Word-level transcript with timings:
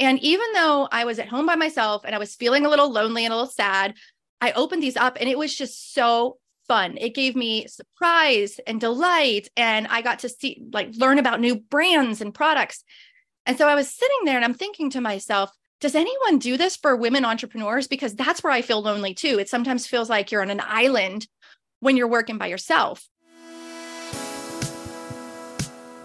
And 0.00 0.18
even 0.20 0.52
though 0.54 0.88
I 0.90 1.04
was 1.04 1.18
at 1.18 1.28
home 1.28 1.46
by 1.46 1.56
myself 1.56 2.02
and 2.04 2.14
I 2.14 2.18
was 2.18 2.34
feeling 2.34 2.64
a 2.64 2.70
little 2.70 2.90
lonely 2.90 3.24
and 3.24 3.32
a 3.32 3.36
little 3.36 3.52
sad, 3.52 3.94
I 4.40 4.52
opened 4.52 4.82
these 4.82 4.96
up 4.96 5.18
and 5.20 5.28
it 5.28 5.38
was 5.38 5.54
just 5.54 5.92
so 5.92 6.38
fun. 6.66 6.96
It 6.96 7.14
gave 7.14 7.36
me 7.36 7.66
surprise 7.66 8.58
and 8.66 8.80
delight. 8.80 9.48
And 9.56 9.86
I 9.88 10.00
got 10.00 10.20
to 10.20 10.28
see, 10.28 10.62
like, 10.72 10.94
learn 10.96 11.18
about 11.18 11.40
new 11.40 11.56
brands 11.56 12.20
and 12.20 12.32
products. 12.32 12.82
And 13.44 13.58
so 13.58 13.68
I 13.68 13.74
was 13.74 13.94
sitting 13.94 14.24
there 14.24 14.36
and 14.36 14.44
I'm 14.44 14.54
thinking 14.54 14.90
to 14.90 15.00
myself, 15.00 15.50
does 15.80 15.94
anyone 15.94 16.38
do 16.38 16.56
this 16.56 16.76
for 16.76 16.96
women 16.96 17.24
entrepreneurs? 17.24 17.86
Because 17.86 18.14
that's 18.14 18.42
where 18.42 18.52
I 18.52 18.62
feel 18.62 18.82
lonely 18.82 19.14
too. 19.14 19.38
It 19.38 19.48
sometimes 19.48 19.86
feels 19.86 20.08
like 20.08 20.30
you're 20.30 20.42
on 20.42 20.50
an 20.50 20.62
island 20.64 21.26
when 21.80 21.96
you're 21.96 22.08
working 22.08 22.38
by 22.38 22.46
yourself. 22.46 23.06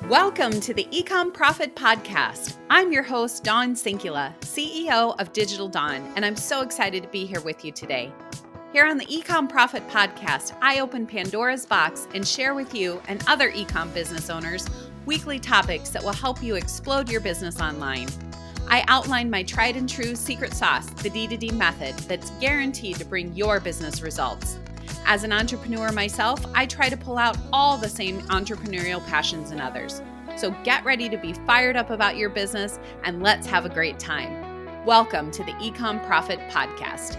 Welcome 0.09 0.59
to 0.59 0.71
the 0.71 0.85
Ecom 0.91 1.33
Profit 1.33 1.75
Podcast. 1.75 2.57
I'm 2.69 2.91
your 2.91 3.01
host, 3.01 3.43
Dawn 3.43 3.73
Sinkula, 3.73 4.39
CEO 4.41 5.19
of 5.19 5.33
Digital 5.33 5.67
Dawn, 5.67 6.13
and 6.15 6.23
I'm 6.23 6.35
so 6.35 6.61
excited 6.61 7.01
to 7.01 7.09
be 7.09 7.25
here 7.25 7.41
with 7.41 7.65
you 7.65 7.71
today. 7.71 8.13
Here 8.71 8.85
on 8.85 8.99
the 8.99 9.07
Ecom 9.07 9.49
Profit 9.49 9.81
Podcast, 9.89 10.55
I 10.61 10.79
open 10.79 11.07
Pandora's 11.07 11.65
box 11.65 12.07
and 12.13 12.25
share 12.25 12.53
with 12.53 12.75
you 12.75 13.01
and 13.07 13.23
other 13.27 13.51
ecom 13.53 13.91
business 13.95 14.29
owners 14.29 14.69
weekly 15.07 15.39
topics 15.39 15.89
that 15.89 16.03
will 16.03 16.13
help 16.13 16.43
you 16.43 16.53
explode 16.53 17.09
your 17.09 17.21
business 17.21 17.59
online. 17.59 18.07
I 18.67 18.85
outline 18.87 19.31
my 19.31 19.41
tried 19.41 19.75
and 19.75 19.89
true 19.89 20.15
secret 20.15 20.53
sauce, 20.53 20.85
the 20.85 21.09
D2D 21.09 21.53
method, 21.53 21.95
that's 22.07 22.29
guaranteed 22.39 22.97
to 22.97 23.05
bring 23.05 23.35
your 23.35 23.59
business 23.59 24.03
results. 24.03 24.59
As 25.05 25.23
an 25.23 25.31
entrepreneur 25.31 25.91
myself, 25.91 26.43
I 26.53 26.65
try 26.65 26.89
to 26.89 26.97
pull 26.97 27.17
out 27.17 27.37
all 27.53 27.77
the 27.77 27.89
same 27.89 28.21
entrepreneurial 28.23 29.05
passions 29.07 29.51
in 29.51 29.61
others. 29.61 30.01
So 30.37 30.51
get 30.63 30.83
ready 30.83 31.07
to 31.09 31.17
be 31.17 31.33
fired 31.33 31.75
up 31.75 31.89
about 31.89 32.17
your 32.17 32.29
business 32.29 32.79
and 33.03 33.21
let's 33.21 33.47
have 33.47 33.65
a 33.65 33.69
great 33.69 33.99
time. 33.99 34.85
Welcome 34.85 35.31
to 35.31 35.43
the 35.43 35.53
Ecom 35.53 36.05
Profit 36.05 36.39
Podcast. 36.49 37.17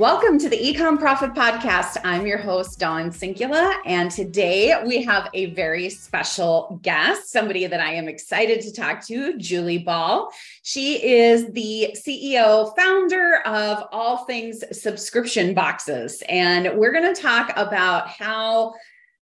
Welcome 0.00 0.38
to 0.38 0.48
the 0.48 0.56
Ecom 0.56 0.98
Profit 0.98 1.34
Podcast. 1.34 1.98
I'm 2.04 2.26
your 2.26 2.38
host, 2.38 2.78
Dawn 2.78 3.10
Sinkula, 3.10 3.74
and 3.84 4.10
today 4.10 4.74
we 4.86 5.02
have 5.02 5.28
a 5.34 5.52
very 5.52 5.90
special 5.90 6.80
guest, 6.80 7.30
somebody 7.30 7.66
that 7.66 7.80
I 7.80 7.92
am 7.92 8.08
excited 8.08 8.62
to 8.62 8.72
talk 8.72 9.06
to, 9.08 9.36
Julie 9.36 9.76
Ball. 9.76 10.32
She 10.62 11.06
is 11.06 11.52
the 11.52 11.94
CEO, 11.94 12.74
founder 12.74 13.42
of 13.44 13.88
All 13.92 14.24
Things 14.24 14.64
Subscription 14.72 15.52
Boxes, 15.52 16.22
and 16.30 16.78
we're 16.78 16.92
going 16.92 17.14
to 17.14 17.20
talk 17.20 17.52
about 17.56 18.08
how 18.08 18.72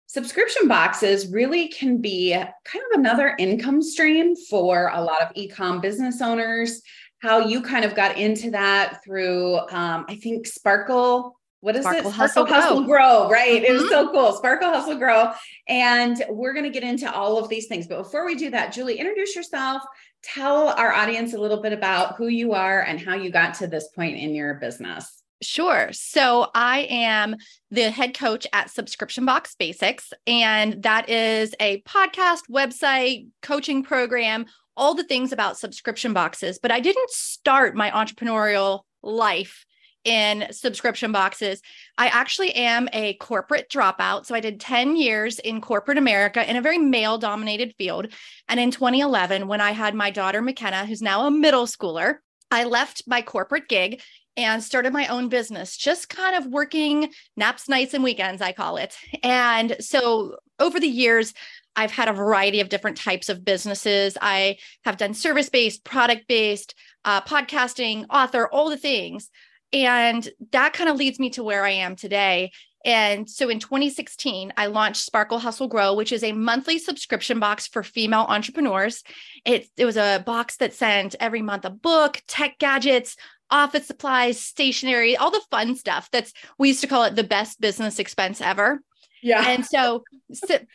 subscription 0.05 0.67
boxes 0.67 1.27
really 1.31 1.69
can 1.69 1.97
be 1.97 2.33
kind 2.33 2.85
of 2.93 2.99
another 2.99 3.35
income 3.39 3.81
stream 3.81 4.35
for 4.35 4.91
a 4.93 5.01
lot 5.01 5.23
of 5.23 5.33
ecom 5.33 5.81
business 5.81 6.21
owners 6.21 6.83
how 7.19 7.39
you 7.39 7.61
kind 7.61 7.85
of 7.85 7.95
got 7.95 8.17
into 8.17 8.51
that 8.51 9.03
through, 9.03 9.57
um, 9.69 10.05
I 10.07 10.15
think 10.15 10.47
Sparkle. 10.47 11.35
What 11.61 11.75
is 11.75 11.81
Sparkle 11.81 12.11
it? 12.11 12.13
Hustle 12.13 12.45
Sparkle 12.45 12.61
Hustle 12.61 12.83
Grow, 12.83 13.29
right? 13.29 13.61
Mm-hmm. 13.61 13.65
It 13.65 13.71
was 13.73 13.81
mm-hmm. 13.83 13.91
so 13.91 14.11
cool. 14.11 14.33
Sparkle 14.33 14.69
Hustle 14.69 14.97
Grow. 14.97 15.31
And 15.67 16.23
we're 16.29 16.53
going 16.53 16.65
to 16.65 16.69
get 16.71 16.83
into 16.83 17.11
all 17.11 17.39
of 17.39 17.49
these 17.49 17.65
things. 17.65 17.87
But 17.87 17.97
before 17.97 18.25
we 18.25 18.35
do 18.35 18.51
that, 18.51 18.71
Julie, 18.71 18.99
introduce 18.99 19.35
yourself. 19.35 19.81
Tell 20.23 20.69
our 20.69 20.93
audience 20.93 21.33
a 21.33 21.39
little 21.39 21.61
bit 21.61 21.73
about 21.73 22.15
who 22.15 22.27
you 22.27 22.53
are 22.53 22.81
and 22.81 22.99
how 22.99 23.15
you 23.15 23.31
got 23.31 23.55
to 23.55 23.67
this 23.67 23.87
point 23.89 24.17
in 24.17 24.35
your 24.35 24.55
business. 24.55 25.23
Sure. 25.41 25.89
So 25.91 26.49
I 26.55 26.87
am 26.89 27.35
the 27.69 27.91
head 27.91 28.17
coach 28.17 28.47
at 28.53 28.71
Subscription 28.71 29.25
Box 29.25 29.55
Basics, 29.55 30.11
and 30.25 30.81
that 30.83 31.09
is 31.09 31.53
a 31.59 31.81
podcast, 31.81 32.41
website, 32.49 33.27
coaching 33.43 33.83
program 33.83 34.47
all 34.77 34.93
the 34.93 35.03
things 35.03 35.33
about 35.33 35.57
subscription 35.57 36.13
boxes, 36.13 36.59
but 36.59 36.71
I 36.71 36.79
didn't 36.79 37.09
start 37.09 37.75
my 37.75 37.91
entrepreneurial 37.91 38.81
life 39.03 39.65
in 40.05 40.47
subscription 40.51 41.11
boxes. 41.11 41.61
I 41.97 42.07
actually 42.07 42.53
am 42.53 42.87
a 42.93 43.15
corporate 43.15 43.69
dropout. 43.69 44.25
So 44.25 44.35
I 44.35 44.39
did 44.39 44.61
10 44.61 44.95
years 44.95 45.39
in 45.39 45.59
corporate 45.59 45.97
America 45.97 46.49
in 46.49 46.55
a 46.55 46.61
very 46.61 46.77
male 46.77 47.17
dominated 47.17 47.73
field. 47.77 48.07
And 48.47 48.57
in 48.57 48.71
2011, 48.71 49.47
when 49.47 49.59
I 49.59 49.71
had 49.71 49.95
my 49.95 50.09
daughter, 50.09 50.41
McKenna, 50.41 50.85
who's 50.85 51.01
now 51.01 51.27
a 51.27 51.31
middle 51.31 51.65
schooler, 51.65 52.19
I 52.51 52.63
left 52.63 53.03
my 53.07 53.21
corporate 53.21 53.67
gig 53.67 54.01
and 54.35 54.63
started 54.63 54.93
my 54.93 55.07
own 55.07 55.29
business, 55.29 55.75
just 55.75 56.09
kind 56.09 56.35
of 56.35 56.51
working 56.51 57.11
naps, 57.35 57.67
nights, 57.67 57.95
and 57.95 58.03
weekends, 58.03 58.41
I 58.41 58.51
call 58.51 58.77
it. 58.77 58.95
And 59.23 59.75
so 59.79 60.37
over 60.59 60.79
the 60.79 60.87
years, 60.87 61.33
I've 61.75 61.91
had 61.91 62.07
a 62.07 62.13
variety 62.13 62.61
of 62.61 62.69
different 62.69 62.97
types 62.97 63.29
of 63.29 63.43
businesses. 63.43 64.17
I 64.21 64.57
have 64.85 64.97
done 64.97 65.13
service 65.13 65.49
based, 65.49 65.83
product 65.83 66.27
based, 66.27 66.75
uh, 67.03 67.21
podcasting, 67.21 68.05
author, 68.09 68.47
all 68.47 68.69
the 68.69 68.77
things. 68.77 69.29
And 69.73 70.27
that 70.51 70.73
kind 70.73 70.89
of 70.89 70.97
leads 70.97 71.19
me 71.19 71.31
to 71.31 71.43
where 71.43 71.65
I 71.65 71.71
am 71.71 71.95
today. 71.95 72.51
And 72.87 73.29
so 73.29 73.49
in 73.49 73.59
2016, 73.59 74.53
I 74.55 74.67
launched 74.67 75.03
Sparkle 75.03 75.39
Hustle 75.39 75.67
Grow, 75.67 75.93
which 75.93 76.13
is 76.13 76.23
a 76.23 76.31
monthly 76.31 76.79
subscription 76.79 77.37
box 77.37 77.67
for 77.67 77.83
female 77.83 78.25
entrepreneurs. 78.29 79.03
It, 79.43 79.67
it 79.75 79.83
was 79.83 79.97
a 79.97 80.23
box 80.25 80.55
that 80.57 80.73
sent 80.73 81.13
every 81.19 81.41
month 81.41 81.65
a 81.65 81.69
book, 81.69 82.21
tech 82.27 82.57
gadgets, 82.59 83.17
office 83.51 83.87
supplies, 83.87 84.39
stationery, 84.39 85.17
all 85.17 85.31
the 85.31 85.43
fun 85.51 85.75
stuff 85.75 86.09
that's, 86.11 86.31
we 86.57 86.69
used 86.69 86.79
to 86.79 86.87
call 86.87 87.03
it 87.03 87.17
the 87.17 87.25
best 87.25 87.59
business 87.59 87.99
expense 87.99 88.39
ever. 88.39 88.79
Yeah. 89.21 89.43
And 89.45 89.65
so 89.65 90.05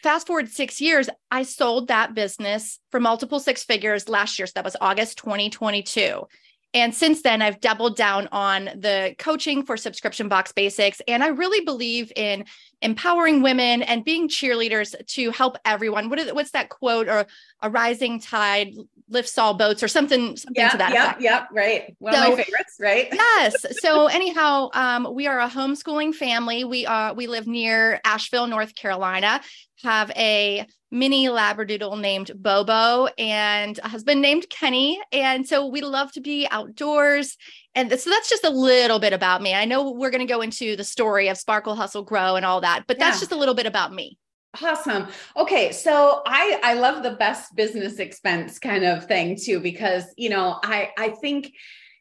fast 0.03 0.27
forward 0.27 0.51
six 0.51 0.83
years, 0.83 1.09
I 1.31 1.45
sold 1.45 1.89
that 1.89 2.15
business 2.15 2.79
for 2.91 3.01
multiple 3.01 3.41
six 3.41 3.65
figures 3.65 4.11
last 4.11 4.39
year. 4.39 4.47
So 4.47 4.53
that 4.57 4.65
was 4.65 4.77
August 4.83 5.17
2022. 5.17 6.27
And 6.75 6.95
since 6.95 7.23
then, 7.23 7.43
I've 7.43 7.61
doubled 7.61 7.97
down 7.97 8.29
on 8.33 8.65
the 8.65 9.15
coaching 9.19 9.63
for 9.63 9.77
subscription 9.77 10.29
box 10.29 10.53
basics. 10.53 11.03
And 11.07 11.23
I 11.23 11.29
really 11.29 11.65
believe 11.65 12.11
in 12.17 12.47
empowering 12.81 13.43
women 13.43 13.83
and 13.83 14.05
being 14.05 14.29
cheerleaders 14.29 14.95
to 15.07 15.31
help 15.31 15.59
everyone. 15.65 16.09
What 16.09 16.19
is 16.19 16.33
what's 16.33 16.53
that 16.53 16.71
quote 16.71 17.09
or 17.09 17.27
a 17.61 17.71
rising 17.71 18.21
tide 18.21 18.75
lifts 19.09 19.37
all 19.39 19.55
boats 19.55 19.83
or 19.83 19.89
something, 19.89 20.37
something 20.37 20.63
yeah, 20.63 20.71
to 20.71 20.79
that 20.79 20.93
yep, 20.93 21.05
effect. 21.05 21.23
Yep, 21.23 21.49
right. 21.53 21.97
One 21.99 22.15
so, 22.15 22.23
of 22.23 22.39
my 22.39 22.45
favorites, 22.45 22.77
right? 22.81 23.09
yes. 23.13 23.55
So 23.81 24.07
anyhow, 24.07 24.71
um, 24.75 25.09
we 25.15 25.27
are 25.27 25.41
a 25.41 25.49
homeschooling 25.49 26.15
family. 26.15 26.65
We 26.65 26.87
uh 26.87 27.15
we 27.15 27.27
live 27.27 27.47
near 27.47 28.01
Asheville, 28.05 28.47
North 28.47 28.75
Carolina, 28.75 29.41
have 29.83 30.11
a 30.13 30.67
mini 30.91 31.27
labradoodle 31.27 31.99
named 32.01 32.31
Bobo 32.37 33.09
and 33.19 33.81
a 33.83 33.89
husband 33.89 34.21
named 34.21 34.49
Kenny. 34.51 35.01
And 35.11 35.49
so 35.49 35.67
we 35.67 35.81
love 35.81 36.13
to 36.13 36.21
be 36.21 36.47
outdoors. 36.51 37.37
And 37.75 37.91
so 37.99 38.11
that's 38.11 38.29
just 38.29 38.45
a 38.45 38.51
little 38.51 38.99
bit 38.99 39.15
about 39.15 39.41
me. 39.41 39.55
I 39.55 39.65
know 39.65 39.91
we're 39.93 40.11
going 40.11 40.27
to 40.27 40.33
go 40.33 40.43
into 40.43 40.77
the 40.77 40.85
story 40.85 41.29
of 41.29 41.39
Sparkle, 41.39 41.75
Hustle, 41.75 42.03
Grow 42.03 42.37
and 42.37 42.45
all 42.45 42.61
that, 42.61 42.85
but 42.87 42.99
that's 42.99 43.21
just 43.21 43.33
a 43.33 43.37
little 43.37 43.55
bit 43.55 43.67
about 43.67 43.93
me. 43.93 44.19
Awesome. 44.61 45.07
Okay, 45.37 45.73
so 45.73 46.23
I 46.27 46.61
I 46.63 46.75
love 46.75 47.03
the 47.03 47.13
best 47.13 47.57
business 47.57 47.99
expense 47.99 48.59
kind 48.59 48.85
of 48.85 49.07
thing 49.07 49.37
too 49.43 49.61
because, 49.61 50.05
you 50.19 50.29
know, 50.29 50.59
I 50.63 50.91
I 50.99 51.09
think 51.11 51.53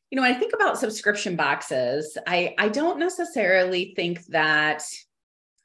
you 0.10 0.18
know, 0.18 0.24
when 0.24 0.36
I 0.36 0.38
think 0.38 0.54
about 0.54 0.78
subscription 0.78 1.38
boxes, 1.38 2.18
I 2.28 2.54
I 2.58 2.68
don't 2.68 3.00
necessarily 3.00 3.94
think 3.96 4.26
that 4.28 4.84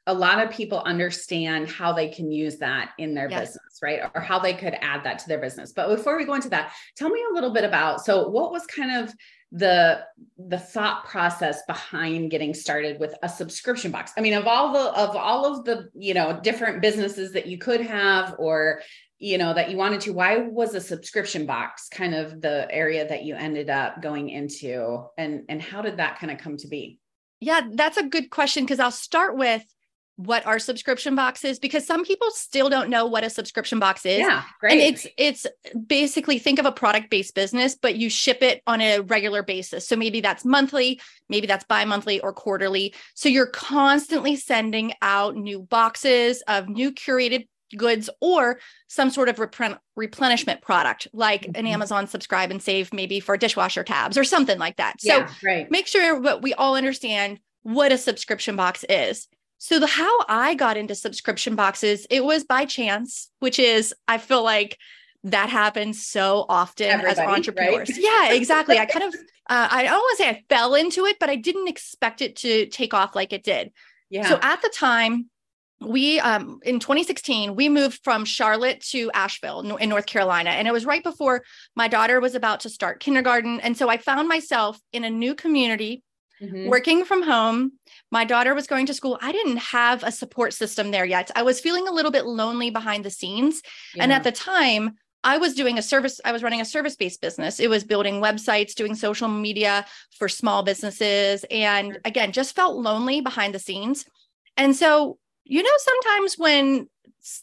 a 0.07 0.13
lot 0.13 0.41
of 0.41 0.49
people 0.49 0.79
understand 0.79 1.67
how 1.67 1.91
they 1.91 2.07
can 2.07 2.31
use 2.31 2.57
that 2.59 2.91
in 2.97 3.13
their 3.13 3.29
yes. 3.29 3.41
business, 3.41 3.79
right? 3.83 4.09
Or 4.15 4.21
how 4.21 4.39
they 4.39 4.53
could 4.53 4.77
add 4.79 5.03
that 5.03 5.19
to 5.19 5.27
their 5.27 5.41
business. 5.41 5.73
But 5.73 5.89
before 5.89 6.15
we 6.15 6.23
go 6.23 6.35
into 6.35 6.49
that, 6.49 6.71
tell 6.95 7.09
me 7.09 7.21
a 7.29 7.33
little 7.33 7.51
bit 7.51 7.65
about 7.65 8.05
so 8.05 8.29
what 8.29 8.53
was 8.53 8.65
kind 8.65 8.95
of 8.95 9.13
the 9.51 10.01
the 10.37 10.57
thought 10.57 11.05
process 11.05 11.61
behind 11.67 12.29
getting 12.31 12.53
started 12.53 12.99
with 12.99 13.15
a 13.23 13.29
subscription 13.29 13.91
box. 13.91 14.11
I 14.17 14.21
mean 14.21 14.33
of 14.33 14.45
all 14.45 14.73
the 14.73 14.91
of 14.99 15.15
all 15.15 15.45
of 15.45 15.63
the 15.63 15.89
you 15.93 16.13
know 16.13 16.39
different 16.41 16.81
businesses 16.81 17.31
that 17.33 17.47
you 17.47 17.57
could 17.57 17.81
have 17.81 18.35
or 18.39 18.81
you 19.19 19.37
know 19.37 19.53
that 19.53 19.71
you 19.71 19.77
wanted 19.77 20.01
to 20.01 20.13
why 20.13 20.37
was 20.37 20.75
a 20.75 20.81
subscription 20.81 21.45
box 21.45 21.87
kind 21.89 22.13
of 22.13 22.41
the 22.41 22.67
area 22.69 23.07
that 23.07 23.23
you 23.23 23.35
ended 23.35 23.69
up 23.69 24.01
going 24.01 24.29
into? 24.29 25.05
And 25.17 25.43
and 25.47 25.61
how 25.61 25.81
did 25.81 25.97
that 25.97 26.19
kind 26.19 26.31
of 26.31 26.39
come 26.39 26.57
to 26.57 26.67
be? 26.67 26.99
Yeah 27.39 27.61
that's 27.71 27.97
a 27.97 28.03
good 28.03 28.31
question 28.31 28.63
because 28.63 28.79
i'll 28.79 28.91
start 28.91 29.37
with 29.37 29.63
what 30.17 30.45
are 30.47 30.57
subscription 30.57 31.15
boxes 31.15 31.59
because 31.59 31.85
some 31.85 32.03
people 32.03 32.29
still 32.31 32.69
don't 32.69 32.89
know 32.89 33.05
what 33.05 33.23
a 33.23 33.29
subscription 33.29 33.79
box 33.79 34.05
is. 34.05 34.19
Yeah, 34.19 34.43
great. 34.59 34.71
And 34.73 34.81
it's 34.81 35.07
it's 35.15 35.47
basically 35.87 36.39
think 36.39 36.57
of 36.57 36.65
a 36.65 36.71
product-based 36.71 37.35
business, 37.35 37.75
but 37.75 37.95
you 37.95 38.09
ship 38.09 38.41
it 38.41 38.63
on 38.65 38.81
a 38.81 38.99
regular 38.99 39.43
basis. 39.43 39.87
So 39.87 39.95
maybe 39.95 40.19
that's 40.19 40.43
monthly, 40.43 40.99
maybe 41.29 41.45
that's 41.45 41.63
bi-monthly 41.65 42.19
or 42.19 42.33
quarterly. 42.33 42.95
So 43.13 43.29
you're 43.29 43.47
constantly 43.47 44.35
sending 44.35 44.93
out 45.03 45.35
new 45.35 45.61
boxes 45.61 46.41
of 46.47 46.67
new 46.67 46.91
curated 46.91 47.47
goods 47.75 48.09
or 48.19 48.59
some 48.87 49.11
sort 49.11 49.29
of 49.29 49.35
repren- 49.35 49.77
replenishment 49.95 50.61
product 50.61 51.07
like 51.13 51.43
mm-hmm. 51.43 51.59
an 51.59 51.67
Amazon 51.67 52.07
subscribe 52.07 52.49
and 52.49 52.61
save 52.61 52.91
maybe 52.91 53.19
for 53.19 53.37
dishwasher 53.37 53.83
tabs 53.83 54.17
or 54.17 54.23
something 54.23 54.57
like 54.57 54.77
that. 54.77 54.99
So 54.99 55.17
yeah, 55.17 55.29
right. 55.43 55.69
make 55.69 55.85
sure 55.85 56.19
what 56.19 56.41
we 56.41 56.53
all 56.55 56.75
understand 56.75 57.39
what 57.61 57.91
a 57.91 57.97
subscription 57.97 58.55
box 58.55 58.85
is. 58.87 59.27
So 59.57 59.79
the 59.79 59.87
how 59.87 60.25
I 60.27 60.53
got 60.53 60.77
into 60.77 60.95
subscription 60.95 61.55
boxes, 61.55 62.05
it 62.09 62.23
was 62.23 62.43
by 62.43 62.65
chance, 62.65 63.31
which 63.39 63.59
is 63.59 63.93
I 64.07 64.17
feel 64.17 64.43
like 64.43 64.77
that 65.23 65.49
happens 65.49 66.05
so 66.05 66.45
often 66.47 66.87
Everybody, 66.87 67.19
as 67.19 67.27
entrepreneurs. 67.27 67.89
Right? 67.89 67.99
Yeah, 67.99 68.33
exactly. 68.33 68.77
I 68.77 68.85
kind 68.85 69.05
of 69.05 69.13
uh, 69.49 69.67
I 69.71 69.83
don't 69.83 69.93
want 69.93 70.17
to 70.17 70.23
say 70.23 70.29
I 70.29 70.43
fell 70.49 70.75
into 70.75 71.05
it, 71.05 71.17
but 71.19 71.29
I 71.29 71.35
didn't 71.35 71.67
expect 71.67 72.21
it 72.21 72.35
to 72.37 72.67
take 72.67 72.93
off 72.93 73.15
like 73.15 73.33
it 73.33 73.43
did. 73.43 73.71
Yeah. 74.09 74.29
So 74.29 74.39
at 74.41 74.61
the 74.61 74.69
time, 74.69 75.29
we 75.79 76.19
um 76.21 76.59
in 76.63 76.79
2016 76.79 77.55
we 77.55 77.69
moved 77.69 77.99
from 78.03 78.25
charlotte 78.25 78.81
to 78.81 79.11
asheville 79.13 79.77
in 79.77 79.89
north 79.89 80.07
carolina 80.07 80.49
and 80.49 80.67
it 80.67 80.71
was 80.71 80.87
right 80.87 81.03
before 81.03 81.43
my 81.75 81.87
daughter 81.87 82.19
was 82.19 82.33
about 82.33 82.61
to 82.61 82.69
start 82.69 82.99
kindergarten 82.99 83.59
and 83.59 83.77
so 83.77 83.87
i 83.87 83.97
found 83.97 84.27
myself 84.27 84.79
in 84.91 85.03
a 85.03 85.09
new 85.09 85.35
community 85.35 86.01
mm-hmm. 86.41 86.67
working 86.69 87.05
from 87.05 87.23
home 87.23 87.73
my 88.11 88.23
daughter 88.23 88.53
was 88.53 88.67
going 88.67 88.85
to 88.85 88.93
school 88.93 89.17
i 89.21 89.31
didn't 89.31 89.57
have 89.57 90.03
a 90.03 90.11
support 90.11 90.53
system 90.53 90.91
there 90.91 91.05
yet 91.05 91.31
i 91.35 91.41
was 91.41 91.59
feeling 91.59 91.87
a 91.87 91.91
little 91.91 92.11
bit 92.11 92.25
lonely 92.25 92.69
behind 92.69 93.03
the 93.03 93.09
scenes 93.09 93.61
yeah. 93.95 94.03
and 94.03 94.11
at 94.11 94.23
the 94.23 94.31
time 94.31 94.95
I 95.23 95.39
was 95.39 95.55
doing 95.55 95.77
a 95.77 95.81
service, 95.81 96.21
I 96.23 96.31
was 96.31 96.41
running 96.41 96.61
a 96.61 96.65
service 96.65 96.95
based 96.95 97.19
business. 97.19 97.59
It 97.59 97.69
was 97.69 97.83
building 97.83 98.21
websites, 98.21 98.75
doing 98.75 98.95
social 98.95 99.27
media 99.27 99.85
for 100.17 100.29
small 100.29 100.63
businesses. 100.63 101.43
And 101.51 101.99
again, 102.05 102.31
just 102.31 102.55
felt 102.55 102.77
lonely 102.77 103.19
behind 103.19 103.53
the 103.53 103.59
scenes. 103.59 104.05
And 104.55 104.73
so 104.73 105.17
you 105.47 105.63
know, 105.63 105.69
sometimes 105.77 106.37
when 106.37 106.87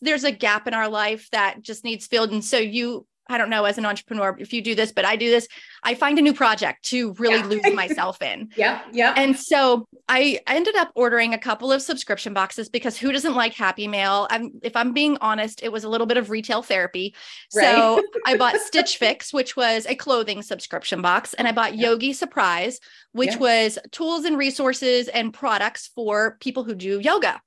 there's 0.01 0.25
a 0.25 0.33
gap 0.33 0.67
in 0.67 0.75
our 0.75 0.89
life 0.89 1.29
that 1.33 1.63
just 1.63 1.85
needs 1.85 2.07
filled. 2.07 2.31
And 2.31 2.45
so 2.45 2.59
you, 2.59 3.07
I 3.29 3.39
don't 3.39 3.49
know, 3.49 3.65
as 3.65 3.79
an 3.79 3.87
entrepreneur, 3.87 4.37
if 4.39 4.53
you 4.53 4.61
do 4.61 4.75
this, 4.75 4.93
but 4.93 5.05
I 5.05 5.17
do 5.17 5.31
this, 5.31 5.49
I 5.83 5.95
find 5.95 6.19
a 6.19 6.23
new 6.23 6.35
project 6.35 6.85
to 6.87 7.15
really 7.15 7.39
yeah. 7.39 7.47
lose 7.47 7.67
myself 7.75 8.21
in. 8.21 8.51
Yeah. 8.55 8.83
Yeah. 8.93 9.15
And 9.17 9.37
so 9.37 9.89
I 10.09 10.41
ended 10.47 10.77
up 10.77 10.91
ordering 10.95 11.33
a 11.33 11.39
couple 11.39 11.73
of 11.73 11.81
subscription 11.81 12.35
boxes 12.35 12.69
because 12.69 12.99
who 12.99 13.13
doesn't 13.13 13.35
like 13.35 13.55
Happy 13.55 13.89
Mail? 13.89 14.27
I'm, 14.31 14.51
if 14.63 14.77
I'm 14.77 14.93
being 14.93 15.17
honest, 15.21 15.63
it 15.63 15.73
was 15.73 15.85
a 15.85 15.89
little 15.89 16.07
bit 16.07 16.19
of 16.19 16.29
retail 16.29 16.63
therapy. 16.63 17.15
Right. 17.55 17.75
So 17.75 18.03
I 18.27 18.37
bought 18.39 18.57
Stitch 18.57 18.99
Fix, 18.99 19.33
which 19.33 19.57
was 19.57 19.87
a 19.87 19.95
clothing 19.95 20.43
subscription 20.43 21.01
box, 21.01 21.33
and 21.35 21.49
I 21.49 21.53
bought 21.53 21.77
yeah. 21.77 21.89
Yogi 21.89 22.13
Surprise, 22.13 22.79
which 23.13 23.33
yeah. 23.33 23.39
was 23.39 23.79
tools 23.91 24.25
and 24.25 24.37
resources 24.37 25.09
and 25.09 25.33
products 25.33 25.91
for 25.95 26.37
people 26.41 26.65
who 26.65 26.75
do 26.75 27.01
yoga. 27.01 27.41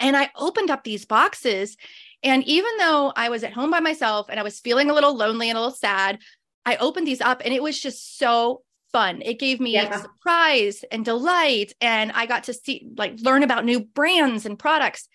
And 0.00 0.16
I 0.16 0.30
opened 0.36 0.70
up 0.70 0.84
these 0.84 1.04
boxes. 1.04 1.76
And 2.22 2.44
even 2.44 2.76
though 2.78 3.12
I 3.14 3.28
was 3.28 3.44
at 3.44 3.52
home 3.52 3.70
by 3.70 3.80
myself 3.80 4.26
and 4.28 4.40
I 4.40 4.42
was 4.42 4.60
feeling 4.60 4.90
a 4.90 4.94
little 4.94 5.14
lonely 5.14 5.48
and 5.48 5.56
a 5.56 5.60
little 5.60 5.76
sad, 5.76 6.18
I 6.66 6.76
opened 6.76 7.06
these 7.06 7.20
up 7.20 7.42
and 7.44 7.54
it 7.54 7.62
was 7.62 7.80
just 7.80 8.18
so 8.18 8.62
fun. 8.92 9.22
It 9.22 9.38
gave 9.38 9.60
me 9.60 9.72
yeah. 9.72 10.00
surprise 10.00 10.84
and 10.90 11.04
delight. 11.04 11.74
And 11.80 12.10
I 12.12 12.26
got 12.26 12.44
to 12.44 12.54
see, 12.54 12.88
like, 12.96 13.20
learn 13.20 13.42
about 13.42 13.64
new 13.64 13.80
brands 13.80 14.46
and 14.46 14.58
products. 14.58 15.08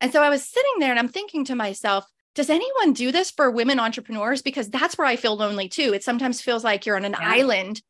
And 0.00 0.12
so 0.12 0.22
I 0.22 0.30
was 0.30 0.48
sitting 0.48 0.78
there 0.78 0.90
and 0.90 0.98
I'm 0.98 1.08
thinking 1.08 1.44
to 1.46 1.54
myself, 1.54 2.06
does 2.34 2.50
anyone 2.50 2.92
do 2.92 3.10
this 3.10 3.30
for 3.32 3.50
women 3.50 3.80
entrepreneurs? 3.80 4.42
Because 4.42 4.70
that's 4.70 4.96
where 4.96 5.06
I 5.06 5.16
feel 5.16 5.36
lonely 5.36 5.68
too. 5.68 5.92
It 5.92 6.04
sometimes 6.04 6.40
feels 6.40 6.62
like 6.62 6.86
you're 6.86 6.96
on 6.96 7.04
an 7.04 7.16
yeah. 7.18 7.28
island 7.28 7.82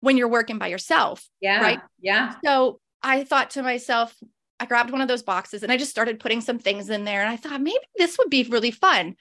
when 0.00 0.18
you're 0.18 0.28
working 0.28 0.58
by 0.58 0.66
yourself. 0.66 1.26
Yeah. 1.40 1.60
Right. 1.60 1.80
Yeah. 2.00 2.34
So 2.44 2.80
I 3.02 3.24
thought 3.24 3.50
to 3.50 3.62
myself, 3.62 4.14
I 4.60 4.66
grabbed 4.66 4.90
one 4.90 5.00
of 5.00 5.08
those 5.08 5.22
boxes 5.22 5.62
and 5.62 5.72
I 5.72 5.76
just 5.76 5.90
started 5.90 6.20
putting 6.20 6.40
some 6.40 6.58
things 6.58 6.90
in 6.90 7.04
there. 7.04 7.22
And 7.22 7.30
I 7.30 7.36
thought 7.36 7.60
maybe 7.60 7.76
this 7.96 8.18
would 8.18 8.30
be 8.30 8.44
really 8.44 8.70
fun. 8.70 9.16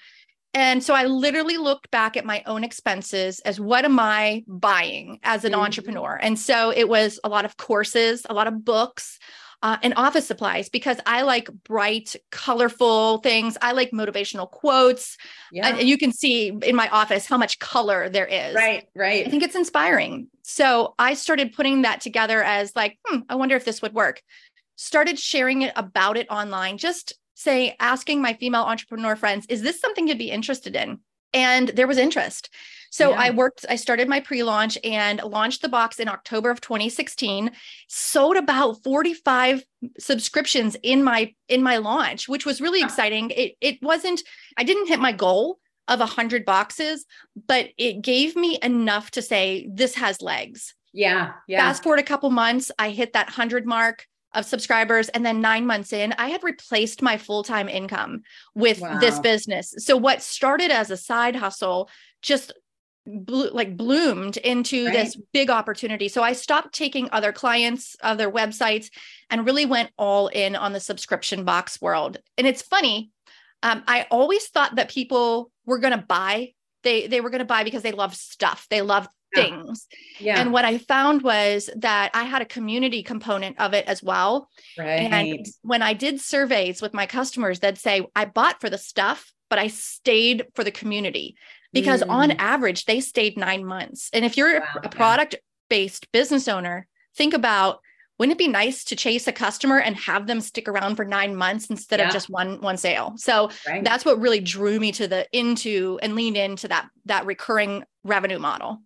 And 0.54 0.84
so 0.84 0.94
I 0.94 1.06
literally 1.06 1.58
looked 1.58 1.90
back 1.90 2.16
at 2.16 2.26
my 2.26 2.44
own 2.46 2.64
expenses 2.64 3.40
as 3.40 3.60
what 3.60 3.86
am 3.86 4.00
I 4.00 4.44
buying 4.48 5.20
as 5.24 5.46
an 5.46 5.54
mm-hmm. 5.54 5.62
entrepreneur? 5.62 6.20
And 6.22 6.38
so 6.38 6.72
it 6.72 6.88
was 6.88 7.20
a 7.24 7.30
lot 7.30 7.46
of 7.46 7.58
courses, 7.58 8.26
a 8.30 8.34
lot 8.36 8.46
of 8.46 8.64
books, 8.64 9.18
uh, 9.64 9.78
and 9.82 9.94
office 9.96 10.28
supplies 10.28 10.68
because 10.68 10.98
I 11.06 11.22
like 11.22 11.50
bright, 11.64 12.18
colorful 12.32 13.20
things. 13.20 13.58
I 13.62 13.72
like 13.72 13.92
motivational 13.92 14.52
quotes. 14.52 15.18
Yeah. 15.54 15.70
And 15.70 15.88
you 15.88 15.98
can 15.98 16.12
see 16.12 16.50
in 16.50 16.76
my 16.76 16.90
office 16.90 17.26
how 17.26 17.38
much 17.38 17.60
color 17.60 18.10
there 18.10 18.26
is. 18.26 18.54
Right, 18.54 18.86
right. 18.94 19.26
I 19.26 19.30
think 19.30 19.42
it's 19.42 19.56
inspiring. 19.56 20.28
So 20.44 20.96
I 21.00 21.14
started 21.14 21.54
putting 21.54 21.84
that 21.84 22.02
together 22.02 22.44
as 22.44 22.76
like, 22.76 23.00
hmm, 23.06 23.20
I 23.30 23.36
wonder 23.36 23.56
if 23.56 23.64
this 23.64 23.82
would 23.82 23.94
work 23.94 24.22
started 24.75 25.20
sharing 25.20 25.62
it 25.62 25.74
about 25.75 26.18
it 26.18 26.28
online, 26.30 26.78
just 26.78 27.14
say, 27.36 27.75
asking 27.80 28.22
my 28.22 28.34
female 28.34 28.64
entrepreneur 28.64 29.16
friends, 29.16 29.46
is 29.50 29.62
this 29.62 29.80
something 29.80 30.08
you'd 30.08 30.18
be 30.18 30.31
interested 30.31 30.75
in? 30.75 31.00
And 31.34 31.70
there 31.70 31.88
was 31.88 31.98
interest. 31.98 32.50
So 32.92 33.10
yeah. 33.10 33.22
I 33.22 33.30
worked, 33.31 33.66
I 33.68 33.75
started 33.75 34.08
my 34.08 34.20
pre 34.20 34.44
launch 34.44 34.78
and 34.84 35.20
launched 35.24 35.64
the 35.64 35.70
box 35.70 36.00
in 36.00 36.08
October 36.08 36.52
of 36.52 36.62
2016, 36.62 37.50
sold 37.88 38.38
about 38.38 38.84
45 38.84 39.64
subscriptions 39.98 40.78
in 40.84 41.04
my 41.04 41.34
in 41.50 41.62
my 41.62 41.78
launch 41.78 42.30
which 42.30 42.46
was 42.46 42.62
really 42.62 42.81
exciting 42.81 43.31
it 43.31 43.56
it 43.60 43.81
wasn't 43.81 44.22
i 44.56 44.64
didn't 44.64 44.88
hit 44.88 45.00
my 45.00 45.12
goal 45.12 45.60
of 45.90 46.00
100 46.00 46.46
boxes 46.46 47.06
but 47.48 47.68
it 47.78 48.02
gave 48.02 48.36
me 48.38 48.58
enough 48.64 49.12
to 49.12 49.22
say 49.22 49.68
this 49.70 49.96
has 49.96 50.22
legs 50.22 50.74
yeah 50.94 51.34
yeah 51.48 51.60
fast 51.60 51.84
forward 51.84 52.00
a 52.00 52.04
couple 52.04 52.30
months 52.30 52.72
i 52.80 52.92
hit 52.92 53.12
that 53.14 53.28
100 53.28 53.66
mark 53.66 54.08
of 54.34 54.46
subscribers 54.46 55.10
and 55.10 55.26
then 55.26 55.42
9 55.42 55.66
months 55.66 55.94
in 55.94 56.14
I 56.18 56.30
had 56.30 56.44
replaced 56.44 57.02
my 57.02 57.18
full-time 57.18 57.70
income 57.70 58.22
with 58.56 58.80
wow. 58.80 59.00
this 59.00 59.20
business. 59.20 59.74
So 59.78 59.98
what 59.98 60.22
started 60.22 60.72
as 60.72 60.92
a 60.92 60.98
side 60.98 61.36
hustle 61.36 61.90
just 62.22 62.54
like 63.06 63.76
bloomed 63.76 64.38
into 64.38 64.86
right. 64.86 64.94
this 64.94 65.18
big 65.34 65.50
opportunity. 65.50 66.08
So 66.08 66.24
I 66.24 66.32
stopped 66.32 66.74
taking 66.74 67.10
other 67.12 67.34
clients, 67.34 67.98
other 68.02 68.32
websites 68.32 68.90
and 69.30 69.46
really 69.46 69.66
went 69.66 69.92
all 69.98 70.28
in 70.28 70.56
on 70.56 70.72
the 70.72 70.80
subscription 70.80 71.44
box 71.44 71.82
world. 71.82 72.18
And 72.38 72.48
it's 72.48 72.62
funny, 72.62 73.12
um, 73.62 73.84
I 73.88 74.08
always 74.10 74.48
thought 74.48 74.76
that 74.76 74.90
people 74.90 75.52
were 75.66 75.80
going 75.80 75.98
to 75.98 76.06
buy 76.06 76.54
they 76.84 77.08
they 77.08 77.22
were 77.22 77.30
going 77.30 77.40
to 77.40 77.46
buy 77.46 77.64
because 77.64 77.82
they 77.82 77.92
love 77.92 78.16
stuff. 78.16 78.68
They 78.70 78.82
love 78.82 79.08
things. 79.34 79.88
Yeah. 80.20 80.40
And 80.40 80.52
what 80.52 80.66
I 80.66 80.78
found 80.78 81.22
was 81.22 81.70
that 81.78 82.12
I 82.14 82.24
had 82.24 82.42
a 82.42 82.46
community 82.46 83.04
component 83.04 83.60
of 83.60 83.74
it 83.74 83.86
as 83.86 84.04
well. 84.04 84.50
Right. 84.78 85.12
And 85.12 85.46
when 85.62 85.82
I 85.82 85.94
did 85.94 86.22
surveys 86.22 86.82
with 86.82 86.94
my 86.94 87.06
customers, 87.06 87.60
they'd 87.60 87.78
say, 87.78 88.06
I 88.16 88.26
bought 88.26 88.62
for 88.62 88.70
the 88.70 88.78
stuff, 88.78 89.32
but 89.50 89.60
I 89.60 89.68
stayed 89.68 90.46
for 90.56 90.64
the 90.64 90.72
community 90.72 91.36
because 91.72 92.02
mm. 92.02 92.10
on 92.10 92.32
average, 92.32 92.86
they 92.86 93.00
stayed 93.00 93.38
nine 93.38 93.66
months. 93.66 94.10
And 94.14 94.24
if 94.24 94.38
you're 94.38 94.60
wow. 94.60 94.82
a 94.84 94.90
product 94.90 95.36
based 95.70 96.12
business 96.12 96.48
owner, 96.48 96.88
think 97.16 97.34
about 97.34 97.80
wouldn't 98.20 98.36
it 98.36 98.46
be 98.46 98.48
nice 98.48 98.84
to 98.86 98.96
chase 98.96 99.28
a 99.28 99.32
customer 99.32 99.80
and 99.80 99.96
have 99.96 100.28
them 100.28 100.40
stick 100.40 100.68
around 100.68 100.96
for 100.96 101.06
nine 101.06 101.36
months 101.36 101.70
instead 101.70 102.00
yeah. 102.00 102.08
of 102.08 102.14
just 102.14 102.30
one 102.30 102.62
one 102.62 102.78
sale 102.78 103.14
so 103.18 103.50
right. 103.68 103.84
that's 103.84 104.06
what 104.06 104.20
really 104.20 104.40
drew 104.40 104.80
me 104.80 104.92
to 104.92 105.08
the 105.08 105.28
into 105.38 106.00
and 106.02 106.16
leaned 106.16 106.38
into 106.38 106.68
that 106.68 106.88
that 107.06 107.25
recurring 107.25 107.84
revenue 108.04 108.40
model 108.40 108.82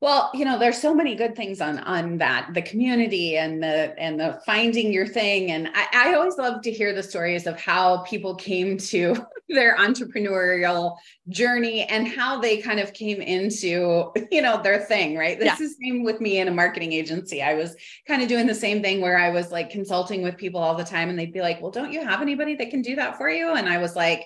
well, 0.00 0.30
you 0.32 0.46
know, 0.46 0.58
there's 0.58 0.80
so 0.80 0.94
many 0.94 1.14
good 1.14 1.36
things 1.36 1.60
on 1.60 1.78
on 1.80 2.16
that, 2.18 2.54
the 2.54 2.62
community 2.62 3.36
and 3.36 3.62
the 3.62 3.94
and 3.98 4.18
the 4.18 4.40
finding 4.46 4.90
your 4.90 5.06
thing. 5.06 5.50
And 5.50 5.68
I, 5.74 5.88
I 5.92 6.14
always 6.14 6.38
love 6.38 6.62
to 6.62 6.72
hear 6.72 6.94
the 6.94 7.02
stories 7.02 7.46
of 7.46 7.60
how 7.60 7.98
people 8.04 8.34
came 8.34 8.78
to 8.78 9.14
their 9.50 9.76
entrepreneurial 9.76 10.96
journey 11.28 11.82
and 11.84 12.08
how 12.08 12.40
they 12.40 12.56
kind 12.56 12.80
of 12.80 12.94
came 12.94 13.20
into, 13.20 14.10
you 14.30 14.40
know, 14.40 14.62
their 14.62 14.80
thing, 14.80 15.18
right? 15.18 15.38
This 15.38 15.60
yeah. 15.60 15.66
is 15.66 15.76
same 15.82 16.02
with 16.02 16.22
me 16.22 16.38
in 16.38 16.48
a 16.48 16.52
marketing 16.52 16.92
agency. 16.92 17.42
I 17.42 17.52
was 17.52 17.76
kind 18.08 18.22
of 18.22 18.28
doing 18.28 18.46
the 18.46 18.54
same 18.54 18.80
thing 18.80 19.02
where 19.02 19.18
I 19.18 19.28
was 19.28 19.52
like 19.52 19.68
consulting 19.68 20.22
with 20.22 20.38
people 20.38 20.62
all 20.62 20.76
the 20.76 20.84
time 20.84 21.10
and 21.10 21.18
they'd 21.18 21.32
be 21.32 21.42
like, 21.42 21.60
Well, 21.60 21.72
don't 21.72 21.92
you 21.92 22.02
have 22.02 22.22
anybody 22.22 22.54
that 22.54 22.70
can 22.70 22.80
do 22.80 22.96
that 22.96 23.18
for 23.18 23.28
you? 23.28 23.52
And 23.52 23.68
I 23.68 23.76
was 23.76 23.94
like, 23.94 24.24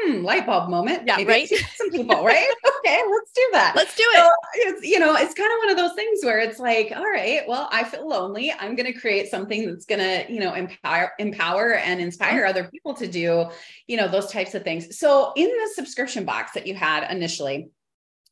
hmm, 0.00 0.24
light 0.24 0.46
bulb 0.46 0.70
moment. 0.70 1.06
Yeah, 1.06 1.16
Maybe 1.16 1.30
right. 1.30 1.48
Some 1.48 1.90
people, 1.90 2.24
right? 2.24 2.48
okay, 2.78 3.02
let's 3.10 3.32
do 3.32 3.48
that. 3.52 3.72
Let's 3.76 3.94
do 3.94 4.04
it. 4.06 4.18
So 4.18 4.30
it's, 4.54 4.86
you 4.86 4.98
know, 4.98 5.14
it's 5.16 5.34
kind 5.34 5.52
of 5.52 5.58
one 5.58 5.70
of 5.70 5.76
those 5.76 5.94
things 5.94 6.24
where 6.24 6.38
it's 6.38 6.58
like, 6.58 6.92
all 6.94 7.04
right, 7.04 7.42
well, 7.46 7.68
I 7.72 7.84
feel 7.84 8.08
lonely. 8.08 8.52
I'm 8.58 8.74
going 8.74 8.92
to 8.92 8.98
create 8.98 9.30
something 9.30 9.66
that's 9.66 9.84
going 9.84 10.00
to, 10.00 10.32
you 10.32 10.40
know, 10.40 10.54
empower, 10.54 11.12
empower 11.18 11.74
and 11.74 12.00
inspire 12.00 12.44
other 12.44 12.64
people 12.64 12.94
to 12.94 13.06
do, 13.06 13.46
you 13.86 13.96
know, 13.96 14.08
those 14.08 14.30
types 14.30 14.54
of 14.54 14.64
things. 14.64 14.98
So 14.98 15.32
in 15.36 15.48
the 15.48 15.70
subscription 15.74 16.24
box 16.24 16.52
that 16.52 16.66
you 16.66 16.74
had 16.74 17.10
initially, 17.10 17.70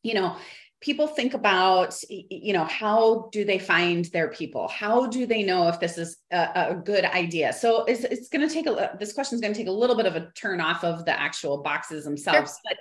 you 0.02 0.14
know, 0.14 0.36
people 0.86 1.08
think 1.08 1.34
about 1.34 2.00
you 2.08 2.52
know 2.52 2.64
how 2.64 3.28
do 3.32 3.44
they 3.44 3.58
find 3.58 4.04
their 4.06 4.28
people? 4.28 4.68
How 4.68 5.08
do 5.08 5.26
they 5.26 5.42
know 5.42 5.66
if 5.66 5.80
this 5.80 5.98
is 5.98 6.18
a, 6.30 6.68
a 6.70 6.74
good 6.76 7.04
idea? 7.04 7.52
So 7.52 7.84
it's, 7.86 8.04
it's 8.04 8.28
going 8.28 8.46
to 8.46 8.54
take 8.54 8.66
a 8.66 8.96
this 9.00 9.12
question 9.12 9.34
is 9.34 9.40
going 9.40 9.52
to 9.52 9.58
take 9.58 9.66
a 9.66 9.72
little 9.82 9.96
bit 9.96 10.06
of 10.06 10.14
a 10.14 10.30
turn 10.36 10.60
off 10.60 10.84
of 10.84 11.04
the 11.04 11.20
actual 11.20 11.58
boxes 11.58 12.04
themselves. 12.04 12.52
Sure. 12.52 12.60
but 12.64 12.76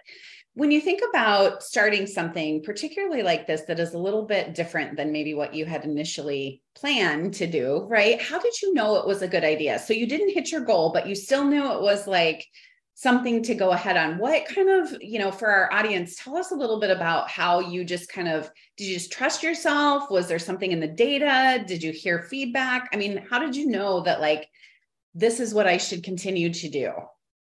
when 0.53 0.71
you 0.71 0.79
think 0.79 1.01
about 1.09 1.63
starting 1.63 2.05
something 2.05 2.62
particularly 2.62 3.24
like 3.24 3.47
this 3.47 3.63
that 3.63 3.79
is 3.79 3.93
a 3.93 3.97
little 3.97 4.24
bit 4.24 4.53
different 4.53 4.95
than 4.95 5.12
maybe 5.12 5.33
what 5.33 5.55
you 5.55 5.65
had 5.65 5.83
initially 5.83 6.62
planned 6.75 7.33
to 7.33 7.47
do 7.47 7.88
right? 7.89 8.21
How 8.21 8.39
did 8.39 8.62
you 8.62 8.74
know 8.75 8.97
it 8.97 9.07
was 9.07 9.24
a 9.24 9.27
good 9.27 9.43
idea? 9.43 9.79
So 9.79 9.93
you 9.93 10.05
didn't 10.05 10.33
hit 10.33 10.51
your 10.51 10.62
goal 10.62 10.91
but 10.93 11.07
you 11.07 11.15
still 11.15 11.43
knew 11.43 11.71
it 11.74 11.81
was 11.81 12.05
like 12.05 12.45
something 12.96 13.44
to 13.44 13.54
go 13.54 13.72
ahead 13.72 13.98
on 13.98 14.18
what 14.18 14.46
kind 14.48 14.70
of 14.70 14.96
you 15.02 15.20
know 15.20 15.32
for 15.32 15.48
our 15.48 15.72
audience 15.72 16.16
tell 16.16 16.38
us 16.38 16.52
a 16.52 16.56
little 16.56 16.80
bit 16.80 16.90
about 16.90 17.30
how 17.30 17.60
you 17.60 17.84
just 17.84 18.10
kind 18.10 18.28
of 18.28 18.50
did 18.78 18.86
you 18.86 18.94
just 18.94 19.12
trust 19.12 19.44
yourself 19.44 20.10
was 20.10 20.28
there 20.28 20.40
something 20.40 20.72
in 20.72 20.80
the 20.80 20.88
data 20.88 21.64
did 21.68 21.84
you 21.84 21.92
hear 21.92 22.24
feedback 22.24 22.90
i 22.94 22.96
mean 22.96 23.24
how 23.30 23.38
did 23.38 23.56
you 23.56 23.68
know 23.68 24.02
that 24.02 24.22
like 24.22 24.48
this 25.16 25.40
is 25.40 25.54
what 25.54 25.66
I 25.66 25.78
should 25.78 26.04
continue 26.04 26.54
to 26.54 26.70
do. 26.70 26.92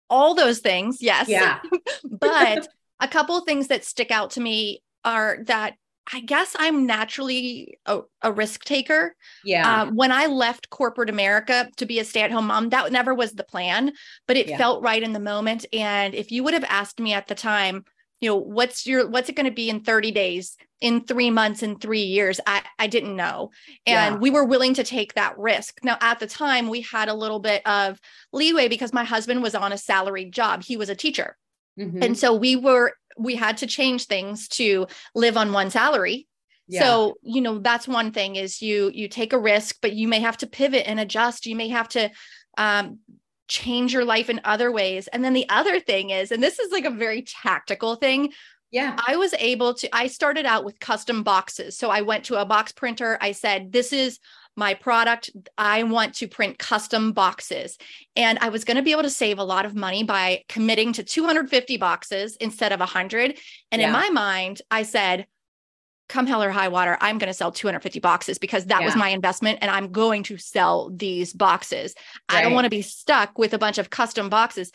All 0.09 0.35
those 0.35 0.59
things, 0.59 1.01
yes. 1.01 1.27
Yeah. 1.27 1.59
but 2.03 2.67
a 2.99 3.07
couple 3.07 3.35
of 3.35 3.45
things 3.45 3.67
that 3.67 3.83
stick 3.83 4.11
out 4.11 4.31
to 4.31 4.39
me 4.39 4.83
are 5.03 5.39
that 5.45 5.75
I 6.13 6.19
guess 6.19 6.55
I'm 6.59 6.85
naturally 6.85 7.79
a, 7.85 8.01
a 8.21 8.31
risk 8.31 8.63
taker. 8.63 9.15
Yeah. 9.43 9.83
Um, 9.83 9.95
when 9.95 10.11
I 10.11 10.27
left 10.27 10.69
corporate 10.69 11.09
America 11.09 11.69
to 11.77 11.85
be 11.85 11.99
a 11.99 12.05
stay 12.05 12.21
at 12.21 12.31
home 12.31 12.47
mom, 12.47 12.69
that 12.69 12.91
never 12.91 13.13
was 13.13 13.33
the 13.33 13.43
plan, 13.43 13.91
but 14.27 14.37
it 14.37 14.47
Yeah. 14.47 14.57
felt 14.57 14.83
right 14.83 15.01
in 15.01 15.13
the 15.13 15.19
moment. 15.19 15.65
And 15.73 16.13
if 16.13 16.31
you 16.31 16.43
would 16.43 16.53
have 16.53 16.63
asked 16.65 16.99
me 16.99 17.13
at 17.13 17.27
the 17.27 17.35
time, 17.35 17.85
you 18.21 18.29
know, 18.29 18.35
what's 18.37 18.85
your, 18.87 19.07
what's 19.09 19.29
it 19.29 19.35
going 19.35 19.45
to 19.47 19.51
be 19.51 19.69
in 19.69 19.81
30 19.81 20.11
days, 20.11 20.55
in 20.79 21.03
three 21.05 21.31
months, 21.31 21.63
in 21.63 21.79
three 21.79 22.03
years, 22.03 22.39
I, 22.45 22.61
I 22.77 22.87
didn't 22.87 23.15
know. 23.15 23.49
And 23.85 24.15
Yeah. 24.15 24.19
we 24.19 24.29
were 24.29 24.45
willing 24.45 24.73
to 24.75 24.83
take 24.83 25.15
that 25.15 25.37
risk. 25.37 25.79
Now, 25.83 25.97
at 26.01 26.19
the 26.19 26.27
time, 26.27 26.69
we 26.69 26.81
had 26.81 27.09
a 27.09 27.13
little 27.13 27.39
bit 27.39 27.65
of 27.67 27.99
leeway 28.31 28.67
because 28.67 28.93
my 28.93 29.03
husband 29.03 29.41
was 29.41 29.55
on 29.55 29.73
a 29.73 29.77
salaried 29.77 30.33
job. 30.33 30.63
He 30.63 30.77
was 30.77 30.89
a 30.89 30.95
teacher. 30.95 31.35
Mhm. 31.79 32.03
And 32.03 32.17
so 32.17 32.33
we 32.33 32.55
were, 32.55 32.93
we 33.17 33.35
had 33.35 33.57
to 33.57 33.67
change 33.67 34.05
things 34.05 34.47
to 34.47 34.87
live 35.13 35.37
on 35.37 35.53
one 35.53 35.69
salary 35.69 36.27
Yeah. 36.67 36.81
so 36.81 37.15
you 37.21 37.41
know 37.41 37.59
that's 37.59 37.87
one 37.87 38.11
thing 38.11 38.35
is 38.35 38.61
you 38.61 38.91
you 38.93 39.07
take 39.07 39.33
a 39.33 39.39
risk 39.39 39.77
but 39.81 39.93
you 39.93 40.07
may 40.07 40.19
have 40.19 40.37
to 40.37 40.47
pivot 40.47 40.87
and 40.87 40.99
adjust 40.99 41.45
you 41.45 41.55
may 41.55 41.69
have 41.69 41.89
to 41.89 42.09
um 42.57 42.99
change 43.47 43.93
your 43.93 44.05
life 44.05 44.29
in 44.29 44.41
other 44.43 44.71
ways 44.71 45.07
and 45.07 45.23
then 45.23 45.33
the 45.33 45.47
other 45.49 45.79
thing 45.79 46.09
is 46.09 46.31
and 46.31 46.41
this 46.41 46.57
is 46.59 46.71
like 46.71 46.85
a 46.85 46.89
very 46.89 47.21
tactical 47.21 47.95
thing 47.95 48.31
yeah. 48.71 48.97
I 49.07 49.15
was 49.15 49.33
able 49.39 49.73
to, 49.75 49.95
I 49.95 50.07
started 50.07 50.45
out 50.45 50.65
with 50.65 50.81
custom 50.81 51.23
boxes. 51.23 51.77
So 51.77 51.89
I 51.89 52.01
went 52.01 52.25
to 52.25 52.41
a 52.41 52.45
box 52.45 52.73
printer. 52.73 53.17
I 53.21 53.31
said, 53.31 53.71
This 53.71 53.93
is 53.93 54.19
my 54.55 54.73
product. 54.73 55.31
I 55.57 55.83
want 55.83 56.15
to 56.15 56.27
print 56.27 56.57
custom 56.57 57.11
boxes. 57.11 57.77
And 58.15 58.39
I 58.39 58.49
was 58.49 58.63
going 58.63 58.77
to 58.77 58.83
be 58.83 58.91
able 58.91 59.03
to 59.03 59.09
save 59.09 59.39
a 59.39 59.43
lot 59.43 59.65
of 59.65 59.75
money 59.75 60.03
by 60.03 60.43
committing 60.49 60.93
to 60.93 61.03
250 61.03 61.77
boxes 61.77 62.35
instead 62.37 62.71
of 62.71 62.79
100. 62.79 63.37
And 63.71 63.81
in 63.81 63.91
my 63.91 64.09
mind, 64.09 64.61
I 64.71 64.83
said, 64.83 65.27
Come 66.07 66.27
hell 66.27 66.43
or 66.43 66.51
high 66.51 66.67
water, 66.67 66.99
I'm 67.01 67.17
going 67.17 67.31
to 67.31 67.33
sell 67.33 67.51
250 67.51 67.99
boxes 67.99 68.37
because 68.37 68.67
that 68.67 68.83
was 68.83 68.95
my 68.95 69.09
investment 69.09 69.57
and 69.63 69.71
I'm 69.71 69.91
going 69.91 70.21
to 70.23 70.37
sell 70.37 70.91
these 70.91 71.33
boxes. 71.33 71.95
I 72.29 72.43
don't 72.43 72.53
want 72.53 72.65
to 72.65 72.69
be 72.69 72.83
stuck 72.83 73.39
with 73.39 73.55
a 73.55 73.57
bunch 73.57 73.79
of 73.79 73.89
custom 73.89 74.29
boxes 74.29 74.71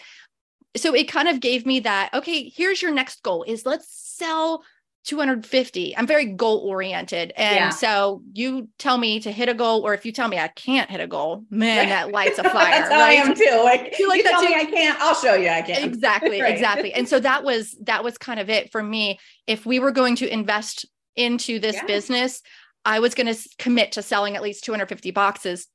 so 0.76 0.94
it 0.94 1.04
kind 1.04 1.28
of 1.28 1.40
gave 1.40 1.66
me 1.66 1.80
that 1.80 2.10
okay 2.14 2.48
here's 2.48 2.80
your 2.80 2.92
next 2.92 3.22
goal 3.22 3.42
is 3.42 3.66
let's 3.66 3.88
sell 3.88 4.62
250 5.04 5.96
i'm 5.96 6.06
very 6.06 6.26
goal 6.26 6.58
oriented 6.58 7.32
and 7.36 7.54
Yeah. 7.56 7.68
so 7.70 8.22
you 8.34 8.68
tell 8.78 8.98
me 8.98 9.20
to 9.20 9.32
hit 9.32 9.48
a 9.48 9.54
goal 9.54 9.80
or 9.82 9.94
if 9.94 10.04
you 10.04 10.12
tell 10.12 10.28
me 10.28 10.38
i 10.38 10.48
can't 10.48 10.90
hit 10.90 11.00
a 11.00 11.06
goal 11.06 11.44
man 11.50 11.78
Right. 11.78 11.88
that 11.88 12.10
lights 12.12 12.38
a 12.38 12.44
fire 12.44 12.70
That's 12.70 12.90
how 12.92 13.00
I 13.00 13.12
am 13.12 13.34
too. 13.34 13.60
Like 13.64 13.98
You 13.98 14.04
you, 14.04 14.08
like 14.08 14.22
that 14.24 14.30
tell 14.32 14.42
too? 14.42 14.48
me 14.48 14.54
I 14.54 14.64
can't, 14.64 15.00
I'll 15.00 15.14
show 15.14 15.34
you 15.34 15.48
I 15.48 15.62
can. 15.62 15.82
exactly 15.88 16.40
Right. 16.42 16.52
exactly 16.52 16.92
and 16.92 17.08
so 17.08 17.18
that 17.20 17.44
was 17.44 17.76
that 17.84 18.04
was 18.04 18.18
kind 18.18 18.38
of 18.40 18.50
it 18.50 18.70
for 18.72 18.82
me 18.82 19.18
if 19.46 19.64
we 19.64 19.78
were 19.78 19.90
going 19.92 20.16
to 20.16 20.28
invest 20.32 20.84
into 21.16 21.58
this 21.58 21.76
Yeah. 21.76 21.86
business 21.86 22.42
i 22.84 23.00
was 23.00 23.14
going 23.14 23.32
to 23.34 23.48
commit 23.58 23.92
to 23.92 24.02
selling 24.02 24.36
at 24.36 24.42
least 24.42 24.64
250 24.64 25.10
boxes 25.12 25.66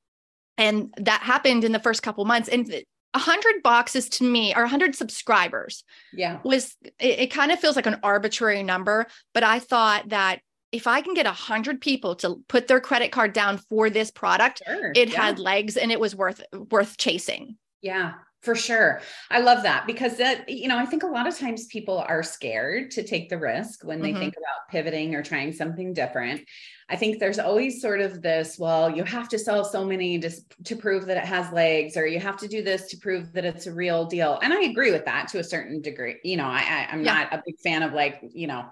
and 0.58 0.94
that 0.98 1.22
happened 1.22 1.64
in 1.64 1.72
the 1.72 1.80
first 1.80 2.02
couple 2.04 2.24
months 2.26 2.48
and 2.48 2.72
100 3.16 3.64
boxes 3.64 4.10
to 4.10 4.24
me 4.24 4.54
or 4.56 4.62
100 4.62 4.96
subscribers 4.96 5.84
Yeah. 6.14 6.40
was 6.44 6.76
it, 7.00 7.20
it 7.20 7.32
kind 7.32 7.52
of 7.52 7.60
feels 7.60 7.76
like 7.76 7.86
an 7.88 8.00
arbitrary 8.04 8.64
number 8.64 9.08
but 9.34 9.44
i 9.44 9.60
thought 9.60 10.10
that 10.10 10.40
if 10.72 10.88
i 10.88 11.02
can 11.02 11.14
get 11.14 11.26
100 11.26 11.80
people 11.82 12.16
to 12.18 12.44
put 12.48 12.68
their 12.68 12.80
credit 12.82 13.12
card 13.12 13.34
down 13.34 13.58
for 13.70 13.90
this 13.90 14.12
product 14.12 14.62
Sure. 14.66 14.92
it 14.96 15.10
yeah. 15.12 15.22
had 15.22 15.40
legs 15.40 15.78
and 15.78 15.92
it 15.92 16.00
was 16.00 16.16
worth 16.16 16.42
worth 16.72 16.98
chasing 16.98 17.58
Yeah, 17.82 18.14
for 18.42 18.56
sure. 18.56 19.02
I 19.32 19.40
love 19.40 19.64
that 19.64 19.88
because 19.88 20.18
that, 20.18 20.48
you 20.50 20.68
know, 20.68 20.78
I 20.78 20.86
think 20.86 21.02
a 21.04 21.08
lot 21.08 21.28
of 21.28 21.36
times 21.38 21.66
people 21.68 21.98
are 21.98 22.22
scared 22.24 22.92
to 22.92 23.02
take 23.04 23.30
the 23.30 23.38
risk 23.40 23.84
when 23.84 24.02
they 24.02 24.12
Mhm. 24.14 24.20
think 24.20 24.34
about 24.38 24.70
pivoting 24.70 25.16
or 25.16 25.24
trying 25.24 25.52
something 25.54 25.94
different. 25.94 26.42
I 26.88 26.96
think 26.96 27.20
there's 27.20 27.40
always 27.40 27.82
sort 27.82 28.00
of 28.00 28.22
this, 28.22 28.60
well, 28.60 28.96
you 28.96 29.04
have 29.04 29.28
to 29.30 29.40
sell 29.40 29.66
so 29.66 29.84
many 29.84 30.20
to, 30.20 30.30
to 30.66 30.76
prove 30.76 31.08
that 31.08 31.18
it 31.18 31.26
has 31.26 31.52
legs, 31.52 31.98
or 31.98 32.06
you 32.06 32.20
have 32.20 32.38
to 32.38 32.48
do 32.48 32.62
this 32.62 32.88
to 32.90 32.98
prove 32.98 33.34
that 33.34 33.44
it's 33.44 33.66
a 33.66 33.74
real 33.74 34.06
deal. 34.06 34.40
And 34.44 34.54
I 34.54 34.62
agree 34.62 34.92
with 34.92 35.06
that 35.06 35.28
to 35.30 35.40
a 35.40 35.44
certain 35.44 35.82
degree. 35.82 36.18
You 36.24 36.38
know, 36.38 36.46
I, 36.46 36.60
I 36.60 36.88
I'm 36.92 37.04
Yeah. 37.04 37.14
not 37.14 37.34
a 37.34 37.42
big 37.44 37.60
fan 37.60 37.82
of 37.82 37.94
like, 37.94 38.20
you 38.34 38.46
know, 38.46 38.66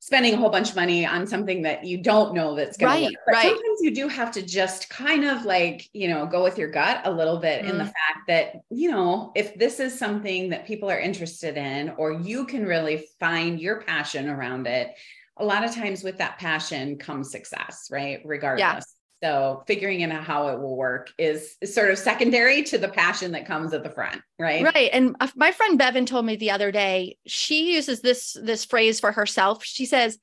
spending 0.00 0.34
a 0.34 0.36
whole 0.36 0.50
bunch 0.50 0.70
of 0.70 0.76
money 0.76 1.04
on 1.06 1.26
something 1.26 1.62
that 1.62 1.84
you 1.84 2.02
don't 2.02 2.34
know 2.34 2.54
that's 2.54 2.76
going 2.76 2.90
Right, 2.90 3.02
to 3.02 3.06
work. 3.08 3.24
But 3.26 3.36
right. 3.36 3.42
sometimes 3.42 3.80
you 3.80 3.94
do 3.94 4.08
have 4.08 4.30
to 4.32 4.42
just 4.42 4.88
kind 4.90 5.24
of 5.24 5.44
like, 5.44 5.88
you 5.92 6.08
know, 6.08 6.26
go 6.26 6.44
with 6.44 6.56
your 6.58 6.70
gut 6.70 7.00
a 7.04 7.10
little 7.10 7.38
bit 7.38 7.64
in 7.64 7.78
the 7.78 7.84
Mm. 7.84 7.86
fact 7.86 8.28
that, 8.28 8.56
you 8.70 8.90
know, 8.90 9.32
if 9.34 9.56
this 9.58 9.80
is 9.80 9.98
something 9.98 10.50
that 10.50 10.66
people 10.66 10.88
are 10.90 11.00
interested 11.00 11.56
in, 11.56 11.90
or 11.98 12.12
you 12.12 12.46
can 12.46 12.64
really 12.64 13.06
find 13.18 13.58
your 13.60 13.82
passion 13.82 14.28
around 14.28 14.68
it, 14.68 14.94
a 15.38 15.44
lot 15.44 15.64
of 15.64 15.74
times 15.74 16.02
with 16.02 16.18
that 16.18 16.38
passion 16.38 16.96
comes 16.96 17.30
success, 17.30 17.88
right? 17.90 18.20
Regardless. 18.24 18.94
So 19.22 19.64
figuring 19.66 20.04
out 20.04 20.22
how 20.22 20.48
it 20.48 20.60
will 20.60 20.76
work 20.76 21.12
is, 21.18 21.56
sort 21.64 21.90
of 21.90 21.98
secondary 21.98 22.62
to 22.64 22.78
the 22.78 22.88
passion 22.88 23.32
that 23.32 23.46
comes 23.46 23.72
at 23.72 23.82
the 23.82 23.90
front, 23.90 24.22
right? 24.38 24.62
right 24.62 24.90
and 24.92 25.16
my 25.34 25.50
friend 25.50 25.76
bevan 25.78 26.06
told 26.06 26.24
me 26.24 26.36
the 26.36 26.52
other 26.52 26.70
day 26.70 27.16
she 27.26 27.74
uses 27.74 28.00
this 28.00 28.36
this 28.40 28.64
phrase 28.64 29.00
for 29.00 29.10
herself 29.12 29.64
she 29.64 29.86
says 29.86 30.18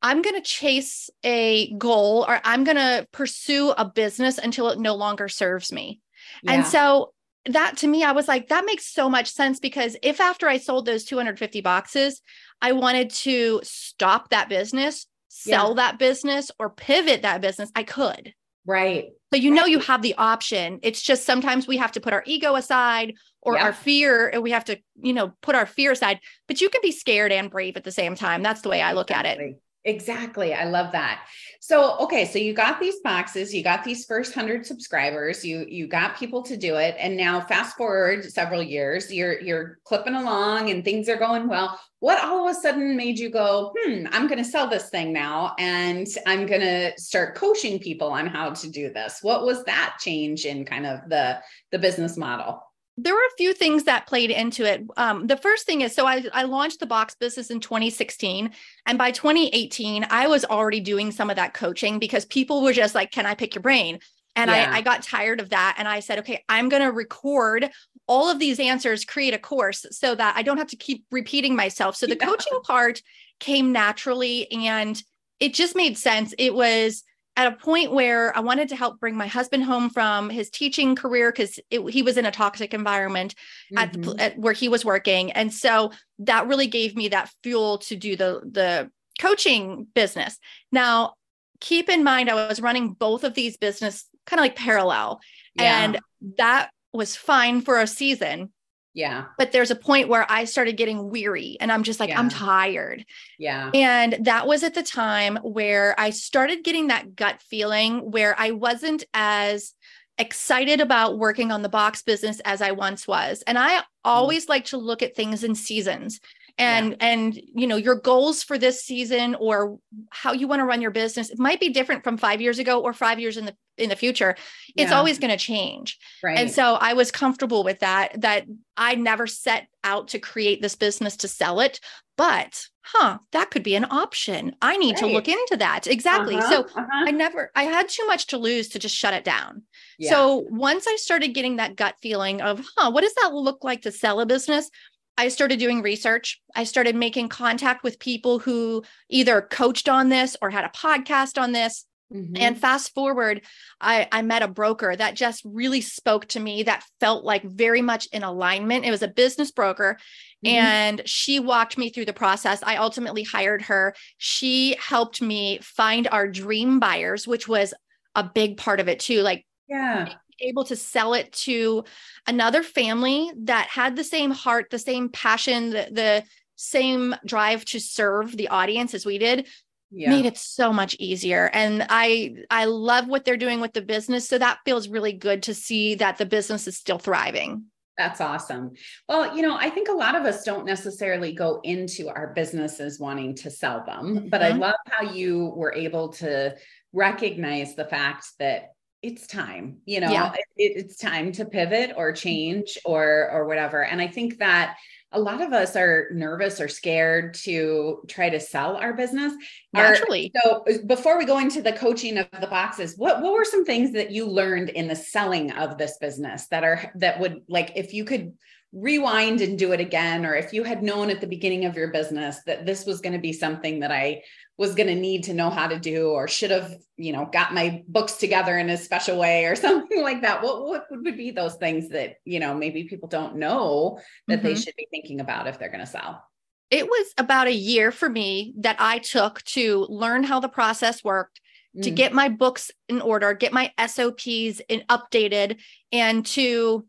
i'm 0.00 0.22
going 0.22 0.34
to 0.34 0.42
chase 0.42 1.10
a 1.22 1.72
goal 1.74 2.24
or 2.26 2.40
i'm 2.44 2.64
going 2.64 2.76
to 2.76 3.06
pursue 3.12 3.70
a 3.70 3.84
business 3.84 4.38
until 4.38 4.68
it 4.68 4.78
no 4.78 4.94
longer 4.94 5.28
serves 5.28 5.70
me 5.70 6.00
and 6.46 6.64
so 6.66 7.12
that 7.46 7.76
to 7.78 7.88
me, 7.88 8.04
I 8.04 8.12
was 8.12 8.28
like, 8.28 8.48
that 8.48 8.64
makes 8.64 8.86
so 8.86 9.08
much 9.08 9.30
sense 9.30 9.58
because 9.58 9.96
if 10.02 10.20
after 10.20 10.48
I 10.48 10.58
sold 10.58 10.86
those 10.86 11.04
250 11.04 11.60
boxes, 11.60 12.20
I 12.60 12.72
wanted 12.72 13.10
to 13.10 13.60
stop 13.64 14.30
that 14.30 14.48
business, 14.48 15.06
sell 15.28 15.74
that 15.74 15.98
business, 15.98 16.50
or 16.58 16.70
pivot 16.70 17.22
that 17.22 17.40
business, 17.40 17.70
I 17.74 17.82
could. 17.82 18.32
right. 18.66 19.06
So 19.32 19.38
you 19.38 19.50
know 19.50 19.64
you 19.64 19.78
have 19.78 20.02
the 20.02 20.14
option. 20.16 20.78
It's 20.82 21.00
just 21.00 21.24
sometimes 21.24 21.66
we 21.66 21.78
have 21.78 21.92
to 21.92 22.00
put 22.00 22.12
our 22.12 22.22
ego 22.26 22.54
aside 22.54 23.14
or 23.40 23.54
Yeah. 23.54 23.64
our 23.64 23.72
fear, 23.72 24.28
and 24.28 24.42
we 24.42 24.50
have 24.50 24.66
to, 24.66 24.78
you 25.00 25.14
know, 25.14 25.32
put 25.40 25.54
our 25.54 25.64
fear 25.64 25.92
aside. 25.92 26.20
But 26.46 26.60
you 26.60 26.68
can 26.68 26.82
be 26.82 26.92
scared 26.92 27.32
and 27.32 27.50
brave 27.50 27.78
at 27.78 27.82
the 27.84 27.90
same 27.90 28.14
time. 28.14 28.42
That's 28.42 28.60
the 28.60 28.68
way 28.68 28.82
I 28.82 28.92
look 28.92 29.10
at 29.10 29.24
it. 29.24 29.56
Exactly. 29.84 30.54
I 30.54 30.64
love 30.64 30.92
that. 30.92 31.26
So, 31.60 31.98
okay, 31.98 32.24
so 32.24 32.38
you 32.38 32.54
got 32.54 32.78
these 32.78 33.00
boxes, 33.00 33.52
you 33.52 33.64
got 33.64 33.82
these 33.82 34.04
first 34.04 34.36
100 34.36 34.64
subscribers, 34.64 35.44
you 35.44 35.66
you 35.68 35.88
got 35.88 36.16
people 36.16 36.40
to 36.44 36.56
do 36.56 36.76
it 36.76 36.94
and 37.00 37.16
now 37.16 37.40
fast 37.40 37.76
forward 37.76 38.24
several 38.30 38.62
years, 38.62 39.12
you're 39.12 39.40
you're 39.40 39.78
clipping 39.84 40.14
along 40.14 40.70
and 40.70 40.84
things 40.84 41.08
are 41.08 41.16
going 41.16 41.48
well. 41.48 41.80
What 41.98 42.22
all 42.22 42.48
of 42.48 42.56
a 42.56 42.60
sudden 42.60 42.96
made 42.96 43.18
you 43.18 43.28
go, 43.28 43.72
"Hmm, 43.76 44.06
I'm 44.12 44.28
going 44.28 44.38
to 44.42 44.48
sell 44.48 44.68
this 44.68 44.88
thing 44.88 45.12
now 45.12 45.54
and 45.58 46.06
I'm 46.26 46.46
going 46.46 46.60
to 46.60 46.92
start 46.96 47.34
coaching 47.34 47.80
people 47.80 48.08
on 48.08 48.26
how 48.28 48.50
to 48.50 48.70
do 48.70 48.92
this." 48.92 49.18
What 49.22 49.44
was 49.44 49.64
that 49.64 49.96
change 50.00 50.44
in 50.46 50.64
kind 50.64 50.86
of 50.86 51.08
the 51.08 51.40
the 51.72 51.78
business 51.80 52.16
model? 52.16 52.62
There 52.98 53.14
were 53.14 53.20
a 53.20 53.36
few 53.38 53.54
things 53.54 53.84
that 53.84 54.06
played 54.06 54.30
into 54.30 54.64
it. 54.64 54.82
Um, 54.96 55.26
the 55.26 55.36
first 55.36 55.64
thing 55.64 55.80
is, 55.80 55.94
so 55.94 56.06
I, 56.06 56.24
I 56.32 56.44
launched 56.44 56.80
the 56.80 56.86
box 56.86 57.14
business 57.14 57.50
in 57.50 57.60
2016, 57.60 58.50
and 58.86 58.98
by 58.98 59.10
2018, 59.10 60.06
I 60.10 60.26
was 60.26 60.44
already 60.44 60.80
doing 60.80 61.10
some 61.10 61.30
of 61.30 61.36
that 61.36 61.54
coaching 61.54 61.98
because 61.98 62.24
people 62.26 62.62
were 62.62 62.72
just 62.72 62.94
like, 62.94 63.10
"Can 63.10 63.24
I 63.26 63.34
pick 63.34 63.54
your 63.54 63.62
brain?" 63.62 63.98
And 64.36 64.50
Yeah. 64.50 64.68
I, 64.70 64.78
I 64.78 64.80
got 64.82 65.02
tired 65.02 65.40
of 65.40 65.50
that, 65.50 65.76
and 65.78 65.88
I 65.88 66.00
said, 66.00 66.18
"Okay, 66.20 66.44
I'm 66.48 66.68
going 66.68 66.82
to 66.82 66.92
record 66.92 67.70
all 68.06 68.28
of 68.28 68.38
these 68.38 68.60
answers, 68.60 69.04
create 69.04 69.32
a 69.32 69.38
course, 69.38 69.86
so 69.90 70.14
that 70.14 70.36
I 70.36 70.42
don't 70.42 70.58
have 70.58 70.68
to 70.68 70.76
keep 70.76 71.06
repeating 71.10 71.56
myself." 71.56 71.96
So 71.96 72.06
the 72.06 72.16
Yeah. 72.16 72.26
coaching 72.26 72.60
part 72.64 73.00
came 73.40 73.72
naturally, 73.72 74.50
and 74.52 75.02
it 75.40 75.54
just 75.54 75.74
made 75.74 75.96
sense. 75.96 76.34
It 76.38 76.54
was 76.54 77.04
at 77.36 77.50
a 77.52 77.56
point 77.56 77.92
where 77.92 78.36
I 78.36 78.40
wanted 78.40 78.68
to 78.70 78.76
help 78.76 79.00
bring 79.00 79.16
my 79.16 79.26
husband 79.26 79.64
home 79.64 79.88
from 79.88 80.28
his 80.28 80.50
teaching 80.50 80.94
career 80.94 81.32
because 81.32 81.58
he 81.70 82.02
was 82.02 82.18
in 82.18 82.26
a 82.26 82.30
toxic 82.30 82.74
environment 82.74 83.34
at, 83.76 83.92
the, 83.92 83.98
Mhm. 83.98 84.20
at 84.20 84.38
where 84.38 84.52
he 84.52 84.68
was 84.68 84.84
working, 84.84 85.32
and 85.32 85.52
so 85.52 85.92
that 86.20 86.46
really 86.46 86.66
gave 86.66 86.94
me 86.94 87.08
that 87.08 87.30
fuel 87.42 87.78
to 87.78 87.96
do 87.96 88.16
the 88.16 88.40
the 88.44 88.90
coaching 89.20 89.86
business. 89.94 90.38
Now, 90.70 91.14
keep 91.60 91.88
in 91.88 92.02
mind, 92.04 92.28
I 92.30 92.48
was 92.48 92.60
running 92.60 92.92
both 92.92 93.24
of 93.24 93.34
these 93.34 93.56
business 93.56 94.08
kind 94.26 94.40
of 94.40 94.44
like 94.44 94.56
parallel, 94.56 95.20
Yeah. 95.54 95.84
and 95.84 96.00
that 96.38 96.70
was 96.92 97.16
fine 97.16 97.60
for 97.62 97.80
a 97.80 97.86
season. 97.86 98.52
Yeah. 98.94 99.24
But 99.38 99.52
there's 99.52 99.70
a 99.70 99.76
point 99.76 100.08
where 100.08 100.30
I 100.30 100.44
started 100.44 100.76
getting 100.76 101.10
weary, 101.10 101.56
and 101.60 101.72
I'm 101.72 101.82
just 101.82 101.98
like, 101.98 102.10
I'm 102.10 102.28
tired. 102.28 103.04
Yeah. 103.38 103.70
And 103.72 104.18
that 104.20 104.46
was 104.46 104.62
at 104.62 104.74
the 104.74 104.82
time 104.82 105.36
where 105.42 105.98
I 105.98 106.10
started 106.10 106.62
getting 106.62 106.88
that 106.88 107.16
gut 107.16 107.40
feeling 107.40 108.10
where 108.10 108.38
I 108.38 108.50
wasn't 108.50 109.04
as 109.14 109.74
excited 110.18 110.80
about 110.80 111.18
working 111.18 111.50
on 111.50 111.62
the 111.62 111.68
box 111.70 112.02
business 112.02 112.40
as 112.44 112.60
I 112.60 112.72
once 112.72 113.08
was. 113.08 113.42
And 113.46 113.58
I 113.58 113.78
mm. 113.78 113.82
always 114.04 114.48
like 114.48 114.66
to 114.66 114.76
look 114.76 115.02
at 115.02 115.16
things 115.16 115.42
in 115.42 115.54
seasons. 115.54 116.20
And 116.58 116.90
yeah. 116.90 116.96
and 117.00 117.40
you 117.54 117.66
know 117.66 117.76
your 117.76 117.94
goals 117.94 118.42
for 118.42 118.58
this 118.58 118.84
season 118.84 119.34
or 119.36 119.78
how 120.10 120.32
you 120.32 120.46
want 120.46 120.60
to 120.60 120.64
run 120.64 120.82
your 120.82 120.90
business 120.90 121.30
it 121.30 121.38
might 121.38 121.60
be 121.60 121.68
different 121.68 122.04
from 122.04 122.16
5 122.16 122.40
years 122.40 122.58
ago 122.58 122.80
or 122.80 122.92
5 122.92 123.20
years 123.20 123.36
in 123.36 123.46
the 123.46 123.56
in 123.78 123.88
the 123.88 123.96
future 123.96 124.36
it's 124.76 124.90
yeah. 124.90 124.96
always 124.96 125.18
going 125.18 125.30
to 125.30 125.36
change 125.36 125.98
right 126.22 126.38
and 126.38 126.50
so 126.50 126.74
i 126.74 126.92
was 126.92 127.10
comfortable 127.10 127.64
with 127.64 127.80
that 127.80 128.20
that 128.20 128.44
i 128.76 128.94
never 128.94 129.26
set 129.26 129.66
out 129.82 130.08
to 130.08 130.18
create 130.18 130.60
this 130.60 130.76
business 130.76 131.16
to 131.16 131.28
sell 131.28 131.58
it 131.60 131.80
but 132.16 132.66
huh 132.82 133.18
that 133.30 133.50
could 133.50 133.62
be 133.62 133.74
an 133.74 133.86
option 133.90 134.54
i 134.60 134.76
need 134.76 134.92
right. 134.92 134.98
to 134.98 135.06
look 135.06 135.26
into 135.26 135.56
that 135.56 135.86
exactly 135.86 136.36
uh-huh, 136.36 136.50
so 136.50 136.60
uh-huh. 136.62 136.86
i 136.92 137.10
never 137.10 137.50
i 137.54 137.62
had 137.62 137.88
too 137.88 138.06
much 138.06 138.26
to 138.26 138.36
lose 138.36 138.68
to 138.68 138.78
just 138.78 138.94
shut 138.94 139.14
it 139.14 139.24
down 139.24 139.62
yeah. 139.98 140.10
so 140.10 140.44
once 140.50 140.86
i 140.86 140.96
started 140.96 141.28
getting 141.28 141.56
that 141.56 141.74
gut 141.74 141.94
feeling 142.02 142.42
of 142.42 142.64
huh 142.76 142.90
what 142.90 143.00
does 143.00 143.14
that 143.14 143.32
look 143.32 143.64
like 143.64 143.82
to 143.82 143.90
sell 143.90 144.20
a 144.20 144.26
business 144.26 144.70
I 145.18 145.28
started 145.28 145.58
doing 145.58 145.82
research. 145.82 146.40
I 146.54 146.64
started 146.64 146.96
making 146.96 147.28
contact 147.28 147.84
with 147.84 147.98
people 147.98 148.38
who 148.38 148.82
either 149.08 149.42
coached 149.42 149.88
on 149.88 150.08
this 150.08 150.36
or 150.40 150.50
had 150.50 150.64
a 150.64 150.68
podcast 150.68 151.40
on 151.40 151.52
this. 151.52 151.84
Mm-hmm. 152.12 152.36
And 152.36 152.58
fast 152.58 152.92
forward, 152.94 153.42
I, 153.80 154.06
I 154.12 154.22
met 154.22 154.42
a 154.42 154.48
broker 154.48 154.94
that 154.94 155.14
just 155.14 155.42
really 155.46 155.80
spoke 155.80 156.26
to 156.28 156.40
me, 156.40 156.62
that 156.64 156.84
felt 157.00 157.24
like 157.24 157.42
very 157.42 157.80
much 157.80 158.06
in 158.12 158.22
alignment. 158.22 158.84
It 158.84 158.90
was 158.90 159.02
a 159.02 159.08
business 159.08 159.50
broker, 159.50 159.96
mm-hmm. 160.44 160.54
and 160.54 161.02
she 161.06 161.40
walked 161.40 161.78
me 161.78 161.88
through 161.88 162.04
the 162.04 162.12
process. 162.12 162.62
I 162.62 162.76
ultimately 162.76 163.22
hired 163.22 163.62
her. 163.62 163.94
She 164.18 164.76
helped 164.78 165.22
me 165.22 165.58
find 165.62 166.06
our 166.08 166.28
dream 166.28 166.80
buyers, 166.80 167.26
which 167.26 167.48
was 167.48 167.72
a 168.14 168.24
big 168.24 168.58
part 168.58 168.78
of 168.78 168.88
it 168.88 169.00
too. 169.00 169.22
Like, 169.22 169.46
yeah 169.68 170.12
able 170.40 170.64
to 170.64 170.76
sell 170.76 171.14
it 171.14 171.32
to 171.32 171.84
another 172.26 172.62
family 172.62 173.30
that 173.44 173.68
had 173.68 173.96
the 173.96 174.04
same 174.04 174.30
heart, 174.30 174.70
the 174.70 174.78
same 174.78 175.08
passion, 175.08 175.70
the, 175.70 175.88
the 175.90 176.24
same 176.56 177.14
drive 177.26 177.64
to 177.66 177.80
serve 177.80 178.36
the 178.36 178.48
audience 178.48 178.94
as 178.94 179.06
we 179.06 179.18
did 179.18 179.46
yeah. 179.92 180.10
made 180.10 180.24
it 180.24 180.38
so 180.38 180.72
much 180.72 180.96
easier 180.98 181.50
and 181.52 181.84
i 181.90 182.34
i 182.50 182.64
love 182.64 183.08
what 183.08 183.24
they're 183.24 183.36
doing 183.36 183.60
with 183.60 183.72
the 183.72 183.82
business 183.82 184.28
so 184.28 184.38
that 184.38 184.58
feels 184.64 184.88
really 184.88 185.12
good 185.12 185.42
to 185.42 185.54
see 185.54 185.94
that 185.94 186.16
the 186.18 186.26
business 186.26 186.66
is 186.66 186.76
still 186.76 186.98
thriving 186.98 187.64
that's 187.98 188.22
awesome. 188.22 188.72
Well, 189.06 189.36
you 189.36 189.42
know, 189.42 189.54
I 189.54 189.68
think 189.68 189.88
a 189.88 189.92
lot 189.92 190.14
of 190.14 190.24
us 190.24 190.44
don't 190.44 190.64
necessarily 190.64 191.34
go 191.34 191.60
into 191.62 192.08
our 192.08 192.32
businesses 192.34 192.98
wanting 192.98 193.36
to 193.36 193.50
sell 193.50 193.84
them, 193.84 194.16
mm-hmm. 194.16 194.28
but 194.28 194.42
I 194.42 194.50
mm-hmm. 194.50 194.60
love 194.60 194.74
how 194.86 195.12
you 195.12 195.52
were 195.54 195.74
able 195.74 196.08
to 196.14 196.56
recognize 196.94 197.74
the 197.74 197.84
fact 197.84 198.26
that 198.38 198.70
it's 199.02 199.26
time 199.26 199.78
you 199.84 200.00
know 200.00 200.10
yeah. 200.10 200.32
it, 200.56 200.72
it's 200.76 200.96
time 200.96 201.32
to 201.32 201.44
pivot 201.44 201.92
or 201.96 202.12
change 202.12 202.78
or 202.84 203.30
or 203.32 203.46
whatever. 203.46 203.84
And 203.84 204.00
i 204.00 204.06
think 204.06 204.38
that 204.38 204.76
a 205.14 205.20
lot 205.20 205.42
of 205.42 205.52
us 205.52 205.76
are 205.76 206.08
nervous 206.12 206.60
or 206.60 206.68
scared 206.68 207.34
to 207.34 208.02
try 208.08 208.30
to 208.30 208.40
sell 208.40 208.76
our 208.76 208.94
business. 208.94 209.34
Naturally. 209.74 210.32
so 210.42 210.64
uh, 210.66 210.78
before 210.86 211.18
we 211.18 211.26
go 211.26 211.38
into 211.38 211.60
the 211.60 211.72
coaching 211.72 212.16
of 212.18 212.28
the 212.40 212.46
boxes 212.46 212.94
what 212.96 213.20
what 213.20 213.32
were 213.32 213.44
some 213.44 213.64
things 213.64 213.92
that 213.92 214.10
you 214.10 214.26
learned 214.26 214.70
in 214.70 214.88
the 214.88 214.96
selling 214.96 215.52
of 215.52 215.78
this 215.78 215.98
business 215.98 216.46
that 216.48 216.64
are 216.64 216.92
that 216.96 217.18
would 217.20 217.42
like 217.48 217.72
if 217.74 217.92
you 217.92 218.04
could 218.04 218.32
rewind 218.72 219.42
and 219.42 219.58
do 219.58 219.72
it 219.72 219.80
again 219.80 220.24
or 220.24 220.34
if 220.34 220.52
you 220.52 220.64
had 220.64 220.82
known 220.82 221.10
at 221.10 221.20
the 221.20 221.26
beginning 221.26 221.66
of 221.66 221.76
your 221.76 221.88
business 221.88 222.38
that 222.46 222.64
this 222.64 222.86
was 222.86 223.02
going 223.02 223.12
to 223.12 223.18
be 223.18 223.32
something 223.32 223.80
that 223.80 223.92
i 223.92 224.22
was 224.62 224.76
going 224.76 224.86
to 224.86 224.94
need 224.94 225.24
to 225.24 225.34
know 225.34 225.50
how 225.50 225.66
to 225.66 225.76
do 225.76 226.10
or 226.10 226.28
should 226.28 226.52
have 226.52 226.76
you 226.96 227.12
know 227.12 227.28
got 227.32 227.52
my 227.52 227.82
books 227.88 228.14
together 228.14 228.56
in 228.56 228.70
a 228.70 228.76
special 228.76 229.18
way 229.18 229.44
or 229.44 229.56
something 229.66 230.00
like 230.02 230.22
that 230.22 230.40
what, 230.40 230.64
what 230.64 230.86
would 230.88 231.16
be 231.16 231.32
those 231.32 231.56
things 231.56 231.88
that 231.88 232.18
you 232.24 232.38
know 232.38 232.54
maybe 232.54 232.84
people 232.84 233.08
don't 233.08 233.34
know 233.34 233.98
that 234.28 234.38
mm-hmm. 234.38 234.46
they 234.46 234.54
should 234.54 234.76
be 234.76 234.86
thinking 234.92 235.20
about 235.20 235.48
if 235.48 235.58
they're 235.58 235.68
going 235.68 235.80
to 235.80 235.86
sell 235.86 236.24
it 236.70 236.86
was 236.86 237.12
about 237.18 237.48
a 237.48 237.52
year 237.52 237.90
for 237.90 238.08
me 238.08 238.54
that 238.56 238.76
i 238.78 238.98
took 238.98 239.42
to 239.42 239.84
learn 239.88 240.22
how 240.22 240.38
the 240.38 240.48
process 240.48 241.02
worked 241.02 241.40
to 241.82 241.90
mm. 241.90 241.96
get 241.96 242.12
my 242.12 242.28
books 242.28 242.70
in 242.88 243.00
order 243.00 243.34
get 243.34 243.52
my 243.52 243.72
sops 243.88 244.60
in 244.68 244.84
updated 244.88 245.60
and 245.90 246.24
to 246.24 246.86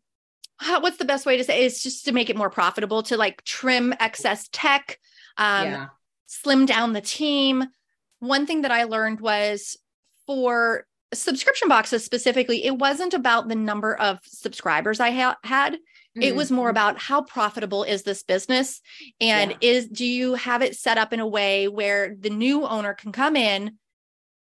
how, 0.57 0.79
what's 0.79 0.97
the 0.97 1.05
best 1.05 1.25
way 1.25 1.37
to 1.37 1.43
say 1.43 1.63
it? 1.63 1.65
it's 1.65 1.81
just 1.81 2.05
to 2.05 2.11
make 2.11 2.29
it 2.29 2.37
more 2.37 2.51
profitable 2.51 3.01
to 3.01 3.17
like 3.17 3.43
trim 3.43 3.95
excess 3.99 4.47
tech 4.51 4.99
um, 5.37 5.65
yeah 5.65 5.87
slim 6.41 6.65
down 6.65 6.93
the 6.93 7.01
team. 7.01 7.65
One 8.19 8.45
thing 8.45 8.61
that 8.61 8.71
I 8.71 8.83
learned 8.83 9.21
was 9.21 9.77
for 10.25 10.85
subscription 11.13 11.67
boxes 11.67 12.03
specifically, 12.03 12.65
it 12.65 12.77
wasn't 12.77 13.13
about 13.13 13.47
the 13.47 13.55
number 13.55 13.95
of 13.95 14.19
subscribers 14.23 14.99
I 14.99 15.11
ha- 15.11 15.37
had. 15.43 15.73
Mm-hmm. 15.73 16.21
It 16.21 16.35
was 16.35 16.51
more 16.51 16.67
mm-hmm. 16.67 16.71
about 16.71 16.99
how 16.99 17.21
profitable 17.23 17.83
is 17.83 18.03
this 18.03 18.23
business 18.23 18.81
and 19.19 19.51
yeah. 19.51 19.57
is 19.61 19.87
do 19.87 20.05
you 20.05 20.35
have 20.35 20.61
it 20.61 20.75
set 20.75 20.97
up 20.97 21.13
in 21.13 21.19
a 21.19 21.27
way 21.27 21.67
where 21.67 22.15
the 22.19 22.29
new 22.29 22.65
owner 22.65 22.93
can 22.93 23.11
come 23.11 23.35
in, 23.35 23.77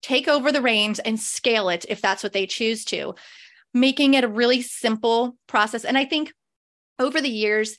take 0.03 0.29
over 0.29 0.53
the 0.53 0.63
reins 0.63 0.99
and 0.99 1.19
scale 1.19 1.69
it 1.69 1.85
if 1.89 2.01
that's 2.01 2.23
what 2.23 2.33
they 2.33 2.47
choose 2.47 2.85
to, 2.87 3.15
making 3.75 4.15
it 4.15 4.25
a 4.25 4.29
really 4.29 4.63
simple 4.63 5.37
process. 5.47 5.85
And 5.85 5.97
I 5.99 6.05
think 6.05 6.33
over 6.99 7.21
the 7.21 7.31
years, 7.31 7.79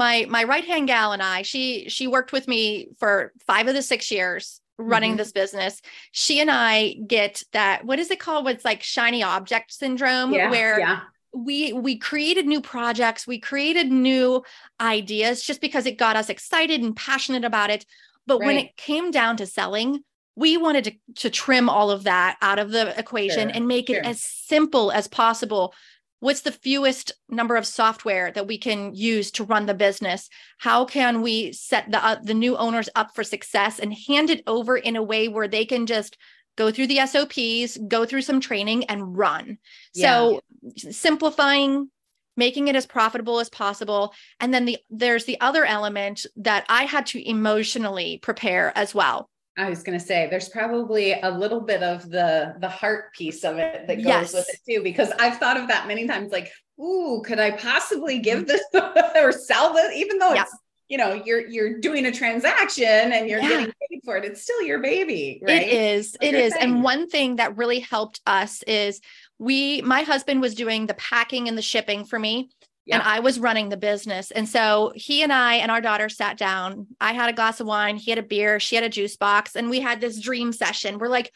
my 0.00 0.26
my 0.30 0.44
right 0.44 0.64
hand 0.64 0.88
gal 0.88 1.12
and 1.12 1.22
I, 1.22 1.42
she 1.42 1.90
she 1.90 2.06
worked 2.06 2.32
with 2.32 2.48
me 2.48 2.88
for 2.98 3.32
five 3.46 3.68
of 3.68 3.74
the 3.74 3.82
six 3.82 4.10
years 4.10 4.62
running 4.78 5.10
mm-hmm. 5.10 5.18
this 5.18 5.32
business. 5.32 5.82
She 6.10 6.40
and 6.40 6.50
I 6.50 6.94
get 7.06 7.42
that 7.52 7.84
what 7.84 7.98
is 7.98 8.10
it 8.10 8.18
called? 8.18 8.46
What's 8.46 8.64
like 8.64 8.82
shiny 8.82 9.22
object 9.22 9.74
syndrome, 9.74 10.32
yeah, 10.32 10.50
where 10.50 10.80
yeah. 10.80 11.00
we 11.34 11.74
we 11.74 11.98
created 11.98 12.46
new 12.46 12.62
projects, 12.62 13.26
we 13.26 13.38
created 13.38 13.92
new 13.92 14.42
ideas 14.80 15.42
just 15.42 15.60
because 15.60 15.84
it 15.84 15.98
got 15.98 16.16
us 16.16 16.30
excited 16.30 16.80
and 16.80 16.96
passionate 16.96 17.44
about 17.44 17.68
it. 17.68 17.84
But 18.26 18.40
right. 18.40 18.46
when 18.46 18.56
it 18.56 18.76
came 18.78 19.10
down 19.10 19.36
to 19.36 19.46
selling, 19.46 20.02
we 20.34 20.56
wanted 20.56 20.84
to, 20.84 20.92
to 21.16 21.28
trim 21.28 21.68
all 21.68 21.90
of 21.90 22.04
that 22.04 22.38
out 22.40 22.58
of 22.58 22.70
the 22.70 22.98
equation 22.98 23.48
sure, 23.48 23.52
and 23.54 23.68
make 23.68 23.90
it 23.90 24.02
as 24.02 24.22
simple 24.22 24.90
as 24.92 25.08
possible 25.08 25.74
what's 26.20 26.42
the 26.42 26.52
fewest 26.52 27.12
number 27.28 27.56
of 27.56 27.66
software 27.66 28.30
that 28.32 28.46
we 28.46 28.58
can 28.58 28.94
use 28.94 29.30
to 29.32 29.44
run 29.44 29.66
the 29.66 29.74
business? 29.74 30.28
How 30.58 30.84
can 30.84 31.22
we 31.22 31.52
set 31.52 31.90
the 31.90 32.04
uh, 32.04 32.16
the 32.22 32.34
new 32.34 32.56
owners 32.56 32.88
up 32.94 33.14
for 33.14 33.24
success 33.24 33.78
and 33.78 33.92
hand 33.92 34.30
it 34.30 34.42
over 34.46 34.76
in 34.76 34.96
a 34.96 35.02
way 35.02 35.28
where 35.28 35.48
they 35.48 35.64
can 35.64 35.86
just 35.86 36.16
go 36.56 36.70
through 36.70 36.88
the 36.88 37.04
SOPs 37.06 37.78
go 37.88 38.04
through 38.04 38.22
some 38.22 38.40
training 38.40 38.84
and 38.84 39.16
run? 39.16 39.58
Yeah. 39.94 40.10
so 40.12 40.40
simplifying 40.76 41.90
making 42.36 42.68
it 42.68 42.76
as 42.76 42.86
profitable 42.86 43.40
as 43.40 43.50
possible 43.50 44.14
and 44.38 44.54
then 44.54 44.64
the 44.64 44.78
there's 44.88 45.24
the 45.24 45.40
other 45.40 45.64
element 45.64 46.26
that 46.36 46.64
I 46.68 46.84
had 46.84 47.06
to 47.06 47.28
emotionally 47.28 48.18
prepare 48.18 48.72
as 48.76 48.94
well 48.94 49.28
I 49.60 49.68
was 49.68 49.82
going 49.82 49.98
to 49.98 50.04
say 50.04 50.26
there's 50.30 50.48
probably 50.48 51.12
a 51.20 51.30
little 51.30 51.60
bit 51.60 51.82
of 51.82 52.08
the 52.08 52.54
the 52.60 52.68
heart 52.68 53.12
piece 53.14 53.44
of 53.44 53.58
it 53.58 53.86
that 53.86 53.96
goes 53.96 54.06
yes. 54.06 54.34
with 54.34 54.48
it 54.48 54.60
too 54.68 54.82
because 54.82 55.10
I've 55.18 55.36
thought 55.36 55.58
of 55.58 55.68
that 55.68 55.86
many 55.86 56.06
times 56.06 56.32
like 56.32 56.50
ooh 56.80 57.22
could 57.24 57.38
I 57.38 57.50
possibly 57.52 58.18
give 58.18 58.46
mm-hmm. 58.46 58.94
this 58.94 59.14
or 59.22 59.32
sell 59.32 59.74
this 59.74 59.94
even 59.94 60.18
though 60.18 60.32
yeah. 60.32 60.42
it's 60.42 60.56
you 60.88 60.96
know 60.96 61.12
you're 61.24 61.46
you're 61.46 61.78
doing 61.78 62.06
a 62.06 62.12
transaction 62.12 62.86
and 62.86 63.28
you're 63.28 63.40
yeah. 63.40 63.48
getting 63.48 63.66
paid 63.66 64.00
for 64.04 64.16
it 64.16 64.24
it's 64.24 64.42
still 64.42 64.62
your 64.62 64.80
baby 64.80 65.40
right 65.46 65.62
it 65.62 65.68
is 65.68 66.16
it 66.20 66.34
is 66.34 66.54
and 66.58 66.82
one 66.82 67.08
thing 67.08 67.36
that 67.36 67.56
really 67.56 67.80
helped 67.80 68.20
us 68.26 68.62
is 68.64 69.00
we 69.38 69.82
my 69.82 70.02
husband 70.02 70.40
was 70.40 70.54
doing 70.54 70.86
the 70.86 70.94
packing 70.94 71.48
and 71.48 71.56
the 71.56 71.62
shipping 71.62 72.04
for 72.04 72.18
me 72.18 72.50
yeah. 72.90 72.98
and 72.98 73.08
I 73.08 73.20
was 73.20 73.38
running 73.38 73.68
the 73.68 73.76
business. 73.76 74.30
And 74.30 74.48
so 74.48 74.92
he 74.94 75.22
and 75.22 75.32
I 75.32 75.54
and 75.54 75.70
our 75.70 75.80
daughter 75.80 76.08
sat 76.08 76.36
down. 76.36 76.86
I 77.00 77.12
had 77.12 77.30
a 77.30 77.32
glass 77.32 77.60
of 77.60 77.66
wine, 77.66 77.96
he 77.96 78.10
had 78.10 78.18
a 78.18 78.22
beer, 78.22 78.60
she 78.60 78.74
had 78.74 78.84
a 78.84 78.90
juice 78.90 79.16
box, 79.16 79.56
and 79.56 79.70
we 79.70 79.80
had 79.80 80.00
this 80.00 80.20
dream 80.20 80.52
session. 80.52 80.98
We're 80.98 81.08
like, 81.08 81.32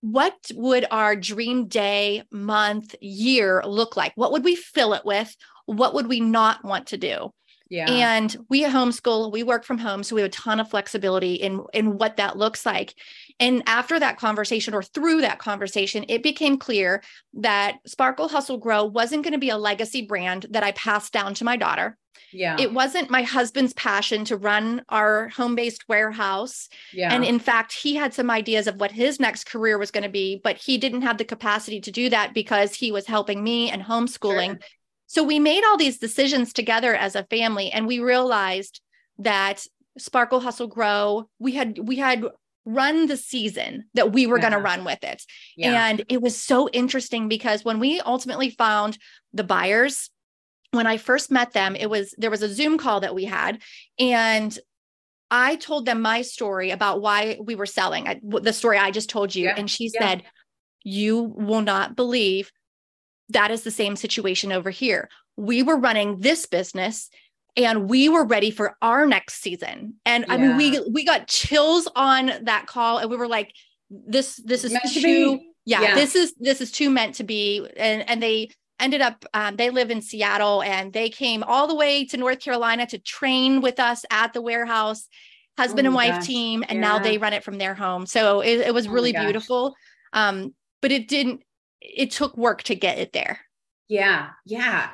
what 0.00 0.34
would 0.54 0.86
our 0.90 1.16
dream 1.16 1.66
day, 1.66 2.22
month, 2.30 2.94
year 3.00 3.62
look 3.66 3.96
like? 3.96 4.12
What 4.14 4.32
would 4.32 4.44
we 4.44 4.54
fill 4.54 4.94
it 4.94 5.04
with? 5.04 5.34
What 5.66 5.94
would 5.94 6.06
we 6.06 6.20
not 6.20 6.64
want 6.64 6.86
to 6.88 6.96
do? 6.96 7.32
Yeah. 7.68 7.90
And 7.90 8.34
we 8.48 8.64
homeschool, 8.64 9.32
we 9.32 9.42
work 9.42 9.64
from 9.64 9.78
home. 9.78 10.02
So 10.02 10.14
we 10.14 10.22
have 10.22 10.28
a 10.28 10.32
ton 10.32 10.60
of 10.60 10.70
flexibility 10.70 11.34
in, 11.34 11.64
in 11.74 11.98
what 11.98 12.16
that 12.16 12.38
looks 12.38 12.64
like. 12.64 12.94
And 13.40 13.62
after 13.66 13.98
that 13.98 14.18
conversation 14.18 14.74
or 14.74 14.82
through 14.82 15.20
that 15.20 15.38
conversation, 15.38 16.04
it 16.08 16.22
became 16.22 16.58
clear 16.58 17.02
that 17.34 17.78
Sparkle 17.86 18.28
Hustle 18.28 18.58
Grow 18.58 18.84
wasn't 18.84 19.22
going 19.22 19.32
to 19.32 19.38
be 19.38 19.50
a 19.50 19.58
legacy 19.58 20.02
brand 20.02 20.46
that 20.50 20.64
I 20.64 20.72
passed 20.72 21.12
down 21.12 21.34
to 21.34 21.44
my 21.44 21.56
daughter. 21.56 21.96
Yeah. 22.32 22.56
It 22.58 22.72
wasn't 22.72 23.10
my 23.10 23.22
husband's 23.22 23.72
passion 23.74 24.24
to 24.26 24.36
run 24.36 24.82
our 24.88 25.28
home 25.28 25.54
based 25.54 25.88
warehouse. 25.88 26.68
Yeah. 26.92 27.12
And 27.12 27.24
in 27.24 27.38
fact, 27.38 27.72
he 27.72 27.94
had 27.94 28.12
some 28.12 28.30
ideas 28.30 28.66
of 28.66 28.80
what 28.80 28.90
his 28.90 29.20
next 29.20 29.44
career 29.44 29.78
was 29.78 29.90
going 29.90 30.02
to 30.02 30.10
be, 30.10 30.40
but 30.42 30.56
he 30.56 30.78
didn't 30.78 31.02
have 31.02 31.18
the 31.18 31.24
capacity 31.24 31.80
to 31.80 31.90
do 31.90 32.10
that 32.10 32.34
because 32.34 32.74
he 32.74 32.92
was 32.92 33.06
helping 33.06 33.42
me 33.42 33.70
and 33.70 33.82
homeschooling. 33.82 34.48
Sure. 34.48 34.58
So 35.06 35.22
we 35.22 35.38
made 35.38 35.64
all 35.64 35.78
these 35.78 35.98
decisions 35.98 36.52
together 36.52 36.94
as 36.94 37.14
a 37.14 37.24
family 37.24 37.70
and 37.70 37.86
we 37.86 38.00
realized 38.00 38.80
that 39.18 39.64
Sparkle 39.96 40.40
Hustle 40.40 40.66
Grow, 40.66 41.28
we 41.38 41.52
had 41.52 41.78
we 41.78 41.96
had 41.96 42.24
run 42.68 43.06
the 43.06 43.16
season 43.16 43.84
that 43.94 44.12
we 44.12 44.26
were 44.26 44.36
yeah. 44.36 44.42
going 44.42 44.52
to 44.52 44.58
run 44.58 44.84
with 44.84 45.02
it. 45.02 45.22
Yeah. 45.56 45.88
And 45.88 46.04
it 46.08 46.20
was 46.20 46.36
so 46.40 46.68
interesting 46.68 47.28
because 47.28 47.64
when 47.64 47.80
we 47.80 48.00
ultimately 48.00 48.50
found 48.50 48.98
the 49.32 49.44
buyers, 49.44 50.10
when 50.72 50.86
I 50.86 50.98
first 50.98 51.30
met 51.30 51.52
them, 51.52 51.74
it 51.74 51.88
was 51.88 52.14
there 52.18 52.30
was 52.30 52.42
a 52.42 52.52
Zoom 52.52 52.76
call 52.76 53.00
that 53.00 53.14
we 53.14 53.24
had 53.24 53.62
and 53.98 54.56
I 55.30 55.56
told 55.56 55.86
them 55.86 56.02
my 56.02 56.22
story 56.22 56.70
about 56.70 57.00
why 57.00 57.38
we 57.40 57.54
were 57.54 57.66
selling 57.66 58.08
I, 58.08 58.20
the 58.22 58.52
story 58.52 58.78
I 58.78 58.90
just 58.90 59.10
told 59.10 59.34
you. 59.34 59.44
Yeah, 59.44 59.54
And 59.56 59.70
she 59.70 59.88
said, 59.88 60.22
You 60.84 61.22
will 61.22 61.62
not 61.62 61.96
believe 61.96 62.50
that 63.30 63.50
is 63.50 63.62
the 63.62 63.70
same 63.70 63.96
situation 63.96 64.52
over 64.52 64.70
here. 64.70 65.08
We 65.36 65.62
were 65.62 65.76
running 65.76 66.18
this 66.18 66.46
business 66.46 67.10
and 67.58 67.90
we 67.90 68.08
were 68.08 68.24
ready 68.24 68.50
for 68.50 68.76
our 68.80 69.06
next 69.06 69.42
season. 69.42 69.94
And 70.06 70.24
I 70.28 70.36
mean, 70.38 70.56
we 70.56 70.80
we 70.90 71.04
got 71.04 71.26
chills 71.28 71.88
on 71.94 72.30
that 72.44 72.66
call 72.66 72.98
and 72.98 73.10
we 73.10 73.16
were 73.16 73.28
like, 73.28 73.52
this 73.90 74.36
this 74.36 74.64
is 74.64 74.72
Meant 74.72 74.84
too 74.92 75.38
be. 75.38 75.50
yeah, 75.66 75.82
Yeah. 75.82 75.94
this 75.94 76.14
is 76.14 76.34
this 76.38 76.60
is 76.60 76.70
too 76.70 76.88
meant 76.90 77.16
to 77.16 77.24
be. 77.24 77.66
And 77.76 78.08
and 78.08 78.22
they 78.22 78.50
ended 78.80 79.00
up 79.00 79.24
um, 79.34 79.56
they 79.56 79.70
live 79.70 79.90
in 79.90 80.00
Seattle 80.00 80.62
and 80.62 80.92
they 80.92 81.08
came 81.10 81.42
all 81.42 81.66
the 81.66 81.74
way 81.74 82.04
to 82.06 82.16
North 82.16 82.38
Carolina 82.40 82.86
to 82.86 82.98
train 82.98 83.60
with 83.60 83.80
us 83.80 84.04
at 84.10 84.32
the 84.32 84.40
warehouse, 84.40 85.08
husband 85.58 85.86
Oh 85.86 85.90
and 85.90 85.94
wife 85.96 86.14
gosh. 86.14 86.26
team, 86.26 86.64
and 86.68 86.80
now 86.80 86.98
they 87.00 87.18
run 87.18 87.32
it 87.32 87.42
from 87.44 87.58
their 87.58 87.74
home. 87.74 88.06
So 88.06 88.40
it, 88.40 88.60
it 88.60 88.74
was 88.74 88.86
Oh 88.86 88.92
really 88.92 89.12
beautiful. 89.12 89.74
Um, 90.12 90.54
but 90.80 90.92
it 90.92 91.08
didn't. 91.08 91.42
It 91.80 92.10
took 92.12 92.36
work 92.36 92.62
to 92.64 92.74
get 92.76 92.98
it 92.98 93.12
there. 93.12 93.40
Yeah, 93.88 94.30
yeah. 94.44 94.90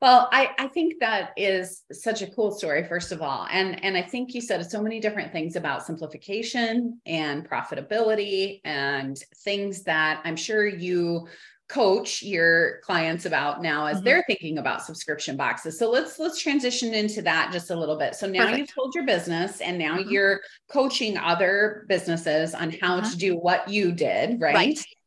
Well, 0.00 0.28
I, 0.32 0.50
I 0.58 0.68
think 0.68 0.94
that 1.00 1.32
is 1.36 1.82
such 1.92 2.22
a 2.22 2.30
cool 2.30 2.52
story, 2.52 2.84
first 2.88 3.12
of 3.12 3.20
all. 3.20 3.46
And, 3.50 3.84
and 3.84 3.96
I 3.98 4.02
think 4.02 4.32
you 4.32 4.40
said 4.40 4.68
so 4.70 4.82
many 4.82 4.98
different 4.98 5.30
things 5.30 5.56
about 5.56 5.84
simplification 5.84 7.00
and 7.04 7.48
profitability 7.48 8.60
and 8.64 9.18
things 9.44 9.82
that 9.84 10.22
I'm 10.24 10.36
sure 10.36 10.66
you 10.66 11.28
coach 11.68 12.22
your 12.22 12.80
clients 12.80 13.26
about 13.26 13.62
now 13.62 13.86
as 13.86 14.00
Mhm. 14.00 14.04
they're 14.04 14.24
thinking 14.26 14.58
about 14.58 14.82
subscription 14.82 15.36
boxes. 15.36 15.78
So 15.78 15.88
let's 15.90 16.18
let's 16.18 16.40
transition 16.40 16.94
into 16.94 17.22
that 17.22 17.52
just 17.52 17.70
a 17.70 17.76
little 17.76 17.96
bit. 17.96 18.14
So 18.16 18.26
now 18.26 18.44
Perfect. 18.44 18.58
you've 18.58 18.74
told 18.74 18.94
your 18.94 19.04
business 19.04 19.60
and 19.60 19.78
now 19.78 19.98
Mhm. 19.98 20.10
you're 20.10 20.40
coaching 20.68 21.16
other 21.18 21.84
businesses 21.88 22.54
on 22.54 22.74
how 22.80 22.96
Uh-huh. 22.96 23.10
to 23.10 23.16
do 23.18 23.36
what 23.36 23.68
you 23.68 23.92
did, 23.92 24.40
right? 24.40 24.54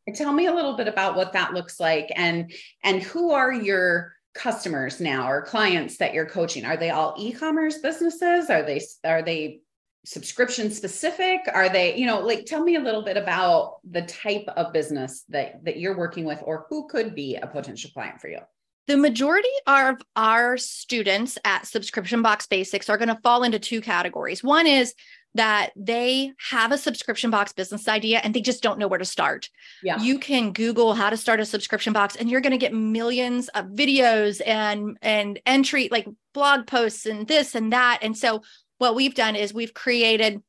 Right. 0.08 0.16
Tell 0.16 0.32
me 0.32 0.46
a 0.48 0.54
little 0.54 0.78
bit 0.78 0.88
about 0.88 1.16
what 1.16 1.34
that 1.34 1.54
looks 1.54 1.80
like 1.80 2.10
and 2.16 2.54
and 2.84 3.02
who 3.02 3.32
are 3.32 3.52
your 3.52 4.13
customers 4.34 5.00
now 5.00 5.30
or 5.30 5.42
clients 5.42 5.98
that 5.98 6.14
you're 6.14 6.26
coaching? 6.26 6.66
Are 6.66 6.78
they 6.78 6.90
all 6.90 7.16
e-commerce 7.18 7.80
businesses? 7.80 8.50
Are 8.50 8.64
they 8.64 8.82
are 9.04 9.22
they 9.22 9.62
subscription 10.06 10.72
specific? 10.72 11.42
Are 11.54 11.70
they 11.70 11.96
you 11.96 12.06
know 12.06 12.20
like 12.20 12.46
tell 12.46 12.64
me 12.64 12.76
a 12.76 12.82
little 12.82 13.04
bit 13.04 13.18
about 13.18 13.78
the 13.90 14.02
type 14.04 14.48
of 14.56 14.74
business 14.74 15.24
that 15.30 15.64
that 15.66 15.80
you're 15.80 15.98
working 15.98 16.26
with 16.26 16.42
or 16.44 16.66
who 16.70 16.88
could 16.88 17.16
be 17.16 17.36
a 17.36 17.48
potential 17.48 17.92
client 17.94 18.20
for 18.20 18.28
you. 18.28 18.40
The 18.86 18.98
majority 18.98 19.48
of 19.66 20.02
our 20.18 20.58
students 20.58 21.38
at 21.46 21.66
Subscription 21.66 22.22
Box 22.22 22.48
Basics 22.48 22.90
are 22.90 22.98
going 22.98 23.08
to 23.08 23.20
fall 23.24 23.44
into 23.44 23.58
two 23.58 23.80
categories. 23.80 24.44
One 24.44 24.68
is 24.68 24.94
that 25.36 25.72
they 25.76 26.32
have 26.52 26.72
a 26.72 26.78
subscription 26.78 27.32
box 27.32 27.54
business 27.54 27.88
idea 27.88 28.20
and 28.24 28.34
they 28.34 28.42
just 28.42 28.62
don't 28.62 28.78
know 28.78 28.88
where 28.88 29.00
to 29.00 29.06
start. 29.06 29.50
yeah 29.82 30.00
You 30.00 30.20
can 30.20 30.54
Google 30.54 30.94
how 30.94 31.10
to 31.10 31.18
start 31.18 31.40
a 31.40 31.46
subscription 31.46 31.92
box 31.94 32.16
and 32.16 32.30
you're 32.30 32.42
going 32.42 32.52
to 32.52 32.58
get 32.58 32.74
millions 32.74 33.48
of 33.50 33.66
videos 33.66 34.42
and 34.46 34.98
and 35.02 35.40
entry 35.46 35.90
like 35.92 36.08
blog 36.34 36.68
posts 36.68 37.06
and 37.06 37.28
this 37.28 37.56
and 37.56 37.74
that. 37.74 38.00
And 38.02 38.18
so 38.18 38.42
what 38.78 38.96
we've 38.96 39.16
done 39.16 39.36
is 39.36 39.54
we've 39.54 39.74
created 39.74 40.42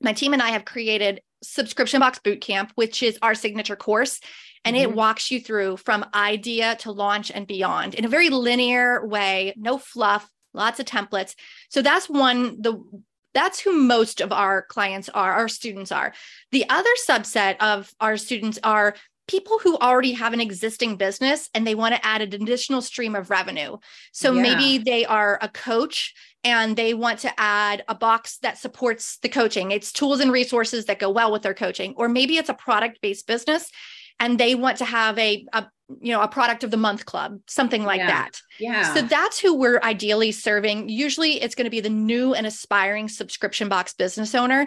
my 0.00 0.12
team 0.12 0.32
and 0.32 0.42
I 0.42 0.50
have 0.50 0.64
created 0.64 1.20
subscription 1.42 2.00
box 2.00 2.20
bootcamp, 2.24 2.70
which 2.74 3.02
is 3.02 3.18
our 3.22 3.34
signature 3.34 3.76
course. 3.76 4.20
And 4.64 4.76
it 4.76 4.90
Mhm. 4.90 4.94
walks 4.94 5.30
you 5.30 5.40
through 5.40 5.78
from 5.78 6.04
idea 6.14 6.76
to 6.80 6.92
launch 6.92 7.30
and 7.30 7.46
beyond 7.46 7.94
in 7.94 8.04
a 8.04 8.08
very 8.08 8.28
linear 8.28 9.06
way, 9.06 9.54
no 9.56 9.78
fluff, 9.78 10.28
lots 10.52 10.78
of 10.78 10.86
templates. 10.86 11.34
So 11.70 11.80
that's 11.80 12.08
one, 12.10 12.60
the 12.60 12.78
that's 13.34 13.60
who 13.60 13.72
most 13.72 14.20
of 14.20 14.32
our 14.32 14.62
clients 14.62 15.08
are, 15.08 15.32
our 15.32 15.48
students 15.48 15.92
are. 15.92 16.12
The 16.52 16.68
other 16.68 16.90
subset 17.08 17.56
of 17.60 17.92
our 18.00 18.16
students 18.16 18.58
are 18.62 18.94
people 19.28 19.60
who 19.62 19.78
already 19.78 20.12
have 20.12 20.32
an 20.32 20.40
existing 20.40 20.96
business 20.96 21.48
and 21.54 21.64
they 21.64 21.76
want 21.76 21.94
to 21.94 22.04
add 22.04 22.20
an 22.20 22.34
additional 22.34 22.82
stream 22.82 23.14
of 23.14 23.30
revenue. 23.30 23.76
So 24.12 24.32
Yeah. 24.32 24.42
maybe 24.42 24.78
they 24.78 25.04
are 25.06 25.38
a 25.40 25.48
coach 25.48 26.12
and 26.42 26.76
they 26.76 26.94
want 26.94 27.20
to 27.20 27.40
add 27.40 27.84
a 27.86 27.94
box 27.94 28.38
that 28.38 28.58
supports 28.58 29.18
the 29.18 29.28
coaching. 29.28 29.70
It's 29.70 29.92
tools 29.92 30.18
and 30.20 30.32
resources 30.32 30.86
that 30.86 30.98
go 30.98 31.10
well 31.10 31.30
with 31.30 31.42
their 31.42 31.54
coaching. 31.54 31.94
Or 31.96 32.08
maybe 32.08 32.38
it's 32.38 32.48
a 32.48 32.54
product-based 32.54 33.26
business 33.26 33.70
and 34.18 34.38
they 34.38 34.54
want 34.56 34.78
to 34.78 34.84
have 34.84 35.16
a, 35.18 35.46
a 35.52 35.66
you 36.00 36.12
know, 36.12 36.20
a 36.20 36.28
product 36.28 36.64
of 36.64 36.70
the 36.70 36.76
month 36.76 37.04
club, 37.06 37.38
something 37.46 37.84
like 37.84 37.98
Yeah. 37.98 38.06
that. 38.06 38.30
yeah 38.58 38.94
So 38.94 39.02
that's 39.02 39.38
who 39.38 39.54
we're 39.56 39.80
ideally 39.82 40.32
serving. 40.32 40.88
Usually 40.88 41.40
it's 41.42 41.54
going 41.54 41.64
to 41.66 41.70
be 41.70 41.80
the 41.80 41.90
new 41.90 42.34
and 42.34 42.46
aspiring 42.46 43.08
subscription 43.08 43.68
box 43.68 43.92
business 43.94 44.34
owner. 44.34 44.60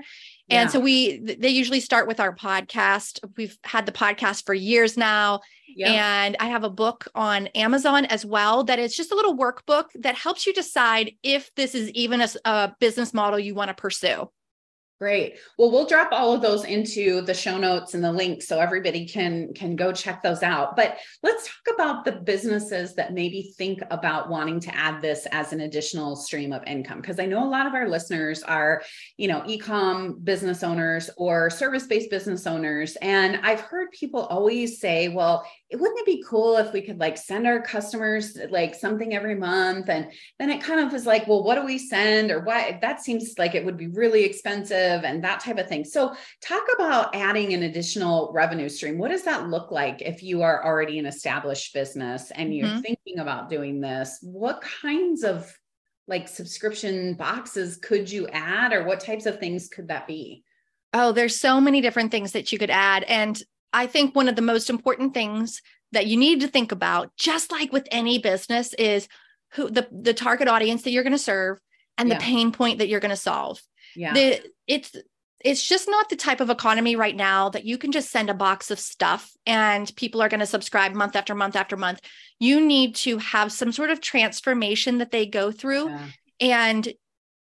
And 0.50 0.68
Yeah. 0.68 0.68
so 0.68 0.80
we 0.80 1.20
they 1.20 1.50
usually 1.50 1.80
start 1.80 2.08
with 2.08 2.20
our 2.20 2.36
podcast. 2.36 3.20
We've 3.38 3.58
had 3.64 3.86
the 3.86 3.92
podcast 3.94 4.46
for 4.46 4.54
years 4.54 4.98
now. 4.98 5.40
And 5.86 6.36
I 6.40 6.48
have 6.50 6.64
a 6.64 6.70
book 6.70 7.08
on 7.16 7.48
Amazon 7.48 8.06
as 8.06 8.24
well 8.26 8.64
that 8.66 8.78
is 8.78 8.96
just 8.96 9.12
a 9.12 9.16
little 9.16 9.36
workbook 9.36 9.86
that 9.96 10.14
helps 10.16 10.46
you 10.46 10.54
decide 10.54 11.14
if 11.24 11.50
this 11.56 11.74
is 11.74 11.90
even 11.92 12.24
a 12.46 12.74
business 12.80 13.14
model 13.14 13.40
you 13.40 13.56
want 13.56 13.70
to 13.70 13.74
pursue. 13.74 14.30
Great. 15.04 15.38
Well, 15.58 15.70
we'll 15.70 15.86
drop 15.86 16.14
all 16.14 16.32
of 16.32 16.42
those 16.42 16.64
into 16.64 17.20
the 17.20 17.34
show 17.34 17.58
notes 17.58 17.94
and 17.94 18.02
the 18.02 18.10
links 18.10 18.48
so 18.48 18.62
everybody 18.62 19.06
can 19.06 19.54
can 19.54 19.76
go 19.76 19.92
check 19.92 20.24
those 20.24 20.42
out. 20.42 20.78
But 20.78 20.98
let's 21.22 21.46
talk 21.46 21.76
about 21.76 22.06
the 22.06 22.14
businesses 22.14 22.96
that 22.96 23.12
maybe 23.12 23.54
think 23.58 23.82
about 23.92 24.30
wanting 24.30 24.62
to 24.62 24.74
add 24.74 25.02
this 25.02 25.28
as 25.34 25.52
an 25.52 25.60
additional 25.60 26.16
stream 26.16 26.54
of 26.54 26.64
income 26.64 27.02
because 27.02 27.20
I 27.20 27.26
know 27.26 27.46
a 27.46 27.52
lot 27.52 27.68
of 27.68 27.74
our 27.74 27.90
listeners 27.90 28.44
are, 28.44 28.82
you 29.18 29.28
know, 29.28 29.44
e-com 29.46 30.20
business 30.24 30.64
owners 30.64 31.10
or 31.18 31.50
service-based 31.50 32.10
business 32.10 32.48
owners 32.48 32.96
and 33.02 33.42
I've 33.44 33.60
heard 33.60 33.92
people 33.92 34.22
always 34.22 34.80
say, 34.80 35.10
well, 35.10 35.46
it 35.74 35.80
wouldn't 35.80 36.00
it 36.02 36.06
be 36.06 36.24
cool 36.24 36.58
if 36.58 36.72
we 36.72 36.84
could 36.84 37.00
like 37.00 37.18
send 37.18 37.48
our 37.48 37.60
customers 37.60 38.38
like 38.52 38.76
something 38.76 39.16
every 39.16 39.34
month 39.34 39.90
and 39.90 40.12
then 40.38 40.52
it 40.52 40.62
kind 40.62 40.80
of 40.80 40.94
was 40.94 41.08
like, 41.08 41.28
well, 41.28 41.44
what 41.44 41.56
do 41.56 41.66
we 41.66 41.80
send 41.80 42.30
or 42.30 42.42
what? 42.42 42.80
That 42.82 43.02
seems 43.02 43.34
like 43.40 43.56
it 43.56 43.66
would 43.66 43.76
be 43.76 43.88
really 43.88 44.24
expensive 44.24 45.04
and 45.04 45.24
that 45.24 45.40
type 45.40 45.58
of 45.58 45.68
thing. 45.68 45.84
So, 45.84 46.16
talk 46.42 46.62
about 46.76 47.16
adding 47.16 47.56
an 47.56 47.64
additional 47.64 48.32
revenue 48.36 48.70
stream. 48.70 49.00
What 49.00 49.10
does 49.10 49.24
that 49.24 49.50
look 49.50 49.72
like 49.72 50.04
if 50.04 50.22
you 50.22 50.44
are 50.44 50.64
already 50.64 51.00
an 51.00 51.08
established 51.08 51.74
business 51.74 52.30
and 52.30 52.56
you're 52.56 52.70
Mhm. 52.70 52.82
thinking 52.84 53.18
about 53.18 53.50
doing 53.50 53.82
this? 53.82 54.20
What 54.22 54.62
kinds 54.62 55.24
of 55.24 55.52
like 56.08 56.28
subscription 56.28 57.16
boxes 57.16 57.78
could 57.78 58.12
you 58.12 58.28
add 58.28 58.74
or 58.74 58.84
what 58.84 59.00
types 59.00 59.26
of 59.26 59.40
things 59.40 59.70
could 59.70 59.88
that 59.88 60.06
be? 60.06 60.44
Oh, 60.94 61.14
there's 61.14 61.40
so 61.40 61.60
many 61.60 61.82
different 61.82 62.12
things 62.12 62.34
that 62.34 62.52
you 62.52 62.60
could 62.60 62.70
add. 62.70 63.02
And 63.06 63.42
I 63.74 63.88
think 63.88 64.16
one 64.16 64.30
of 64.30 64.36
the 64.36 64.42
most 64.42 64.70
important 64.70 65.14
things 65.14 65.62
that 65.92 66.08
you 66.08 66.16
need 66.18 66.42
to 66.42 66.48
think 66.48 66.72
about, 66.72 67.12
just 67.18 67.52
like 67.52 67.74
with 67.74 67.88
any 67.92 68.20
business, 68.20 68.74
is 68.76 69.08
who 69.54 69.70
the, 69.70 69.88
the 69.92 70.14
target 70.14 70.48
audience 70.48 70.84
that 70.84 70.92
you're 70.92 71.04
going 71.04 71.12
to 71.14 71.18
serve 71.20 71.60
and 71.98 72.10
Yeah. 72.10 72.18
the 72.18 72.24
pain 72.24 72.52
point 72.52 72.80
that 72.80 72.88
you're 72.88 73.00
going 73.00 73.10
to 73.10 73.16
solve. 73.16 73.62
Yeah. 73.96 74.14
The 74.14 74.42
it's 74.68 74.96
it's 75.44 75.68
just 75.68 75.90
not 75.90 76.08
the 76.10 76.16
type 76.16 76.40
of 76.40 76.50
economy 76.50 76.96
right 76.96 77.16
now 77.16 77.50
that 77.50 77.66
you 77.66 77.78
can 77.78 77.92
just 77.92 78.10
send 78.12 78.30
a 78.30 78.34
box 78.34 78.72
of 78.72 78.80
stuff 78.80 79.30
and 79.46 79.94
people 79.98 80.22
are 80.22 80.30
going 80.30 80.40
to 80.40 80.46
subscribe 80.46 80.94
month 80.94 81.18
after 81.18 81.36
month 81.36 81.58
after 81.58 81.76
month. 81.76 82.00
You 82.40 82.66
need 82.66 82.96
to 82.96 83.18
have 83.18 83.52
some 83.52 83.74
sort 83.74 83.90
of 83.90 84.00
transformation 84.00 85.00
that 85.00 85.12
they 85.12 85.26
go 85.26 85.52
through. 85.52 85.90
Yeah. 85.90 86.08
And 86.40 86.94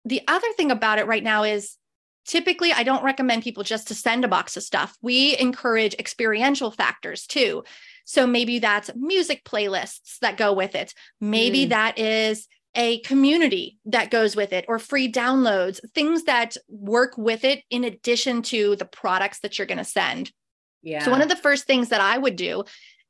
the 0.03 0.21
other 0.27 0.47
thing 0.57 0.71
about 0.71 0.99
it 0.99 1.07
right 1.07 1.23
now 1.23 1.43
is 1.43 1.77
typically 2.25 2.71
I 2.71 2.83
don't 2.83 3.03
recommend 3.03 3.43
people 3.43 3.63
just 3.63 3.87
to 3.89 3.95
send 3.95 4.25
a 4.25 4.27
box 4.27 4.57
of 4.57 4.63
stuff. 4.63 4.95
We 5.01 5.37
encourage 5.37 5.95
experiential 5.95 6.71
factors 6.71 7.25
too. 7.27 7.63
So 8.05 8.27
maybe 8.27 8.59
that's 8.59 8.91
music 8.95 9.43
playlists 9.43 10.19
that 10.19 10.37
go 10.37 10.53
with 10.53 10.75
it. 10.75 10.93
Maybe 11.19 11.65
Mm. 11.65 11.69
that 11.69 11.99
is 11.99 12.47
a 12.75 12.99
community 12.99 13.77
that 13.85 14.11
goes 14.11 14.35
with 14.35 14.51
it 14.51 14.65
or 14.67 14.79
free 14.79 15.11
downloads, 15.11 15.79
things 15.93 16.23
that 16.25 16.57
work 16.67 17.17
with 17.17 17.43
it 17.45 17.63
in 17.69 17.83
addition 17.85 18.41
to 18.41 18.75
the 18.75 18.85
products 18.85 19.39
that 19.39 19.57
you're 19.57 19.65
going 19.65 19.77
to 19.77 19.85
send. 19.85 20.31
Yeah. 20.83 21.03
So 21.03 21.09
one 21.09 21.21
of 21.21 21.29
the 21.29 21.35
first 21.37 21.65
things 21.65 21.89
that 21.89 22.01
I 22.01 22.17
would 22.17 22.35
do 22.35 22.65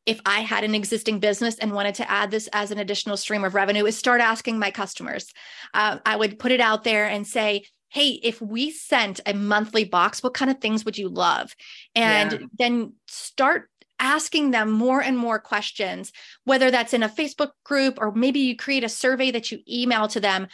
if 0.05 0.21
I 0.23 0.41
had 0.41 0.63
an 0.63 0.75
existing 0.75 1.19
business 1.19 1.57
and 1.57 1.73
wanted 1.73 1.95
to 1.95 2.09
add 2.09 2.29
this 2.29 2.47
as 2.53 2.69
an 2.69 2.77
additional 2.77 3.17
stream 3.17 3.43
of 3.43 3.55
revenue 3.55 3.85
is 3.85 3.97
start 3.97 4.21
asking 4.21 4.59
my 4.59 4.69
customers. 4.69 5.33
Uh, 5.73 5.97
I 6.05 6.15
would 6.15 6.37
put 6.37 6.51
it 6.51 6.61
out 6.61 6.83
there 6.83 7.07
and 7.07 7.25
say, 7.25 7.65
hey, 7.95 8.19
if 8.23 8.41
we 8.41 8.71
sent 8.71 9.21
a 9.25 9.33
monthly 9.33 9.85
box, 9.85 10.21
what 10.21 10.33
kind 10.33 10.51
of 10.51 10.59
things 10.59 10.83
would 10.83 10.97
you 10.97 11.07
love? 11.07 11.55
And 11.95 12.33
Yeah. 12.33 12.39
then 12.59 12.93
start 13.07 13.69
asking 13.99 14.51
them 14.51 14.69
more 14.69 15.01
and 15.01 15.17
more 15.17 15.39
questions, 15.39 16.11
whether 16.43 16.69
that's 16.69 16.93
in 16.93 17.03
a 17.03 17.09
Facebook 17.09 17.51
group 17.63 17.97
or 17.97 18.11
maybe 18.11 18.41
you 18.41 18.57
create 18.57 18.83
a 18.83 18.89
survey 18.89 19.31
that 19.31 19.49
you 19.49 19.59
email 19.69 20.09
to 20.09 20.19
them 20.19 20.49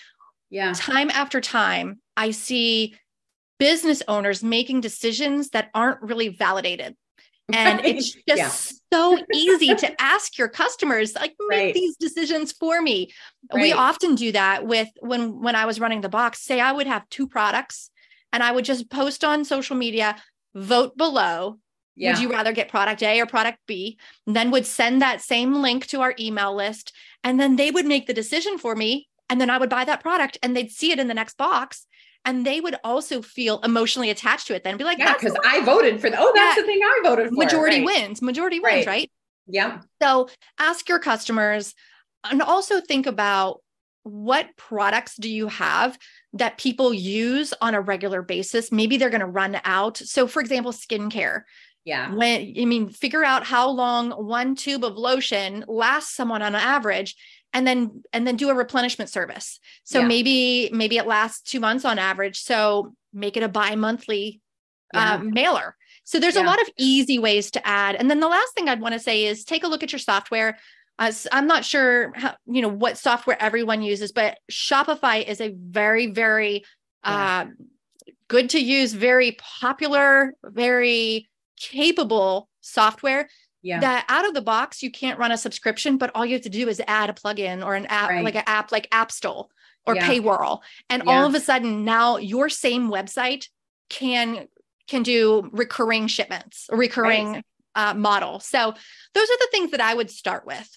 yeah. 0.52 0.72
time 0.76 1.10
after 1.10 1.42
time, 1.42 2.00
I 2.16 2.30
see 2.30 2.96
business 3.58 4.04
owners 4.08 4.44
making 4.44 4.82
decisions 4.82 5.50
that 5.50 5.72
aren't 5.74 6.02
really 6.04 6.28
validated. 6.28 6.96
And 7.54 7.84
it's 7.86 8.14
just 8.28 8.28
Yeah. 8.28 8.50
so 8.94 9.18
easy 9.34 9.76
to 9.76 10.02
ask 10.02 10.38
your 10.38 10.48
customers, 10.48 11.16
like, 11.16 11.36
make 11.50 11.60
Right. 11.60 11.74
these 11.74 11.96
decisions 11.98 12.52
for 12.52 12.82
me. 12.82 13.12
We 13.54 13.74
often 13.74 14.16
do 14.16 14.32
that 14.32 14.66
with 14.66 14.90
when 15.00 15.42
when 15.42 15.56
I 15.56 15.66
was 15.66 15.80
running 15.80 16.02
the 16.02 16.10
box, 16.10 16.42
say 16.42 16.60
I 16.60 16.72
would 16.72 16.88
have 16.88 17.08
two 17.10 17.28
products 17.28 17.90
and 18.32 18.42
I 18.42 18.52
would 18.52 18.66
just 18.66 18.90
post 18.90 19.24
on 19.24 19.44
social 19.44 19.76
media, 19.76 20.16
vote 20.56 20.96
below. 20.96 21.60
Yeah. 21.96 22.14
Would 22.14 22.22
you 22.22 22.30
rather 22.30 22.54
get 22.54 22.70
product 22.70 23.04
A 23.04 23.20
or 23.20 23.26
product 23.26 23.60
B? 23.68 23.98
And 24.26 24.36
then 24.36 24.50
would 24.52 24.66
send 24.66 25.02
that 25.02 25.22
same 25.22 25.56
link 25.62 25.88
to 25.88 26.02
our 26.02 26.16
email 26.18 26.56
list. 26.56 26.94
And 27.24 27.40
then 27.40 27.58
they 27.58 27.70
would 27.70 27.86
make 27.86 28.08
the 28.08 28.14
decision 28.14 28.58
for 28.58 28.76
me. 28.76 29.10
And 29.30 29.40
then 29.42 29.50
I 29.50 29.58
would 29.58 29.70
buy 29.70 29.84
that 29.86 30.02
product 30.02 30.38
and 30.42 30.56
they'd 30.56 30.72
see 30.72 30.92
it 30.92 31.00
in 31.00 31.08
the 31.08 31.14
next 31.14 31.38
box. 31.38 31.86
And 32.24 32.46
they 32.46 32.62
would 32.62 32.76
also 32.84 33.22
feel 33.22 33.60
emotionally 33.62 34.12
attached 34.12 34.48
to 34.48 34.56
it 34.56 34.64
then 34.64 34.78
be 34.78 34.84
like, 34.84 35.00
yeah, 35.00 35.14
because 35.14 35.36
I 35.44 35.62
voted 35.62 36.00
for 36.00 36.10
the, 36.10 36.18
oh, 36.20 36.32
that's 36.36 36.56
the 36.56 36.64
thing 36.64 36.80
I 36.84 37.00
voted 37.04 37.30
for. 37.30 37.36
Majority 37.36 37.78
right. 37.78 37.86
wins. 37.86 38.22
Majority 38.22 38.60
wins, 38.60 38.86
right? 38.86 38.88
right? 38.88 39.12
Yeah. 39.48 39.82
So 40.02 40.30
ask 40.60 40.88
your 40.88 41.00
customers 41.00 41.74
and 42.24 42.42
also 42.42 42.80
think 42.80 43.08
about 43.08 43.62
what 44.04 44.56
products 44.56 45.16
do 45.16 45.30
you 45.30 45.48
have 45.48 45.98
that 46.34 46.58
people 46.58 46.94
use 46.94 47.54
on 47.62 47.76
a 47.76 47.82
regular 47.82 48.22
basis? 48.22 48.72
Maybe 48.72 48.98
they're 48.98 49.10
going 49.10 49.22
to 49.22 49.28
run 49.28 49.60
out. 49.64 49.98
So, 49.98 50.28
for 50.28 50.42
example, 50.42 50.72
skincare. 50.72 51.42
Yeah. 51.86 52.14
When 52.14 52.54
I 52.60 52.66
mean, 52.66 52.90
figure 52.90 53.24
out 53.24 53.44
how 53.44 53.70
long 53.70 54.12
one 54.12 54.56
tube 54.56 54.84
of 54.84 54.96
lotion 54.96 55.66
lasts 55.68 56.16
someone 56.16 56.42
on 56.42 56.54
average 56.54 57.16
and 57.54 57.68
then 57.68 58.04
and 58.14 58.26
then 58.26 58.36
do 58.36 58.50
a 58.50 58.54
replenishment 58.54 59.10
service. 59.10 59.60
So 59.84 60.00
yeah. 60.00 60.08
maybe 60.08 60.70
maybe 60.72 60.98
it 60.98 61.08
lasts 61.08 61.42
2 61.52 61.60
months 61.60 61.86
on 61.86 62.00
average. 62.00 62.40
So 62.40 62.94
make 63.14 63.38
it 63.38 63.44
a 63.44 63.50
bi-monthly 63.50 64.42
yeah. 64.94 65.14
uh, 65.16 65.18
mailer. 65.20 65.76
So 66.04 66.20
there's 66.20 66.36
yeah. 66.36 66.44
a 66.44 66.46
lot 66.46 66.62
of 66.62 66.70
easy 66.78 67.20
ways 67.20 67.52
to 67.52 67.68
add. 67.68 67.96
And 67.96 68.10
then 68.10 68.20
the 68.20 68.28
last 68.28 68.54
thing 68.54 68.70
I'd 68.70 68.82
want 68.82 68.94
to 68.94 69.00
say 69.00 69.26
is 69.26 69.44
take 69.44 69.64
a 69.64 69.68
look 69.68 69.84
at 69.84 69.92
your 69.92 70.00
software. 70.00 70.58
Uh, 70.98 71.12
I'm 71.32 71.48
not 71.48 71.66
sure 71.66 72.12
how, 72.16 72.36
you 72.46 72.62
know 72.62 72.70
what 72.70 72.98
software 72.98 73.42
everyone 73.42 73.82
uses, 73.82 74.12
but 74.12 74.38
Shopify 74.52 75.26
is 75.26 75.42
a 75.42 75.54
very 75.56 76.08
very 76.08 76.64
uh, 77.04 77.46
good 78.28 78.52
to 78.52 78.60
use, 78.60 78.94
very 78.94 79.38
popular, 79.40 80.34
very 80.44 81.30
capable 81.60 82.48
software 82.62 83.28
yeah. 83.62 83.80
that 83.80 84.06
out 84.10 84.28
of 84.28 84.34
the 84.34 84.42
box 84.42 84.82
you 84.82 84.92
can't 84.92 85.20
run 85.20 85.32
a 85.32 85.38
subscription 85.38 85.98
but 85.98 86.12
all 86.16 86.26
you 86.26 86.34
have 86.34 86.42
to 86.42 86.50
do 86.50 86.68
is 86.68 86.82
add 86.88 87.10
a 87.10 87.14
plugin 87.14 87.66
or 87.66 87.76
an 87.76 87.86
app 87.88 88.10
right. 88.10 88.24
like 88.24 88.36
an 88.36 88.44
app 88.48 88.72
like 88.72 88.90
Appstle 88.92 89.50
or 89.86 89.96
yeah. 89.96 90.08
PayWhirl 90.08 90.60
and 90.90 91.04
yeah. 91.06 91.12
all 91.12 91.26
of 91.26 91.36
a 91.36 91.40
sudden 91.40 91.86
now 91.86 92.18
your 92.18 92.50
same 92.50 92.90
website 92.90 93.48
can 93.90 94.48
can 94.88 95.04
do 95.04 95.50
recurring 95.52 96.08
shipments 96.08 96.68
recurring 96.72 97.34
right. 97.34 97.46
uh, 97.76 97.94
model 97.94 98.40
so 98.40 98.74
those 99.14 99.30
are 99.30 99.38
the 99.40 99.48
things 99.52 99.72
that 99.72 99.82
i 99.82 99.94
would 99.94 100.10
start 100.10 100.46
with 100.46 100.70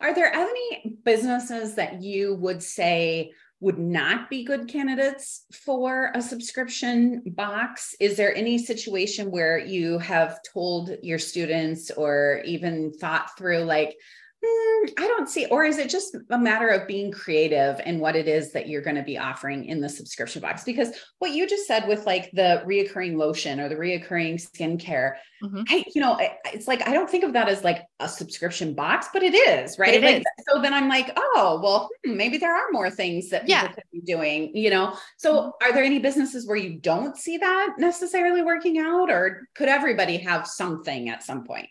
are 0.00 0.14
there 0.14 0.32
any 0.32 0.96
businesses 1.04 1.76
that 1.76 2.02
you 2.02 2.34
would 2.34 2.62
say 2.62 3.32
would 3.60 3.78
not 3.78 4.30
be 4.30 4.44
good 4.44 4.68
candidates 4.68 5.44
for 5.52 6.10
a 6.14 6.22
subscription 6.22 7.22
box? 7.26 7.94
Is 8.00 8.16
there 8.16 8.34
any 8.34 8.56
situation 8.56 9.30
where 9.30 9.58
you 9.58 9.98
have 9.98 10.42
told 10.42 10.96
your 11.02 11.18
students 11.18 11.90
or 11.90 12.42
even 12.44 12.92
thought 12.92 13.36
through, 13.36 13.64
like, 13.64 13.96
I 14.42 15.06
don't 15.06 15.28
see, 15.28 15.46
or 15.46 15.64
is 15.64 15.76
it 15.76 15.90
just 15.90 16.16
a 16.30 16.38
matter 16.38 16.68
of 16.68 16.88
being 16.88 17.12
creative 17.12 17.78
and 17.84 18.00
what 18.00 18.16
it 18.16 18.26
is 18.26 18.52
that 18.52 18.68
you're 18.68 18.80
going 18.80 18.96
to 18.96 19.02
be 19.02 19.18
offering 19.18 19.66
in 19.66 19.80
the 19.80 19.88
subscription 19.88 20.40
box? 20.40 20.64
Because 20.64 20.92
what 21.18 21.32
you 21.32 21.46
just 21.46 21.66
said 21.66 21.86
with 21.86 22.06
like 22.06 22.30
the 22.32 22.62
reoccurring 22.66 23.16
lotion 23.16 23.60
or 23.60 23.68
the 23.68 23.74
reoccurring 23.74 24.34
skincare, 24.34 25.16
mm-hmm. 25.42 25.62
I, 25.68 25.84
you 25.94 26.00
know, 26.00 26.18
it's 26.46 26.66
like 26.66 26.86
I 26.88 26.94
don't 26.94 27.10
think 27.10 27.24
of 27.24 27.34
that 27.34 27.50
as 27.50 27.64
like 27.64 27.84
a 28.00 28.08
subscription 28.08 28.74
box, 28.74 29.08
but 29.12 29.22
it 29.22 29.34
is, 29.34 29.78
right? 29.78 29.94
It 29.94 30.02
like, 30.02 30.16
is. 30.18 30.24
So 30.48 30.62
then 30.62 30.72
I'm 30.72 30.88
like, 30.88 31.12
oh, 31.16 31.60
well, 31.62 31.90
hmm, 32.06 32.16
maybe 32.16 32.38
there 32.38 32.54
are 32.54 32.72
more 32.72 32.90
things 32.90 33.28
that 33.30 33.42
people 33.42 33.50
yeah. 33.50 33.72
could 33.72 33.84
be 33.92 34.00
doing, 34.00 34.56
you 34.56 34.70
know? 34.70 34.96
So 35.18 35.34
mm-hmm. 35.34 35.68
are 35.68 35.74
there 35.74 35.84
any 35.84 35.98
businesses 35.98 36.48
where 36.48 36.56
you 36.56 36.78
don't 36.78 37.16
see 37.16 37.36
that 37.36 37.74
necessarily 37.78 38.40
working 38.40 38.78
out, 38.78 39.10
or 39.10 39.48
could 39.54 39.68
everybody 39.68 40.16
have 40.18 40.46
something 40.46 41.10
at 41.10 41.22
some 41.22 41.44
point? 41.44 41.68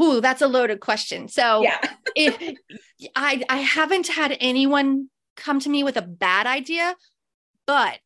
Ooh, 0.00 0.20
that's 0.20 0.42
a 0.42 0.46
loaded 0.46 0.80
question. 0.80 1.28
So 1.28 1.62
yeah. 1.62 1.78
if 2.16 2.38
I 3.14 3.42
I 3.48 3.58
haven't 3.58 4.08
had 4.08 4.36
anyone 4.40 5.08
come 5.36 5.60
to 5.60 5.68
me 5.68 5.84
with 5.84 5.96
a 5.96 6.02
bad 6.02 6.46
idea, 6.46 6.94
but 7.66 8.00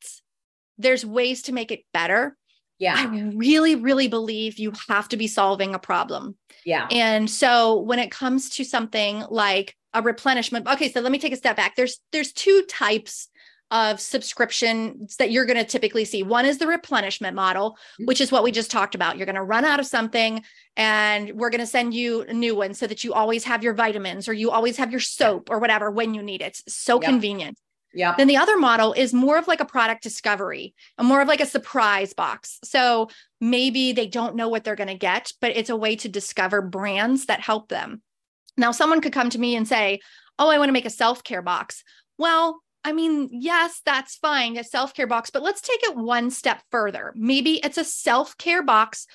there's 0.79 1.05
ways 1.05 1.43
to 1.43 1.53
make 1.53 1.71
it 1.71 1.85
better. 1.93 2.37
Yeah. 2.79 2.95
I 2.97 3.33
really, 3.35 3.75
really 3.75 4.09
believe 4.09 4.59
you 4.59 4.73
have 4.89 5.09
to 5.09 5.17
be 5.17 5.27
solving 5.27 5.75
a 5.75 5.79
problem. 5.79 6.37
Yeah. 6.65 6.87
And 6.91 7.31
so 7.31 7.81
when 7.81 7.99
it 7.99 8.11
comes 8.11 8.51
to 8.57 8.65
something 8.65 9.25
like 9.31 9.75
a 9.95 10.03
replenishment, 10.03 10.69
okay, 10.69 10.93
so 10.93 11.01
let 11.01 11.11
me 11.11 11.19
take 11.19 11.33
a 11.33 11.37
step 11.37 11.57
back. 11.57 11.77
There's 11.77 11.99
there's 12.13 12.33
two 12.33 12.65
types 12.69 13.29
of 13.71 14.01
subscriptions 14.01 15.17
that 15.17 15.31
you're 15.31 15.45
going 15.45 15.59
to 15.59 15.65
typically 15.65 16.05
see. 16.05 16.23
One 16.23 16.47
is 16.47 16.59
the 16.59 16.67
replenishment 16.67 17.35
model, 17.35 17.73
mm-hmm. 17.73 18.07
which 18.07 18.21
is 18.21 18.31
what 18.31 18.45
we 18.45 18.53
just 18.53 18.71
talked 18.71 18.95
about. 18.95 19.17
You're 19.17 19.27
going 19.27 19.35
to 19.35 19.43
run 19.43 19.65
out 19.65 19.81
of 19.81 19.87
something 19.87 20.43
and 20.77 21.33
we're 21.33 21.51
going 21.51 21.61
to 21.61 21.67
send 21.67 21.93
you 21.93 22.23
a 22.23 22.33
new 22.33 22.55
one 22.55 22.75
so 22.75 22.87
that 22.87 23.03
you 23.03 23.13
always 23.13 23.45
have 23.45 23.65
your 23.65 23.75
vitamins 23.75 24.29
or 24.29 24.33
you 24.33 24.51
always 24.51 24.77
have 24.77 24.91
your 24.91 25.01
soap 25.01 25.51
or 25.51 25.59
whatever 25.59 25.91
when 25.91 26.15
you 26.15 26.23
need 26.23 26.43
it. 26.43 26.61
It's 26.67 26.75
so 26.75 27.01
yep. 27.01 27.11
convenient. 27.11 27.59
Yeah. 27.97 28.15
Then 28.17 28.29
the 28.29 28.37
other 28.37 28.59
model 28.59 28.93
is 28.93 29.15
more 29.15 29.39
of 29.39 29.49
like 29.49 29.61
a 29.61 29.65
product 29.65 30.03
discovery, 30.03 30.75
and 30.99 31.09
more 31.09 31.23
of 31.23 31.29
like 31.29 31.41
a 31.41 31.47
surprise 31.47 32.13
box. 32.13 32.59
So 32.63 33.09
maybe 33.41 33.93
they 33.93 34.07
don't 34.07 34.37
know 34.37 34.49
what 34.49 34.65
they're 34.65 34.77
going 34.77 34.89
to 34.89 34.95
get, 34.95 35.33
but 35.41 35.57
it's 35.57 35.71
a 35.71 35.77
way 35.77 35.97
to 35.97 36.09
discover 36.09 36.61
brands 36.61 37.25
that 37.27 37.41
help 37.41 37.71
them. 37.71 38.03
Now, 38.59 38.73
someone 38.73 39.01
could 39.01 39.15
come 39.15 39.31
to 39.31 39.39
me 39.39 39.57
and 39.57 39.67
say, 39.67 40.01
Oh, 40.39 40.51
I 40.51 40.59
want 40.59 40.69
to 40.69 40.75
make 40.75 40.85
a 40.85 40.91
self 40.91 41.25
care 41.25 41.41
box. 41.41 41.83
Well, 42.19 42.61
I 42.87 42.93
mean, 42.93 43.29
yes, 43.33 43.83
that's 43.85 44.15
fine, 44.15 44.57
a 44.57 44.63
self 44.63 44.95
care 44.95 45.09
box, 45.09 45.29
but 45.29 45.43
let's 45.43 45.61
take 45.61 45.83
it 45.83 45.97
one 45.97 46.31
step 46.31 46.63
further. 46.71 47.13
Maybe 47.17 47.61
it's 47.65 47.79
a 47.79 47.85
self 47.85 48.39
care 48.39 48.63
box 48.63 49.09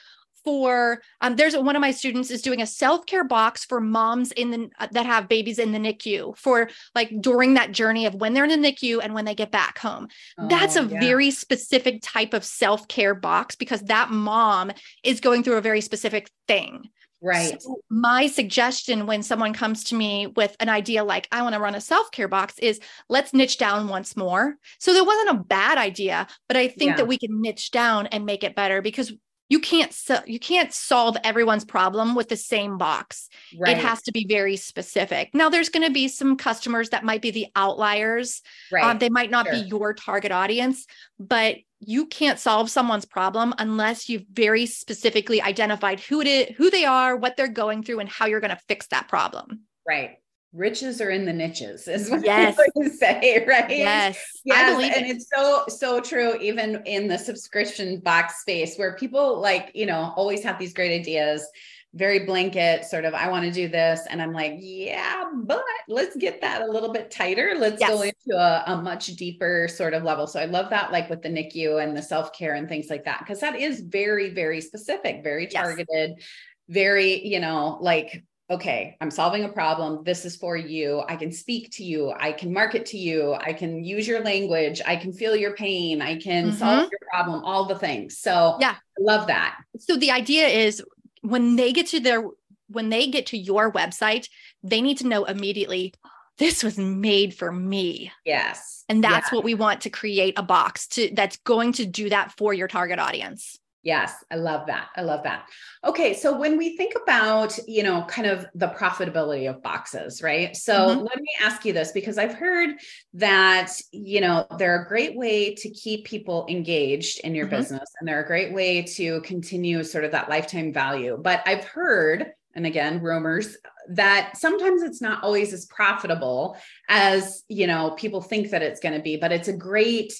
for 0.43 1.01
um, 1.21 1.35
there's 1.35 1.55
one 1.55 1.75
of 1.75 1.81
my 1.81 1.91
students 1.91 2.31
is 2.31 2.41
doing 2.41 2.61
a 2.61 2.65
self-care 2.65 3.23
box 3.23 3.63
for 3.63 3.79
moms 3.79 4.31
in 4.31 4.49
the 4.49 4.69
uh, 4.79 4.87
that 4.91 5.05
have 5.05 5.29
babies 5.29 5.59
in 5.59 5.71
the 5.71 5.77
NICU 5.77 6.35
for 6.35 6.69
like 6.95 7.11
during 7.21 7.53
that 7.53 7.71
journey 7.71 8.07
of 8.07 8.15
when 8.15 8.33
they're 8.33 8.45
in 8.45 8.61
the 8.61 8.71
NICU 8.71 8.99
and 9.03 9.13
when 9.13 9.25
they 9.25 9.35
get 9.35 9.51
back 9.51 9.77
home. 9.77 10.07
Oh, 10.39 10.47
That's 10.47 10.75
a 10.75 10.83
yeah. 10.83 10.99
very 10.99 11.31
specific 11.31 11.99
type 12.01 12.33
of 12.33 12.43
self-care 12.43 13.13
box 13.13 13.55
because 13.55 13.81
that 13.83 14.09
mom 14.09 14.71
is 15.03 15.19
going 15.19 15.43
through 15.43 15.57
a 15.57 15.61
very 15.61 15.81
specific 15.81 16.29
thing. 16.47 16.89
Right. 17.21 17.61
So 17.61 17.77
my 17.89 18.25
suggestion 18.27 19.05
when 19.05 19.21
someone 19.21 19.53
comes 19.53 19.83
to 19.85 19.95
me 19.95 20.27
with 20.27 20.55
an 20.59 20.69
idea 20.69 21.03
like, 21.03 21.27
I 21.31 21.43
want 21.43 21.53
to 21.53 21.61
run 21.61 21.75
a 21.75 21.81
self 21.81 22.09
care 22.11 22.27
box 22.27 22.57
is 22.59 22.79
let's 23.09 23.33
niche 23.33 23.59
down 23.59 23.87
once 23.87 24.17
more. 24.17 24.55
So 24.79 24.93
there 24.93 25.03
wasn't 25.03 25.29
a 25.29 25.43
bad 25.43 25.77
idea, 25.77 26.27
but 26.47 26.57
I 26.57 26.67
think 26.67 26.91
yeah. 26.91 26.97
that 26.97 27.07
we 27.07 27.19
can 27.19 27.39
niche 27.39 27.69
down 27.69 28.07
and 28.07 28.25
make 28.25 28.43
it 28.43 28.55
better 28.55 28.81
because 28.81 29.13
you 29.51 29.59
can't 29.59 29.93
you 30.25 30.39
can't 30.39 30.73
solve 30.73 31.17
everyone's 31.25 31.65
problem 31.65 32.15
with 32.15 32.29
the 32.29 32.37
same 32.37 32.77
box 32.77 33.27
right. 33.59 33.75
it 33.77 33.83
has 33.83 34.01
to 34.01 34.11
be 34.13 34.25
very 34.25 34.55
specific 34.55 35.29
now 35.33 35.49
there's 35.49 35.67
going 35.67 35.85
to 35.85 35.91
be 35.91 36.07
some 36.07 36.37
customers 36.37 36.89
that 36.89 37.03
might 37.03 37.21
be 37.21 37.31
the 37.31 37.47
outliers 37.55 38.41
right. 38.71 38.85
Um, 38.85 38.97
they 38.97 39.09
might 39.09 39.29
not 39.29 39.45
sure. 39.45 39.55
be 39.55 39.59
your 39.67 39.93
target 39.93 40.31
audience 40.31 40.87
but 41.19 41.57
you 41.81 42.05
can't 42.05 42.39
solve 42.39 42.69
someone's 42.69 43.05
problem 43.05 43.53
unless 43.57 44.07
you've 44.07 44.25
very 44.31 44.65
specifically 44.65 45.41
identified 45.41 45.99
who 45.99 46.21
it 46.21 46.27
is 46.27 46.55
who 46.55 46.69
they 46.69 46.85
are 46.85 47.17
what 47.17 47.35
they're 47.35 47.49
going 47.49 47.83
through 47.83 47.99
and 47.99 48.07
how 48.07 48.27
you're 48.27 48.39
going 48.39 48.55
to 48.55 48.61
fix 48.69 48.87
that 48.87 49.09
problem 49.09 49.61
right 49.85 50.20
riches 50.53 50.99
are 50.99 51.09
in 51.09 51.25
the 51.25 51.31
niches 51.31 51.87
is 51.87 52.09
what 52.09 52.25
yes. 52.25 52.57
you 52.75 52.89
say 52.99 53.43
right 53.47 53.69
yes 53.69 54.41
yes 54.43 54.95
and 54.95 55.05
it. 55.05 55.15
it's 55.15 55.29
so 55.33 55.63
so 55.69 56.01
true 56.01 56.35
even 56.41 56.81
in 56.85 57.07
the 57.07 57.17
subscription 57.17 57.99
box 57.99 58.41
space 58.41 58.75
where 58.75 58.95
people 58.95 59.39
like 59.39 59.71
you 59.73 59.85
know 59.85 60.13
always 60.17 60.43
have 60.43 60.59
these 60.59 60.73
great 60.73 60.99
ideas 60.99 61.47
very 61.93 62.19
blanket 62.25 62.83
sort 62.83 63.05
of 63.05 63.13
i 63.13 63.29
want 63.29 63.45
to 63.45 63.51
do 63.51 63.69
this 63.69 64.01
and 64.09 64.21
i'm 64.21 64.33
like 64.33 64.55
yeah 64.57 65.29
but 65.43 65.63
let's 65.87 66.15
get 66.17 66.41
that 66.41 66.61
a 66.61 66.65
little 66.65 66.91
bit 66.91 67.11
tighter 67.11 67.53
let's 67.57 67.79
yes. 67.79 67.89
go 67.89 68.01
into 68.01 68.37
a, 68.37 68.63
a 68.67 68.81
much 68.81 69.07
deeper 69.15 69.69
sort 69.69 69.93
of 69.93 70.03
level 70.03 70.27
so 70.27 70.39
i 70.39 70.45
love 70.45 70.69
that 70.69 70.91
like 70.91 71.09
with 71.09 71.21
the 71.21 71.29
nicu 71.29 71.77
and 71.77 71.95
the 71.95 72.01
self-care 72.01 72.55
and 72.55 72.67
things 72.67 72.89
like 72.89 73.05
that 73.05 73.19
because 73.19 73.39
that 73.39 73.57
is 73.57 73.81
very 73.81 74.29
very 74.29 74.59
specific 74.59 75.21
very 75.23 75.47
targeted 75.47 76.11
yes. 76.17 76.27
very 76.69 77.25
you 77.25 77.39
know 77.39 77.77
like 77.81 78.23
okay, 78.51 78.97
I'm 78.99 79.09
solving 79.09 79.45
a 79.45 79.49
problem. 79.49 80.03
This 80.03 80.25
is 80.25 80.35
for 80.35 80.57
you. 80.57 81.03
I 81.07 81.15
can 81.15 81.31
speak 81.31 81.71
to 81.73 81.83
you. 81.83 82.13
I 82.19 82.33
can 82.33 82.53
market 82.53 82.85
to 82.87 82.97
you. 82.97 83.33
I 83.33 83.53
can 83.53 83.83
use 83.83 84.07
your 84.07 84.21
language. 84.23 84.81
I 84.85 84.97
can 84.97 85.13
feel 85.13 85.35
your 85.35 85.55
pain. 85.55 86.01
I 86.01 86.17
can 86.17 86.47
mm-hmm. 86.47 86.57
solve 86.57 86.89
your 86.91 86.99
problem, 87.09 87.43
all 87.43 87.65
the 87.65 87.79
things. 87.79 88.17
So, 88.17 88.57
yeah, 88.59 88.75
I 88.75 89.01
love 89.01 89.27
that. 89.27 89.57
So, 89.79 89.95
the 89.95 90.11
idea 90.11 90.47
is 90.47 90.83
when 91.21 91.55
they 91.55 91.71
get 91.71 91.87
to 91.87 91.99
their, 91.99 92.23
when 92.67 92.89
they 92.89 93.07
get 93.07 93.27
to 93.27 93.37
your 93.37 93.71
website, 93.71 94.27
they 94.63 94.81
need 94.81 94.97
to 94.99 95.07
know 95.07 95.23
immediately 95.23 95.93
this 96.37 96.63
was 96.63 96.77
made 96.77 97.33
for 97.33 97.51
me. 97.51 98.11
Yes. 98.25 98.83
And 98.89 99.03
that's 99.03 99.31
yeah. 99.31 99.35
what 99.35 99.45
we 99.45 99.53
want 99.53 99.81
to 99.81 99.89
create 99.89 100.33
a 100.37 100.43
box 100.43 100.87
to 100.87 101.11
that's 101.13 101.37
going 101.37 101.73
to 101.73 101.85
do 101.85 102.09
that 102.09 102.33
for 102.33 102.53
your 102.53 102.67
target 102.67 102.99
audience. 102.99 103.59
Yes, 103.83 104.23
I 104.29 104.35
love 104.35 104.67
that. 104.67 104.89
I 104.95 105.01
love 105.01 105.23
that. 105.23 105.47
Okay, 105.83 106.13
so 106.13 106.37
when 106.37 106.57
we 106.57 106.77
think 106.77 106.93
about, 107.01 107.57
you 107.67 107.81
know, 107.81 108.03
kind 108.03 108.27
of 108.27 108.45
the 108.53 108.67
profitability 108.67 109.49
of 109.49 109.63
boxes, 109.63 110.21
right? 110.21 110.55
So 110.55 110.73
mm-hmm. 110.73 110.99
let 110.99 111.17
me 111.17 111.29
ask 111.41 111.65
you 111.65 111.73
this 111.73 111.91
because 111.91 112.19
I've 112.19 112.35
heard 112.35 112.75
that, 113.15 113.71
you 113.91 114.21
know, 114.21 114.45
they're 114.59 114.83
a 114.83 114.87
great 114.87 115.17
way 115.17 115.55
to 115.55 115.69
keep 115.71 116.05
people 116.05 116.45
engaged 116.47 117.21
in 117.21 117.33
your 117.33 117.47
mm-hmm. 117.47 117.55
business 117.55 117.89
and 117.99 118.07
they're 118.07 118.23
a 118.23 118.27
great 118.27 118.53
way 118.53 118.83
to 118.83 119.19
continue 119.21 119.83
sort 119.83 120.03
of 120.03 120.11
that 120.11 120.29
lifetime 120.29 120.71
value. 120.71 121.17
But 121.19 121.41
I've 121.47 121.63
heard 121.63 122.33
and 122.53 122.65
again 122.65 123.01
rumors 123.01 123.57
that 123.89 124.35
sometimes 124.35 124.83
it's 124.83 125.01
not 125.01 125.23
always 125.23 125.53
as 125.53 125.65
profitable 125.67 126.57
as 126.89 127.43
you 127.47 127.65
know 127.65 127.91
people 127.91 128.21
think 128.21 128.49
that 128.49 128.61
it's 128.61 128.79
going 128.81 128.93
to 128.93 129.01
be 129.01 129.15
but 129.15 129.31
it's 129.31 129.47
a 129.47 129.53
great 129.53 130.13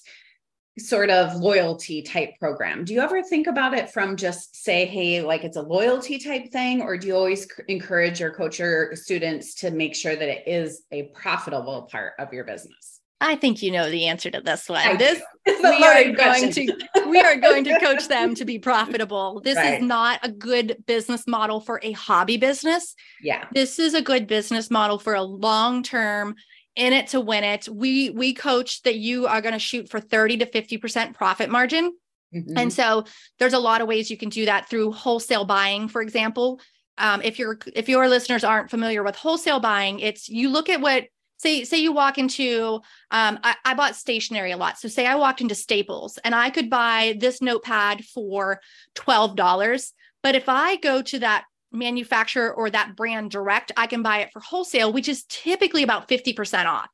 sort 0.80 1.10
of 1.10 1.36
loyalty 1.36 2.02
type 2.02 2.32
program. 2.40 2.86
Do 2.86 2.94
you 2.94 3.02
ever 3.02 3.22
think 3.24 3.48
about 3.48 3.74
it 3.74 3.90
from 3.90 4.16
just 4.16 4.64
say, 4.64 4.86
hey, 4.86 5.22
like 5.22 5.44
it's 5.44 5.58
a 5.58 5.62
loyalty 5.62 6.18
type 6.18 6.52
thing, 6.52 6.82
or 6.82 6.98
do 6.98 7.08
you 7.08 7.16
always 7.16 7.48
encourage 7.68 8.22
or 8.22 8.32
coach 8.32 8.60
your 8.60 8.96
students 8.96 9.56
to 9.56 9.72
make 9.72 9.96
sure 9.96 10.16
that 10.16 10.30
it 10.30 10.48
is 10.48 10.84
a 10.92 11.04
profitable 11.14 11.90
part 11.92 12.14
of 12.20 12.32
your 12.34 12.46
business? 12.46 13.02
I 13.24 13.36
think 13.36 13.62
you 13.62 13.72
know 13.72 13.90
the 13.90 14.08
answer 14.08 14.32
to 14.32 14.42
this 14.42 14.68
one. 14.68 14.98
This 14.98 15.22
we 15.46 15.84
are 15.84 16.12
going 16.12 16.52
to 16.52 16.88
we 17.08 17.22
are 17.22 17.36
going 17.36 17.64
to 17.66 17.80
coach 17.80 18.08
them 18.08 18.34
to 18.34 18.46
be 18.46 18.58
profitable. 18.60 19.42
This 19.42 19.58
right. 19.58 19.76
is 19.80 19.84
not 19.84 20.20
a 20.24 20.32
good 20.32 20.84
business 20.88 21.28
model 21.28 21.62
for 21.62 21.80
a 21.84 21.92
hobby 21.92 22.38
business. 22.38 22.96
Yeah. 23.22 23.46
This 23.54 23.78
is 23.78 23.94
a 23.94 24.02
good 24.02 24.26
business 24.26 24.72
model 24.72 24.98
for 24.98 25.14
a 25.14 25.22
long-term 25.22 26.36
in 26.76 26.94
it 26.94 27.08
to 27.08 27.20
win 27.20 27.44
it. 27.44 27.68
We 27.68 28.10
we 28.12 28.34
coach 28.34 28.82
that 28.84 28.96
you 28.96 29.28
are 29.28 29.42
going 29.42 29.54
to 29.54 29.60
shoot 29.60 29.90
for 29.90 30.00
30 30.00 30.38
to 30.38 30.46
50% 30.46 31.14
profit 31.14 31.50
margin. 31.50 31.94
Mm-hmm. 32.34 32.58
And 32.58 32.72
so 32.72 33.06
there's 33.40 33.54
a 33.54 33.60
lot 33.60 33.82
of 33.82 33.88
ways 33.88 34.10
you 34.10 34.18
can 34.18 34.30
do 34.30 34.46
that 34.46 34.70
through 34.70 34.94
wholesale 34.94 35.46
buying, 35.46 35.88
for 35.88 36.02
example. 36.02 36.62
Um, 36.98 37.22
if 37.22 37.40
your 37.40 37.60
if 37.76 37.90
your 37.90 38.08
listeners 38.08 38.44
aren't 38.44 38.70
familiar 38.70 39.04
with 39.04 39.16
wholesale 39.16 39.60
buying, 39.60 40.00
it's 40.00 40.30
you 40.30 40.50
look 40.50 40.70
at 40.70 40.82
what 40.82 41.06
say 41.38 41.64
say 41.64 41.78
you 41.78 41.92
walk 41.92 42.18
into 42.18 42.76
um, 43.10 43.40
I, 43.44 43.56
I 43.66 43.74
bought 43.74 43.96
stationery 43.96 44.52
a 44.52 44.58
lot. 44.58 44.78
So 44.78 44.88
say 44.88 45.06
I 45.06 45.16
walked 45.16 45.42
into 45.42 45.56
Staples 45.56 46.20
and 46.24 46.36
I 46.36 46.50
could 46.52 46.70
buy 46.70 47.18
this 47.20 47.42
notepad 47.42 48.06
for 48.06 48.62
$12. 48.96 49.92
But 50.24 50.36
if 50.36 50.48
I 50.48 50.76
go 50.78 51.02
to 51.02 51.20
that 51.20 51.46
manufacturer 51.72 52.54
or 52.54 52.70
that 52.70 52.96
brand 52.96 53.32
direct, 53.32 53.72
I 53.78 53.88
can 53.88 54.04
buy 54.04 54.20
it 54.20 54.32
for 54.32 54.40
wholesale, 54.40 54.92
which 54.92 55.08
is 55.08 55.24
typically 55.30 55.84
about 55.84 56.08
50% 56.08 56.66
off. 56.66 56.90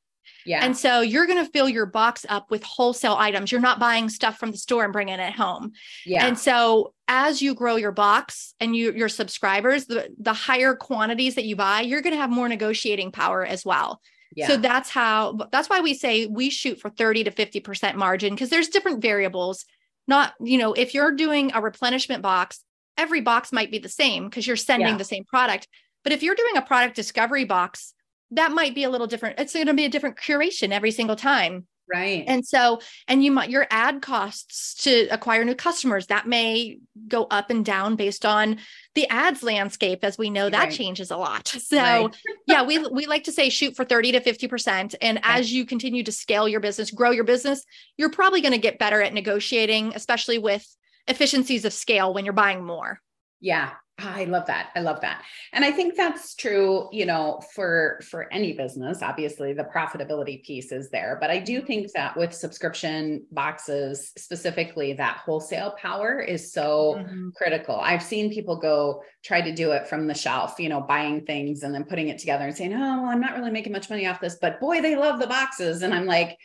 Yeah. 0.45 0.63
And 0.63 0.77
so 0.77 1.01
you're 1.01 1.25
going 1.25 1.43
to 1.43 1.51
fill 1.51 1.67
your 1.67 1.85
box 1.85 2.25
up 2.29 2.49
with 2.49 2.63
wholesale 2.63 3.15
items. 3.19 3.51
You're 3.51 3.59
not 3.59 3.79
buying 3.79 4.07
stuff 4.07 4.37
from 4.37 4.51
the 4.51 4.57
store 4.57 4.85
and 4.85 4.93
bringing 4.93 5.19
it 5.19 5.33
home. 5.33 5.73
Yeah. 6.05 6.25
And 6.25 6.39
so 6.39 6.93
as 7.09 7.41
you 7.41 7.53
grow 7.53 7.75
your 7.75 7.91
box 7.91 8.53
and 8.61 8.75
you, 8.75 8.93
your 8.93 9.09
subscribers, 9.09 9.85
the, 9.85 10.09
the 10.17 10.33
higher 10.33 10.73
quantities 10.73 11.35
that 11.35 11.43
you 11.43 11.57
buy, 11.57 11.81
you're 11.81 12.01
going 12.01 12.15
to 12.15 12.21
have 12.21 12.29
more 12.29 12.47
negotiating 12.47 13.11
power 13.11 13.45
as 13.45 13.65
well. 13.65 14.01
Yeah. 14.35 14.47
So 14.47 14.57
that's 14.57 14.89
how, 14.89 15.37
that's 15.51 15.69
why 15.69 15.81
we 15.81 15.93
say 15.93 16.27
we 16.27 16.49
shoot 16.49 16.79
for 16.79 16.89
30 16.89 17.25
to 17.25 17.31
50% 17.31 17.95
margin 17.95 18.33
because 18.33 18.49
there's 18.49 18.69
different 18.69 19.01
variables. 19.01 19.65
Not, 20.07 20.33
you 20.39 20.57
know, 20.57 20.71
if 20.71 20.93
you're 20.93 21.11
doing 21.11 21.51
a 21.53 21.61
replenishment 21.61 22.21
box, 22.21 22.63
every 22.97 23.21
box 23.21 23.51
might 23.51 23.71
be 23.71 23.79
the 23.79 23.89
same 23.89 24.25
because 24.25 24.47
you're 24.47 24.55
sending 24.55 24.89
yeah. 24.89 24.97
the 24.97 25.03
same 25.03 25.23
product. 25.23 25.67
But 26.03 26.13
if 26.13 26.23
you're 26.23 26.35
doing 26.35 26.57
a 26.57 26.61
product 26.61 26.95
discovery 26.95 27.45
box, 27.45 27.93
that 28.31 28.51
might 28.51 28.75
be 28.75 28.83
a 28.83 28.89
little 28.89 29.07
different. 29.07 29.39
It's 29.39 29.53
going 29.53 29.67
to 29.67 29.73
be 29.73 29.85
a 29.85 29.89
different 29.89 30.17
curation 30.17 30.71
every 30.71 30.91
single 30.91 31.15
time. 31.15 31.67
Right. 31.89 32.25
And 32.27 32.45
so, 32.45 32.81
and 33.07 33.23
you 33.23 33.31
might, 33.31 33.49
your 33.49 33.65
ad 33.69 34.01
costs 34.01 34.75
to 34.83 35.07
acquire 35.07 35.45
new 35.45 35.55
customers, 35.55 36.07
that 36.07 36.27
may 36.27 36.79
go 37.07 37.27
up 37.31 37.49
and 37.49 37.63
down 37.63 37.95
based 37.95 38.25
on 38.25 38.57
the 38.93 39.07
ads 39.09 39.41
landscape. 39.41 40.03
As 40.03 40.17
we 40.17 40.29
know, 40.29 40.49
that 40.49 40.65
right. 40.65 40.73
changes 40.73 41.11
a 41.11 41.17
lot. 41.17 41.53
So 41.67 41.77
right. 41.77 42.15
yeah, 42.45 42.63
we, 42.63 42.79
we 42.87 43.07
like 43.07 43.25
to 43.25 43.31
say 43.31 43.49
shoot 43.49 43.75
for 43.75 43.83
30 43.83 44.13
to 44.13 44.19
50%. 44.21 44.95
And 45.01 45.17
right. 45.17 45.39
as 45.39 45.51
you 45.51 45.65
continue 45.65 46.03
to 46.03 46.11
scale 46.11 46.47
your 46.47 46.59
business, 46.61 46.91
grow 46.91 47.11
your 47.11 47.25
business, 47.25 47.65
you're 47.97 48.11
probably 48.11 48.39
going 48.41 48.53
to 48.53 48.57
get 48.57 48.79
better 48.79 49.01
at 49.01 49.13
negotiating, 49.13 49.93
especially 49.95 50.37
with 50.37 50.65
efficiencies 51.07 51.65
of 51.65 51.73
scale 51.73 52.13
when 52.13 52.25
you're 52.25 52.33
buying 52.33 52.63
more. 52.63 53.01
Yeah, 53.39 53.71
I 53.99 54.25
love 54.25 54.45
that. 54.45 54.69
I 54.75 54.81
love 54.81 55.01
that. 55.01 55.23
And 55.53 55.65
I 55.65 55.71
think 55.71 55.95
that's 55.95 56.35
true, 56.35 56.87
you 56.91 57.05
know, 57.07 57.41
for 57.55 57.99
for 58.07 58.31
any 58.31 58.53
business. 58.53 59.01
Obviously, 59.01 59.53
the 59.53 59.63
profitability 59.63 60.43
piece 60.43 60.71
is 60.71 60.91
there, 60.91 61.17
but 61.19 61.31
I 61.31 61.39
do 61.39 61.61
think 61.61 61.91
that 61.93 62.15
with 62.15 62.31
subscription 62.31 63.25
boxes 63.31 64.11
specifically 64.15 64.93
that 64.93 65.17
wholesale 65.17 65.75
power 65.81 66.19
is 66.19 66.53
so 66.53 66.97
mm-hmm. 66.99 67.29
critical. 67.35 67.75
I've 67.75 68.03
seen 68.03 68.31
people 68.31 68.57
go 68.57 69.01
try 69.23 69.41
to 69.41 69.53
do 69.53 69.71
it 69.71 69.87
from 69.87 70.05
the 70.05 70.13
shelf, 70.13 70.59
you 70.59 70.69
know, 70.69 70.81
buying 70.81 71.25
things 71.25 71.63
and 71.63 71.73
then 71.73 71.83
putting 71.83 72.09
it 72.09 72.19
together 72.19 72.45
and 72.45 72.55
saying, 72.55 72.73
"Oh, 72.73 73.01
well, 73.01 73.05
I'm 73.05 73.21
not 73.21 73.35
really 73.35 73.51
making 73.51 73.73
much 73.73 73.89
money 73.89 74.05
off 74.05 74.21
this, 74.21 74.37
but 74.39 74.59
boy, 74.59 74.79
they 74.79 74.95
love 74.95 75.19
the 75.19 75.27
boxes." 75.27 75.81
And 75.81 75.93
I'm 75.93 76.05
like, 76.05 76.37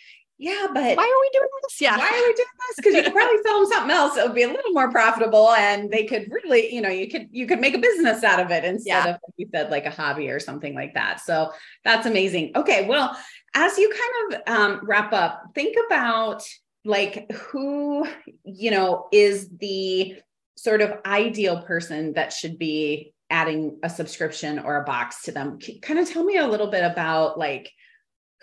yeah, 0.42 0.66
but 0.74 0.96
why 0.96 1.04
are 1.04 1.20
we 1.20 1.30
doing 1.32 1.48
this? 1.62 1.80
Yeah. 1.80 1.96
Why 1.96 2.04
are 2.04 2.26
we 2.26 2.34
doing 2.34 2.48
this? 2.68 2.76
Because 2.76 2.94
you 2.94 3.02
could 3.04 3.12
probably 3.12 3.40
sell 3.44 3.60
them 3.60 3.70
something 3.70 3.90
else. 3.92 4.16
It 4.16 4.24
would 4.24 4.34
be 4.34 4.42
a 4.42 4.48
little 4.48 4.72
more 4.72 4.90
profitable 4.90 5.52
and 5.52 5.88
they 5.88 6.04
could 6.04 6.28
really, 6.32 6.74
you 6.74 6.80
know, 6.80 6.88
you 6.88 7.08
could 7.08 7.28
you 7.30 7.46
could 7.46 7.60
make 7.60 7.74
a 7.74 7.78
business 7.78 8.24
out 8.24 8.40
of 8.40 8.50
it 8.50 8.64
instead 8.64 8.90
yeah. 8.90 9.14
of 9.14 9.20
like 9.22 9.34
you 9.36 9.46
said, 9.54 9.70
like 9.70 9.86
a 9.86 9.90
hobby 9.90 10.30
or 10.30 10.40
something 10.40 10.74
like 10.74 10.94
that. 10.94 11.20
So 11.20 11.52
that's 11.84 12.06
amazing. 12.06 12.56
Okay. 12.56 12.88
Well, 12.88 13.16
as 13.54 13.78
you 13.78 13.88
kind 13.88 14.42
of 14.42 14.52
um, 14.52 14.80
wrap 14.82 15.12
up, 15.12 15.44
think 15.54 15.76
about 15.86 16.42
like 16.84 17.30
who, 17.30 18.04
you 18.42 18.72
know, 18.72 19.06
is 19.12 19.48
the 19.48 20.16
sort 20.56 20.80
of 20.80 20.98
ideal 21.06 21.62
person 21.62 22.14
that 22.14 22.32
should 22.32 22.58
be 22.58 23.14
adding 23.30 23.78
a 23.84 23.88
subscription 23.88 24.58
or 24.58 24.82
a 24.82 24.84
box 24.84 25.22
to 25.22 25.30
them. 25.30 25.60
Kind 25.82 26.00
of 26.00 26.10
tell 26.10 26.24
me 26.24 26.38
a 26.38 26.48
little 26.48 26.66
bit 26.66 26.82
about 26.82 27.38
like 27.38 27.70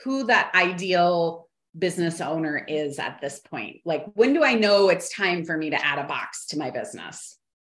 who 0.06 0.24
that 0.28 0.56
ideal 0.56 1.49
business 1.80 2.22
owner 2.22 2.58
is 2.68 3.00
at 3.00 3.22
this 3.22 3.40
point? 3.40 3.78
Like, 3.86 4.06
when 4.14 4.34
do 4.34 4.44
I 4.44 4.54
know 4.54 4.90
it's 4.90 5.14
time 5.14 5.46
for 5.46 5.58
me 5.58 5.70
to 5.70 5.86
add 5.86 6.00
a 6.00 6.08
box 6.08 6.48
to 6.48 6.58
my 6.58 6.70
business? 6.70 7.38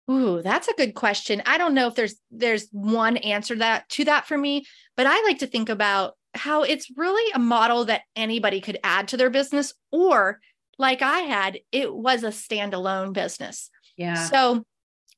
Ooh, 0.10 0.42
that's 0.42 0.68
a 0.68 0.74
good 0.74 0.96
question. 0.96 1.42
I 1.46 1.58
don't 1.58 1.74
know 1.74 1.88
if 1.88 1.96
there's 1.96 2.16
there's 2.32 2.68
one 2.72 3.18
answer 3.18 3.56
that 3.58 3.88
to 3.90 4.06
that 4.06 4.26
for 4.26 4.38
me, 4.38 4.66
but 4.98 5.06
I 5.06 5.22
like 5.24 5.40
to 5.40 5.48
think 5.48 5.70
about 5.70 6.16
how 6.34 6.64
it's 6.64 6.88
really 6.98 7.32
a 7.34 7.40
model 7.40 7.86
that 7.86 8.02
anybody 8.16 8.62
could 8.62 8.80
add 8.84 9.10
to 9.10 9.18
their 9.18 9.30
business 9.30 9.74
or 9.92 10.40
like 10.78 11.02
I 11.02 11.20
had, 11.20 11.60
it 11.72 11.94
was 11.94 12.24
a 12.24 12.30
standalone 12.30 13.14
business. 13.14 13.70
Yeah. 13.98 14.16
So 14.16 14.66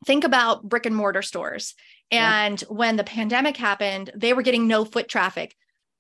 think 0.05 0.23
about 0.23 0.67
brick 0.67 0.85
and 0.85 0.95
mortar 0.95 1.21
stores. 1.21 1.75
And 2.11 2.61
yeah. 2.61 2.67
when 2.69 2.97
the 2.97 3.03
pandemic 3.03 3.57
happened, 3.57 4.11
they 4.15 4.33
were 4.33 4.41
getting 4.41 4.67
no 4.67 4.85
foot 4.85 5.07
traffic 5.07 5.55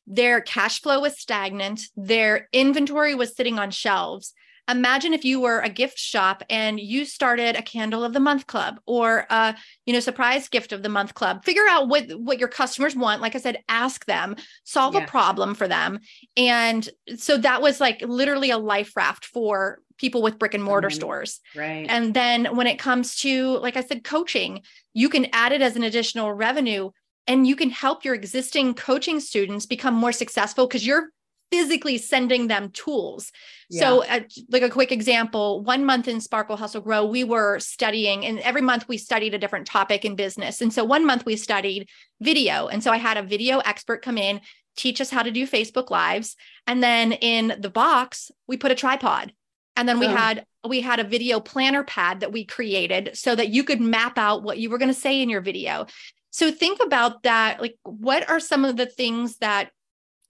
their 0.07 0.41
cash 0.41 0.81
flow 0.81 0.99
was 0.99 1.17
stagnant, 1.17 1.81
their 1.95 2.49
inventory 2.51 3.15
was 3.15 3.35
sitting 3.35 3.59
on 3.59 3.71
shelves. 3.71 4.33
Imagine 4.69 5.13
if 5.13 5.25
you 5.25 5.41
were 5.41 5.59
a 5.59 5.69
gift 5.69 5.99
shop 5.99 6.41
and 6.49 6.79
you 6.79 7.03
started 7.03 7.57
a 7.57 7.61
candle 7.61 8.01
of 8.03 8.13
the 8.13 8.21
month 8.21 8.47
club 8.47 8.79
or 8.85 9.25
a 9.29 9.55
you 9.85 9.91
know 9.91 9.99
surprise 9.99 10.47
gift 10.47 10.71
of 10.71 10.83
the 10.83 10.89
month 10.89 11.13
club. 11.13 11.43
Figure 11.43 11.67
out 11.69 11.89
what 11.89 12.09
what 12.13 12.39
your 12.39 12.47
customers 12.47 12.95
want. 12.95 13.21
Like 13.21 13.35
I 13.35 13.39
said, 13.39 13.61
ask 13.67 14.05
them, 14.05 14.37
solve 14.63 14.93
yeah. 14.93 15.03
a 15.03 15.07
problem 15.07 15.53
for 15.53 15.67
them. 15.67 15.99
And 16.37 16.87
so 17.17 17.37
that 17.39 17.61
was 17.61 17.81
like 17.81 18.01
literally 18.03 18.51
a 18.51 18.57
life 18.57 18.95
raft 18.95 19.25
for 19.25 19.79
people 19.97 20.21
with 20.21 20.39
brick 20.39 20.53
and 20.53 20.63
mortar 20.63 20.87
mm-hmm. 20.87 20.95
stores. 20.95 21.41
Right. 21.55 21.85
And 21.89 22.13
then 22.13 22.55
when 22.55 22.67
it 22.67 22.79
comes 22.79 23.17
to 23.17 23.57
like 23.59 23.75
I 23.75 23.83
said 23.83 24.05
coaching, 24.05 24.61
you 24.93 25.09
can 25.09 25.27
add 25.33 25.51
it 25.51 25.61
as 25.61 25.75
an 25.75 25.83
additional 25.83 26.31
revenue 26.31 26.91
and 27.27 27.47
you 27.47 27.55
can 27.55 27.69
help 27.69 28.03
your 28.03 28.15
existing 28.15 28.73
coaching 28.73 29.19
students 29.19 29.65
become 29.65 29.93
more 29.93 30.11
successful 30.11 30.67
because 30.67 30.85
you're 30.85 31.09
physically 31.51 31.99
sending 31.99 32.47
them 32.47 32.71
tools. 32.71 33.31
Yeah. 33.69 33.81
So, 33.81 34.03
uh, 34.05 34.21
like 34.49 34.63
a 34.63 34.69
quick 34.69 34.91
example, 34.91 35.61
one 35.61 35.85
month 35.85 36.07
in 36.07 36.19
Sparkle 36.19 36.57
Hustle 36.57 36.81
Grow, 36.81 37.05
we 37.05 37.23
were 37.23 37.59
studying, 37.59 38.25
and 38.25 38.39
every 38.39 38.61
month 38.61 38.87
we 38.87 38.97
studied 38.97 39.35
a 39.35 39.37
different 39.37 39.67
topic 39.67 40.03
in 40.03 40.15
business. 40.15 40.61
And 40.61 40.73
so, 40.73 40.83
one 40.83 41.05
month 41.05 41.25
we 41.25 41.35
studied 41.35 41.87
video. 42.19 42.67
And 42.67 42.83
so, 42.83 42.91
I 42.91 42.97
had 42.97 43.17
a 43.17 43.23
video 43.23 43.59
expert 43.59 44.01
come 44.01 44.17
in, 44.17 44.41
teach 44.75 44.99
us 44.99 45.11
how 45.11 45.21
to 45.21 45.29
do 45.31 45.47
Facebook 45.47 45.91
Lives. 45.91 46.35
And 46.65 46.81
then 46.81 47.11
in 47.11 47.55
the 47.59 47.69
box, 47.69 48.31
we 48.47 48.57
put 48.57 48.71
a 48.71 48.75
tripod. 48.75 49.31
And 49.75 49.87
then 49.87 49.99
we 49.99 50.07
oh. 50.07 50.15
had 50.15 50.45
we 50.67 50.81
had 50.81 50.99
a 50.99 51.03
video 51.03 51.39
planner 51.39 51.83
pad 51.83 52.21
that 52.21 52.31
we 52.31 52.45
created 52.45 53.11
so 53.13 53.35
that 53.35 53.49
you 53.49 53.63
could 53.63 53.81
map 53.81 54.17
out 54.17 54.43
what 54.43 54.57
you 54.57 54.69
were 54.69 54.77
going 54.77 54.93
to 54.93 54.99
say 54.99 55.21
in 55.21 55.29
your 55.29 55.41
video. 55.41 55.85
So 56.33 56.51
think 56.51 56.79
about 56.83 57.23
that. 57.23 57.61
Like, 57.61 57.77
what 57.83 58.27
are 58.27 58.39
some 58.39 58.65
of 58.65 58.75
the 58.75 58.87
things 58.87 59.37
that, 59.37 59.69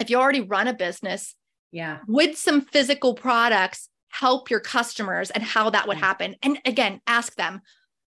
if 0.01 0.09
you 0.09 0.17
already 0.17 0.41
run 0.41 0.67
a 0.67 0.73
business, 0.73 1.33
yeah, 1.71 1.99
would 2.07 2.35
some 2.35 2.59
physical 2.59 3.15
products 3.15 3.87
help 4.09 4.49
your 4.49 4.59
customers 4.59 5.31
and 5.31 5.41
how 5.41 5.69
that 5.69 5.87
would 5.87 5.97
happen? 5.97 6.35
And 6.43 6.59
again, 6.65 6.99
ask 7.07 7.35
them. 7.35 7.61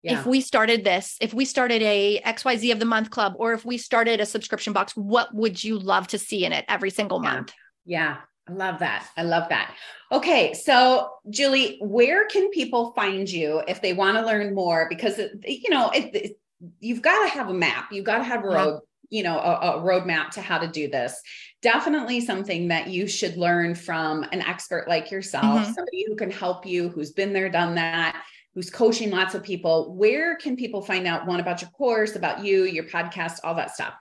Yeah. 0.03 0.19
If 0.19 0.27
we 0.27 0.41
started 0.41 0.85
this, 0.85 1.17
if 1.21 1.33
we 1.33 1.47
started 1.47 1.81
a 1.83 2.21
XYZ 2.27 2.73
of 2.73 2.81
the 2.81 2.85
month 2.85 3.11
club, 3.11 3.35
or 3.39 3.55
if 3.55 3.65
we 3.65 3.79
started 3.79 4.21
a 4.21 4.27
subscription 4.27 4.73
box, 4.73 4.95
what 4.97 5.33
would 5.33 5.63
you 5.63 5.79
love 5.79 6.09
to 6.09 6.19
see 6.19 6.45
in 6.45 6.53
it 6.53 6.67
every 6.69 6.91
single 6.91 7.23
yeah. 7.23 7.33
month? 7.33 7.53
Yeah, 7.87 8.17
I 8.49 8.53
love 8.53 8.81
that. 8.81 9.09
I 9.17 9.23
love 9.23 9.49
that. 9.51 9.75
Okay. 10.13 10.53
So, 10.53 11.11
Julie, 11.31 11.79
where 11.81 12.27
can 12.27 12.51
people 12.51 12.93
find 12.93 13.31
you 13.31 13.63
if 13.67 13.81
they 13.81 13.95
want 13.95 14.19
to 14.19 14.27
learn 14.27 14.55
more? 14.55 14.89
Because, 14.91 15.19
you 15.47 15.71
know, 15.71 15.91
it, 15.91 16.15
it, 16.15 16.39
you've 16.81 17.03
got 17.03 17.25
to 17.25 17.29
have 17.31 17.49
a 17.49 17.55
map, 17.55 17.93
you've 17.93 18.05
got 18.05 18.19
to 18.19 18.25
have 18.25 18.45
a 18.45 18.49
road, 18.49 18.81
you 19.11 19.23
know, 19.23 19.39
a, 19.39 19.79
a 19.79 19.81
roadmap 19.81 20.31
to 20.31 20.41
how 20.41 20.59
to 20.59 20.69
do 20.69 20.89
this. 20.89 21.21
Definitely 21.63 22.21
something 22.21 22.69
that 22.69 22.89
you 22.89 23.07
should 23.07 23.37
learn 23.37 23.75
from 23.75 24.25
an 24.33 24.43
expert 24.43 24.89
like 24.89 25.11
yourself, 25.11 25.45
mm-hmm. 25.45 25.73
somebody 25.73 26.05
who 26.07 26.17
can 26.17 26.31
help 26.31 26.67
you, 26.67 26.89
who's 26.89 27.13
been 27.13 27.33
there, 27.33 27.49
done 27.49 27.75
that, 27.77 28.23
who's 28.55 28.71
coaching 28.71 29.11
lots 29.11 29.35
of 29.35 29.43
people. 29.43 29.95
Where 29.95 30.37
can 30.37 30.57
people 30.57 30.83
find 30.83 31.07
out 31.07 31.27
one 31.27 31.41
about 31.41 31.61
your 31.61 31.71
course, 31.71 32.17
about 32.17 32.45
you, 32.45 32.65
your 32.65 32.85
podcast, 32.85 33.41
all 33.45 33.55
that 33.57 33.75
stuff? 33.75 33.95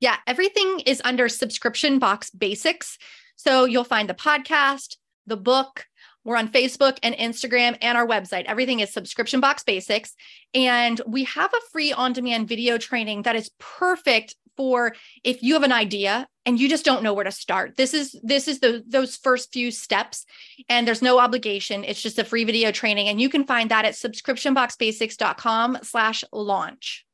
Yeah, 0.00 0.16
everything 0.26 0.80
is 0.86 1.00
under 1.04 1.28
subscription 1.28 1.98
box 1.98 2.30
basics. 2.30 2.98
So 3.36 3.64
you'll 3.64 3.84
find 3.84 4.08
the 4.08 4.14
podcast, 4.14 4.96
the 5.26 5.36
book, 5.36 5.86
we're 6.26 6.36
on 6.36 6.48
Facebook 6.48 6.98
and 7.04 7.14
Instagram 7.14 7.78
and 7.80 7.96
our 7.96 8.06
website. 8.06 8.44
Everything 8.46 8.80
is 8.80 8.92
subscription 8.92 9.40
box 9.40 9.62
basics. 9.62 10.14
And 10.52 11.00
we 11.06 11.22
have 11.24 11.54
a 11.54 11.70
free 11.70 11.92
on 11.92 12.12
demand 12.12 12.48
video 12.48 12.78
training 12.78 13.22
that 13.22 13.36
is 13.36 13.50
perfect 13.60 14.34
for 14.56 14.94
if 15.22 15.42
you 15.42 15.54
have 15.54 15.62
an 15.62 15.70
idea 15.70 16.26
and 16.44 16.58
you 16.58 16.68
just 16.68 16.84
don't 16.84 17.02
know 17.04 17.14
where 17.14 17.24
to 17.24 17.30
start. 17.30 17.76
This 17.76 17.94
is 17.94 18.18
this 18.24 18.48
is 18.48 18.58
the 18.58 18.82
those 18.88 19.16
first 19.16 19.52
few 19.52 19.70
steps 19.70 20.26
and 20.68 20.86
there's 20.86 21.02
no 21.02 21.20
obligation. 21.20 21.84
It's 21.84 22.02
just 22.02 22.18
a 22.18 22.24
free 22.24 22.44
video 22.44 22.72
training 22.72 23.08
and 23.08 23.20
you 23.20 23.28
can 23.28 23.44
find 23.44 23.70
that 23.70 23.84
at 23.84 23.94
subscriptionboxbasics.com 23.94 25.78
slash 25.82 26.24
launch. 26.32 27.05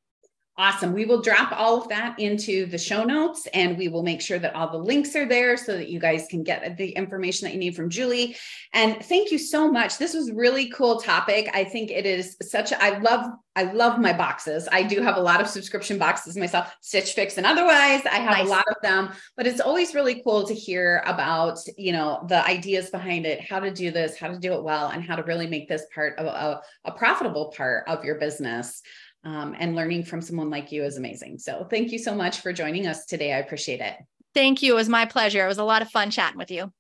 Awesome. 0.58 0.92
We 0.92 1.06
will 1.06 1.22
drop 1.22 1.50
all 1.52 1.80
of 1.80 1.88
that 1.88 2.18
into 2.18 2.66
the 2.66 2.76
show 2.76 3.04
notes 3.04 3.48
and 3.54 3.78
we 3.78 3.88
will 3.88 4.02
make 4.02 4.20
sure 4.20 4.38
that 4.38 4.54
all 4.54 4.70
the 4.70 4.76
links 4.76 5.16
are 5.16 5.24
there 5.24 5.56
so 5.56 5.78
that 5.78 5.88
you 5.88 5.98
guys 5.98 6.26
can 6.28 6.42
get 6.42 6.76
the 6.76 6.90
information 6.90 7.46
that 7.46 7.54
you 7.54 7.58
need 7.58 7.74
from 7.74 7.88
Julie. 7.88 8.36
And 8.74 9.02
thank 9.02 9.30
you 9.30 9.38
so 9.38 9.72
much. 9.72 9.96
This 9.96 10.12
was 10.12 10.30
really 10.30 10.68
cool 10.68 11.00
topic. 11.00 11.48
I 11.54 11.64
think 11.64 11.90
it 11.90 12.04
is 12.04 12.36
such 12.42 12.70
a, 12.70 12.82
I 12.82 12.98
love 12.98 13.30
I 13.54 13.64
love 13.64 13.98
my 13.98 14.14
boxes. 14.14 14.66
I 14.72 14.82
do 14.82 15.02
have 15.02 15.16
a 15.16 15.20
lot 15.20 15.42
of 15.42 15.46
subscription 15.46 15.98
boxes 15.98 16.38
myself, 16.38 16.74
Stitch 16.80 17.12
Fix 17.12 17.36
and 17.36 17.44
otherwise. 17.44 18.00
I 18.06 18.16
have 18.16 18.38
nice. 18.38 18.46
a 18.46 18.50
lot 18.50 18.64
of 18.66 18.76
them, 18.82 19.10
but 19.36 19.46
it's 19.46 19.60
always 19.60 19.94
really 19.94 20.22
cool 20.22 20.46
to 20.46 20.54
hear 20.54 21.02
about, 21.04 21.58
you 21.76 21.92
know, 21.92 22.24
the 22.28 22.42
ideas 22.46 22.88
behind 22.88 23.26
it, 23.26 23.42
how 23.42 23.60
to 23.60 23.70
do 23.70 23.90
this, 23.90 24.16
how 24.16 24.28
to 24.28 24.38
do 24.38 24.54
it 24.54 24.64
well, 24.64 24.88
and 24.88 25.02
how 25.04 25.16
to 25.16 25.22
really 25.24 25.46
make 25.46 25.68
this 25.68 25.84
part 25.94 26.18
of 26.18 26.24
a, 26.24 26.62
a 26.86 26.92
profitable 26.92 27.52
part 27.54 27.86
of 27.88 28.06
your 28.06 28.14
business 28.14 28.80
um, 29.24 29.54
and 29.58 29.76
learning 29.76 30.04
from 30.04 30.20
someone 30.20 30.50
like 30.50 30.72
you 30.72 30.84
is 30.84 30.96
amazing. 30.96 31.38
So 31.38 31.66
thank 31.70 31.92
you 31.92 31.98
so 31.98 32.14
much 32.14 32.40
for 32.40 32.52
joining 32.52 32.86
us 32.86 33.06
today. 33.06 33.32
I 33.32 33.38
appreciate 33.38 33.80
it. 33.80 33.94
Thank 34.34 34.62
you. 34.62 34.72
It 34.72 34.76
was 34.76 34.88
my 34.88 35.04
pleasure. 35.04 35.44
It 35.44 35.48
was 35.48 35.58
a 35.58 35.64
lot 35.64 35.82
of 35.82 35.90
fun 35.90 36.10
chatting 36.10 36.38
with 36.38 36.50
you. 36.50 36.72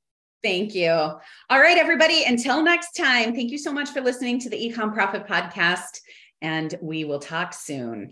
Thank 0.42 0.74
you. 0.74 0.90
All 0.90 1.20
right, 1.50 1.78
everybody. 1.78 2.24
Until 2.24 2.62
next 2.62 2.92
time, 2.92 3.34
thank 3.34 3.50
you 3.52 3.58
so 3.58 3.72
much 3.72 3.90
for 3.90 4.00
listening 4.00 4.40
to 4.40 4.50
the 4.50 4.56
Ecom 4.56 4.92
Profit 4.92 5.26
Podcast, 5.26 6.00
and 6.40 6.74
we 6.82 7.04
will 7.04 7.20
talk 7.20 7.54
soon. 7.54 8.10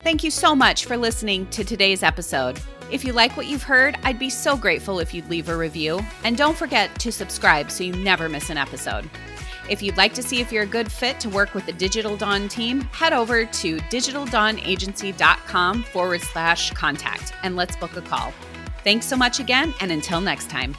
Thank 0.00 0.22
you 0.22 0.30
so 0.30 0.54
much 0.54 0.84
for 0.84 0.98
listening 0.98 1.46
to 1.46 1.64
today's 1.64 2.02
episode. 2.02 2.60
If 2.90 3.04
you 3.04 3.14
like 3.14 3.36
what 3.38 3.46
you've 3.46 3.62
heard, 3.62 3.98
I'd 4.02 4.18
be 4.18 4.28
so 4.28 4.56
grateful 4.56 5.00
if 5.00 5.14
you'd 5.14 5.30
leave 5.30 5.48
a 5.48 5.56
review. 5.56 6.00
And 6.22 6.36
don't 6.36 6.56
forget 6.56 6.94
to 7.00 7.10
subscribe 7.10 7.70
so 7.70 7.84
you 7.84 7.92
never 7.92 8.28
miss 8.28 8.50
an 8.50 8.58
episode. 8.58 9.08
If 9.68 9.82
you'd 9.82 9.96
like 9.96 10.14
to 10.14 10.22
see 10.22 10.40
if 10.40 10.52
you're 10.52 10.62
a 10.62 10.66
good 10.66 10.90
fit 10.90 11.18
to 11.20 11.28
work 11.28 11.54
with 11.54 11.66
the 11.66 11.72
Digital 11.72 12.16
Dawn 12.16 12.48
team, 12.48 12.82
head 12.92 13.12
over 13.12 13.44
to 13.44 13.76
digitaldawnagency.com 13.76 15.82
forward 15.82 16.20
slash 16.20 16.70
contact 16.70 17.32
and 17.42 17.56
let's 17.56 17.76
book 17.76 17.96
a 17.96 18.02
call. 18.02 18.32
Thanks 18.84 19.06
so 19.06 19.16
much 19.16 19.40
again, 19.40 19.74
and 19.80 19.90
until 19.90 20.20
next 20.20 20.48
time. 20.48 20.76